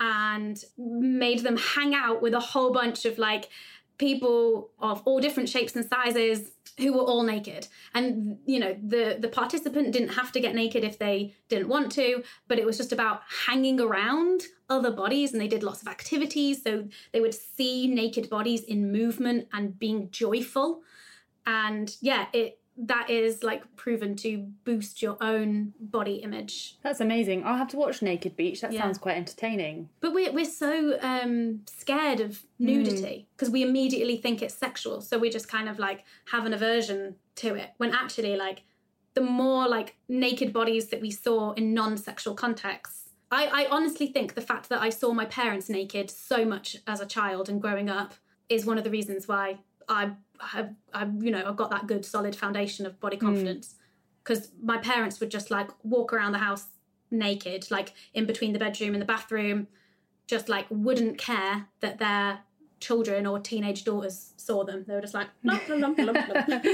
and 0.00 0.64
made 0.76 1.40
them 1.40 1.56
hang 1.56 1.94
out 1.94 2.22
with 2.22 2.34
a 2.34 2.40
whole 2.40 2.72
bunch 2.72 3.04
of 3.04 3.18
like 3.18 3.48
people 3.98 4.70
of 4.78 5.02
all 5.04 5.20
different 5.20 5.48
shapes 5.48 5.74
and 5.74 5.84
sizes 5.84 6.52
who 6.78 6.92
were 6.92 7.02
all 7.02 7.22
naked. 7.22 7.68
And 7.94 8.38
you 8.46 8.58
know 8.58 8.76
the 8.82 9.18
the 9.20 9.28
participant 9.28 9.92
didn't 9.92 10.10
have 10.10 10.32
to 10.32 10.40
get 10.40 10.54
naked 10.54 10.84
if 10.84 10.98
they 10.98 11.34
didn't 11.48 11.68
want 11.68 11.92
to 11.92 12.22
but 12.46 12.58
it 12.58 12.66
was 12.66 12.76
just 12.76 12.92
about 12.92 13.22
hanging 13.46 13.80
around 13.80 14.42
other 14.70 14.90
bodies 14.90 15.32
and 15.32 15.40
they 15.40 15.48
did 15.48 15.62
lots 15.62 15.82
of 15.82 15.88
activities. 15.88 16.62
So 16.62 16.88
they 17.12 17.20
would 17.20 17.34
see 17.34 17.86
naked 17.86 18.28
bodies 18.30 18.62
in 18.62 18.92
movement 18.92 19.48
and 19.52 19.78
being 19.78 20.10
joyful. 20.10 20.82
And 21.46 21.94
yeah 22.00 22.26
it 22.32 22.57
that 22.80 23.10
is 23.10 23.42
like 23.42 23.64
proven 23.74 24.14
to 24.14 24.38
boost 24.64 25.02
your 25.02 25.16
own 25.20 25.72
body 25.80 26.16
image 26.16 26.76
That's 26.82 27.00
amazing. 27.00 27.44
I'll 27.44 27.56
have 27.56 27.68
to 27.68 27.76
watch 27.76 28.02
Naked 28.02 28.36
Beach. 28.36 28.60
That 28.60 28.72
Yeah. 28.72 28.82
sounds 28.82 28.98
quite 28.98 29.16
entertaining. 29.16 29.88
But 30.00 30.14
we're, 30.14 30.32
we're 30.32 30.44
so 30.44 30.96
um, 31.02 31.62
scared 31.66 32.20
of 32.20 32.44
nudity 32.58 33.26
because 33.36 33.50
we 33.50 33.62
immediately 33.62 34.16
think 34.16 34.42
it's 34.42 34.54
sexual. 34.54 35.00
So 35.00 35.18
we 35.18 35.28
just 35.28 35.48
kind 35.48 35.68
of 35.68 35.78
like 35.80 36.04
have 36.30 36.46
an 36.46 36.52
aversion 36.52 37.16
to 37.36 37.54
it. 37.56 37.70
When 37.78 37.92
actually, 37.92 38.36
like, 38.36 38.62
the 39.14 39.20
more 39.22 39.66
like 39.66 39.96
naked 40.08 40.52
bodies 40.52 40.88
that 40.90 41.00
we 41.00 41.10
saw 41.10 41.52
in 41.52 41.74
non 41.74 41.96
sexual 41.96 42.34
contexts, 42.34 43.10
I, 43.32 43.46
I 43.46 43.66
honestly 43.70 44.06
think 44.06 44.34
the 44.34 44.40
fact 44.40 44.68
that 44.68 44.80
I 44.80 44.90
saw 44.90 45.12
my 45.12 45.24
parents 45.24 45.68
naked 45.68 46.10
so 46.10 46.44
much 46.44 46.76
as 46.86 47.00
a 47.00 47.06
child 47.06 47.48
and 47.48 47.60
growing 47.60 47.90
up 47.90 48.14
is 48.48 48.64
one 48.64 48.78
of 48.78 48.84
the 48.84 48.90
reasons 48.90 49.26
why 49.26 49.58
I 49.88 50.12
have, 50.40 50.74
I, 50.94 51.04
you 51.20 51.30
know, 51.30 51.42
I've 51.46 51.56
got 51.56 51.70
that 51.70 51.86
good 51.86 52.04
solid 52.04 52.36
foundation 52.36 52.86
of 52.86 53.00
body 53.00 53.16
confidence. 53.16 53.74
Because 54.22 54.50
my 54.62 54.76
parents 54.78 55.20
would 55.20 55.30
just 55.30 55.50
like 55.50 55.70
walk 55.82 56.12
around 56.12 56.32
the 56.32 56.38
house 56.38 56.66
naked, 57.10 57.70
like 57.70 57.94
in 58.12 58.26
between 58.26 58.52
the 58.52 58.58
bedroom 58.58 58.92
and 58.92 59.00
the 59.00 59.06
bathroom, 59.06 59.68
just 60.26 60.48
like 60.50 60.66
wouldn't 60.70 61.16
care 61.16 61.66
that 61.80 61.98
their 61.98 62.40
children 62.80 63.26
or 63.26 63.40
teenage 63.40 63.84
daughters 63.84 64.34
saw 64.36 64.64
them. 64.64 64.84
They 64.86 64.94
were 64.94 65.00
just 65.00 65.14
like, 65.14 65.28
lump, 65.42 65.62
lump, 65.68 65.98
lump. 65.98 66.64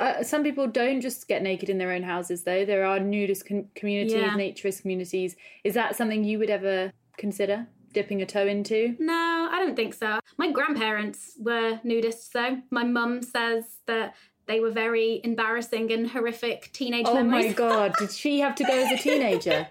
Uh, 0.00 0.22
some 0.22 0.42
people 0.42 0.66
don't 0.66 1.00
just 1.00 1.28
get 1.28 1.42
naked 1.42 1.68
in 1.70 1.78
their 1.78 1.92
own 1.92 2.02
houses, 2.02 2.44
though. 2.44 2.64
There 2.64 2.84
are 2.84 2.98
nudist 2.98 3.46
com- 3.46 3.68
communities, 3.74 4.14
Yeah. 4.14 4.30
naturist 4.36 4.82
communities. 4.82 5.36
Is 5.64 5.74
that 5.74 5.96
something 5.96 6.24
you 6.24 6.38
would 6.38 6.50
ever 6.50 6.92
consider 7.16 7.66
dipping 7.92 8.22
a 8.22 8.26
toe 8.26 8.46
into? 8.46 8.96
No, 8.98 9.48
I 9.50 9.58
don't 9.58 9.76
think 9.76 9.94
so. 9.94 10.20
My 10.36 10.50
grandparents 10.50 11.32
were 11.38 11.80
nudists, 11.84 12.30
though. 12.32 12.60
My 12.70 12.84
mum 12.84 13.22
says 13.22 13.64
that 13.86 14.14
they 14.46 14.60
were 14.60 14.70
very 14.70 15.20
embarrassing 15.24 15.92
and 15.92 16.08
horrific 16.10 16.70
teenage 16.72 17.06
Oh 17.08 17.14
memories. 17.14 17.46
my 17.46 17.52
god, 17.68 17.94
did 17.98 18.10
she 18.12 18.40
have 18.40 18.54
to 18.56 18.64
go 18.64 18.72
as 18.72 18.90
a 18.98 19.02
teenager? 19.02 19.68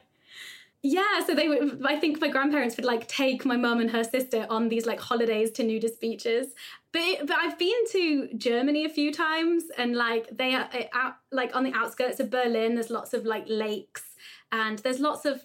Yeah, 0.82 1.26
so 1.28 1.36
they 1.36 1.50
would. 1.50 1.82
I 1.86 1.98
think 2.00 2.22
my 2.22 2.30
grandparents 2.30 2.78
would 2.78 2.86
like 2.86 3.06
take 3.10 3.44
my 3.44 3.58
mum 3.58 3.82
and 3.82 3.92
her 3.92 4.04
sister 4.06 4.48
on 4.50 4.70
these 4.70 4.86
like 4.86 5.02
holidays 5.02 5.52
to 5.52 5.64
nudist 5.64 6.00
beaches. 6.00 6.54
But 6.94 7.28
but 7.28 7.36
I've 7.38 7.60
been 7.60 7.76
to 7.92 8.30
Germany 8.38 8.86
a 8.86 8.90
few 8.90 9.12
times, 9.12 9.66
and 9.78 9.94
like 9.98 10.30
they 10.32 10.56
are 10.56 10.70
uh, 10.74 10.84
out 10.94 11.16
like 11.34 11.54
on 11.54 11.64
the 11.66 11.74
outskirts 11.74 12.22
of 12.22 12.30
Berlin. 12.30 12.76
There's 12.76 12.90
lots 12.90 13.14
of 13.14 13.26
like 13.26 13.44
lakes, 13.48 14.16
and 14.54 14.80
there's 14.80 15.02
lots 15.02 15.26
of 15.26 15.44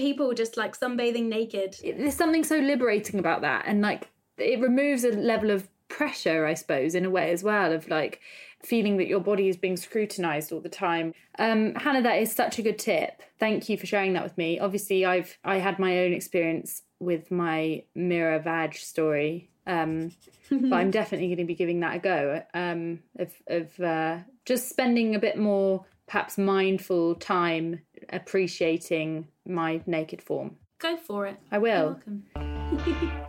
people 0.00 0.32
just 0.32 0.56
like 0.56 0.78
sunbathing 0.78 1.26
naked. 1.26 1.76
There's 1.82 2.16
something 2.16 2.42
so 2.42 2.56
liberating 2.56 3.20
about 3.20 3.42
that, 3.42 3.64
and 3.66 3.82
like 3.82 4.08
it 4.38 4.58
removes 4.58 5.04
a 5.04 5.10
level 5.10 5.50
of 5.50 5.68
pressure, 5.88 6.46
I 6.46 6.54
suppose, 6.54 6.94
in 6.94 7.04
a 7.04 7.10
way 7.10 7.30
as 7.30 7.44
well, 7.44 7.72
of 7.72 7.86
like 7.88 8.20
feeling 8.62 8.96
that 8.96 9.08
your 9.08 9.20
body 9.20 9.48
is 9.48 9.56
being 9.56 9.76
scrutinized 9.76 10.52
all 10.52 10.60
the 10.60 10.70
time. 10.70 11.12
Um, 11.38 11.74
Hannah, 11.74 12.02
that 12.02 12.20
is 12.20 12.32
such 12.32 12.58
a 12.58 12.62
good 12.62 12.78
tip. 12.78 13.22
Thank 13.38 13.68
you 13.68 13.76
for 13.76 13.86
sharing 13.86 14.14
that 14.14 14.24
with 14.24 14.38
me. 14.38 14.58
Obviously, 14.58 15.04
I've 15.04 15.38
I 15.44 15.56
had 15.56 15.78
my 15.78 15.98
own 16.00 16.12
experience 16.12 16.82
with 16.98 17.30
my 17.30 17.84
mirror 17.94 18.38
vag 18.38 18.74
story. 18.74 19.50
Um, 19.66 20.12
but 20.50 20.72
I'm 20.72 20.90
definitely 20.90 21.28
going 21.28 21.38
to 21.38 21.44
be 21.44 21.54
giving 21.54 21.80
that 21.80 21.96
a 21.96 21.98
go. 21.98 22.42
Um, 22.54 23.00
of 23.18 23.34
of 23.46 23.78
uh, 23.80 24.18
just 24.46 24.70
spending 24.70 25.14
a 25.14 25.18
bit 25.18 25.36
more, 25.36 25.84
perhaps 26.06 26.38
mindful 26.38 27.16
time 27.16 27.80
appreciating 28.10 29.28
my 29.46 29.82
naked 29.86 30.22
form. 30.22 30.56
Go 30.78 30.96
for 30.96 31.26
it. 31.26 31.36
I 31.50 31.56
You're 31.56 31.62
will. 31.62 32.00
welcome. 32.36 33.20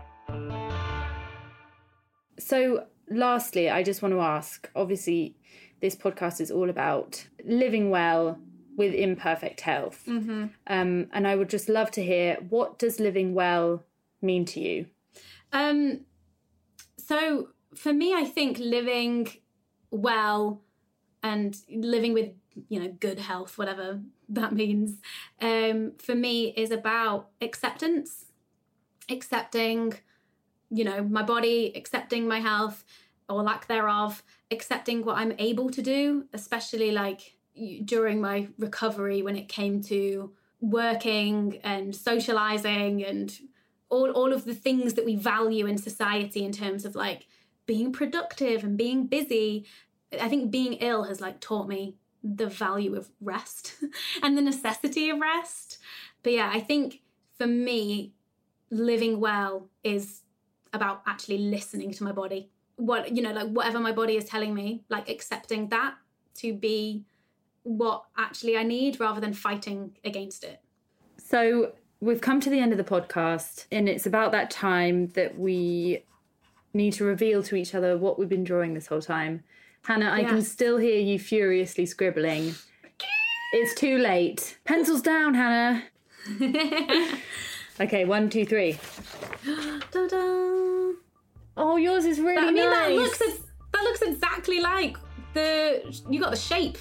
So, 2.39 2.85
lastly, 3.07 3.69
I 3.69 3.83
just 3.83 4.01
want 4.01 4.15
to 4.15 4.19
ask 4.19 4.67
obviously, 4.75 5.35
this 5.79 5.95
podcast 5.95 6.41
is 6.41 6.49
all 6.49 6.69
about 6.69 7.27
living 7.45 7.91
well 7.91 8.39
with 8.75 8.93
imperfect 8.93 9.61
health. 9.61 10.03
Mm-hmm. 10.07 10.45
Um, 10.67 11.07
and 11.13 11.27
I 11.27 11.35
would 11.35 11.49
just 11.49 11.69
love 11.69 11.91
to 11.91 12.03
hear 12.03 12.37
what 12.49 12.79
does 12.79 12.99
living 12.99 13.33
well 13.33 13.83
mean 14.21 14.45
to 14.45 14.59
you? 14.59 14.87
Um, 15.53 16.01
so 16.97 17.49
for 17.75 17.93
me, 17.93 18.13
I 18.13 18.25
think 18.25 18.57
living 18.59 19.27
well 19.91 20.61
and 21.23 21.55
living 21.69 22.13
with 22.13 22.31
you 22.69 22.79
know 22.79 22.89
good 22.99 23.19
health, 23.19 23.57
whatever 23.57 23.99
that 24.29 24.53
means, 24.53 24.99
um, 25.41 25.93
for 25.97 26.15
me 26.15 26.53
is 26.55 26.71
about 26.71 27.29
acceptance, 27.41 28.25
accepting, 29.09 29.93
you 30.69 30.83
know, 30.83 31.03
my 31.03 31.23
body, 31.23 31.71
accepting 31.75 32.27
my 32.27 32.39
health 32.39 32.83
or 33.29 33.43
lack 33.43 33.67
thereof, 33.67 34.23
accepting 34.49 35.03
what 35.05 35.17
I'm 35.17 35.33
able 35.37 35.69
to 35.69 35.81
do, 35.81 36.25
especially 36.33 36.91
like 36.91 37.37
during 37.83 38.21
my 38.21 38.47
recovery 38.57 39.21
when 39.21 39.35
it 39.35 39.47
came 39.47 39.81
to 39.83 40.31
working 40.61 41.59
and 41.63 41.95
socializing 41.95 43.03
and 43.03 43.37
all 43.89 44.11
all 44.11 44.31
of 44.31 44.45
the 44.45 44.55
things 44.55 44.93
that 44.93 45.05
we 45.05 45.15
value 45.15 45.65
in 45.65 45.77
society 45.77 46.45
in 46.45 46.51
terms 46.51 46.85
of 46.85 46.95
like 46.95 47.27
being 47.65 47.91
productive 47.91 48.63
and 48.63 48.77
being 48.77 49.07
busy. 49.07 49.65
I 50.19 50.29
think 50.29 50.51
being 50.51 50.73
ill 50.73 51.03
has 51.03 51.21
like 51.21 51.39
taught 51.39 51.67
me 51.67 51.95
the 52.23 52.47
value 52.47 52.95
of 52.95 53.09
rest 53.19 53.75
and 54.23 54.37
the 54.37 54.41
necessity 54.41 55.09
of 55.09 55.19
rest. 55.19 55.77
But 56.23 56.33
yeah 56.33 56.51
i 56.53 56.59
think 56.59 57.01
for 57.37 57.47
me 57.47 58.13
living 58.69 59.19
well 59.19 59.69
is 59.83 60.21
about 60.73 61.01
actually 61.05 61.37
listening 61.37 61.91
to 61.91 62.03
my 62.03 62.11
body. 62.11 62.49
What 62.77 63.15
you 63.15 63.21
know 63.21 63.31
like 63.31 63.49
whatever 63.49 63.79
my 63.79 63.91
body 63.91 64.15
is 64.15 64.25
telling 64.25 64.53
me 64.53 64.83
like 64.89 65.09
accepting 65.09 65.69
that 65.69 65.95
to 66.35 66.53
be 66.53 67.05
what 67.63 68.05
actually 68.17 68.57
i 68.57 68.63
need 68.63 68.99
rather 68.99 69.21
than 69.21 69.33
fighting 69.33 69.97
against 70.03 70.43
it. 70.43 70.61
So, 71.17 71.73
we've 71.99 72.21
come 72.21 72.41
to 72.41 72.49
the 72.49 72.59
end 72.59 72.71
of 72.71 72.77
the 72.77 72.83
podcast, 72.83 73.65
and 73.71 73.87
it's 73.87 74.05
about 74.05 74.31
that 74.31 74.49
time 74.49 75.07
that 75.09 75.37
we 75.37 76.03
need 76.73 76.93
to 76.93 77.03
reveal 77.05 77.43
to 77.43 77.55
each 77.55 77.75
other 77.75 77.97
what 77.97 78.17
we've 78.17 78.29
been 78.29 78.43
drawing 78.43 78.73
this 78.73 78.87
whole 78.87 79.01
time. 79.01 79.43
Hannah, 79.83 80.11
I 80.11 80.23
can 80.23 80.41
still 80.41 80.77
hear 80.77 80.99
you 80.99 81.17
furiously 81.19 81.85
scribbling. 81.85 82.53
It's 83.53 83.73
too 83.73 83.97
late. 83.97 84.57
Pencils 84.63 85.01
down, 85.01 85.33
Hannah. 85.33 85.83
Okay, 87.81 88.05
one, 88.05 88.29
two, 88.29 88.45
three. 88.45 88.77
Ta-da! 89.91 90.91
Oh, 91.57 91.77
yours 91.77 92.05
is 92.05 92.19
really 92.19 92.37
I 92.37 92.51
mean, 92.51 92.57
nice. 92.57 92.89
that 92.89 92.95
looks 92.95 93.17
that 93.73 93.83
looks 93.83 94.01
exactly 94.03 94.59
like 94.59 94.97
the 95.33 95.99
you 96.07 96.19
got 96.19 96.29
the 96.29 96.37
shape 96.37 96.77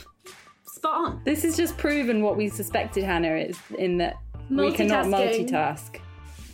spot 0.66 0.94
on. 0.94 1.22
This 1.24 1.42
has 1.42 1.57
just 1.57 1.78
proven 1.78 2.22
what 2.22 2.36
we 2.36 2.48
suspected, 2.51 3.05
Hannah, 3.05 3.34
is 3.34 3.59
in 3.78 3.96
that 3.98 4.16
we 4.51 4.72
cannot 4.72 5.07
multitask. 5.07 6.01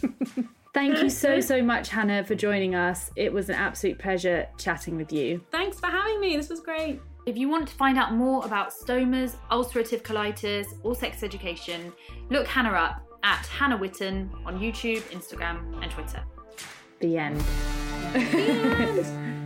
Thank 0.76 1.02
you 1.02 1.08
so, 1.08 1.40
so 1.52 1.62
much, 1.62 1.88
Hannah, 1.88 2.22
for 2.22 2.34
joining 2.34 2.74
us. 2.74 3.10
It 3.16 3.32
was 3.32 3.48
an 3.48 3.54
absolute 3.54 3.98
pleasure 3.98 4.46
chatting 4.58 4.98
with 4.98 5.10
you. 5.10 5.42
Thanks 5.50 5.80
for 5.80 5.86
having 5.86 6.20
me. 6.20 6.36
This 6.36 6.50
was 6.50 6.60
great. 6.60 7.00
If 7.24 7.38
you 7.38 7.48
want 7.48 7.66
to 7.68 7.74
find 7.74 7.96
out 7.96 8.12
more 8.12 8.44
about 8.44 8.74
stomas, 8.74 9.36
ulcerative 9.50 10.02
colitis, 10.02 10.66
or 10.82 10.94
sex 10.94 11.22
education, 11.22 11.94
look 12.28 12.46
Hannah 12.46 12.72
up 12.72 13.02
at 13.24 13.46
Hannah 13.46 13.78
Witton 13.78 14.30
on 14.44 14.60
YouTube, 14.60 15.00
Instagram, 15.12 15.82
and 15.82 15.90
Twitter. 15.90 16.22
The 17.00 17.16
end. 17.16 17.42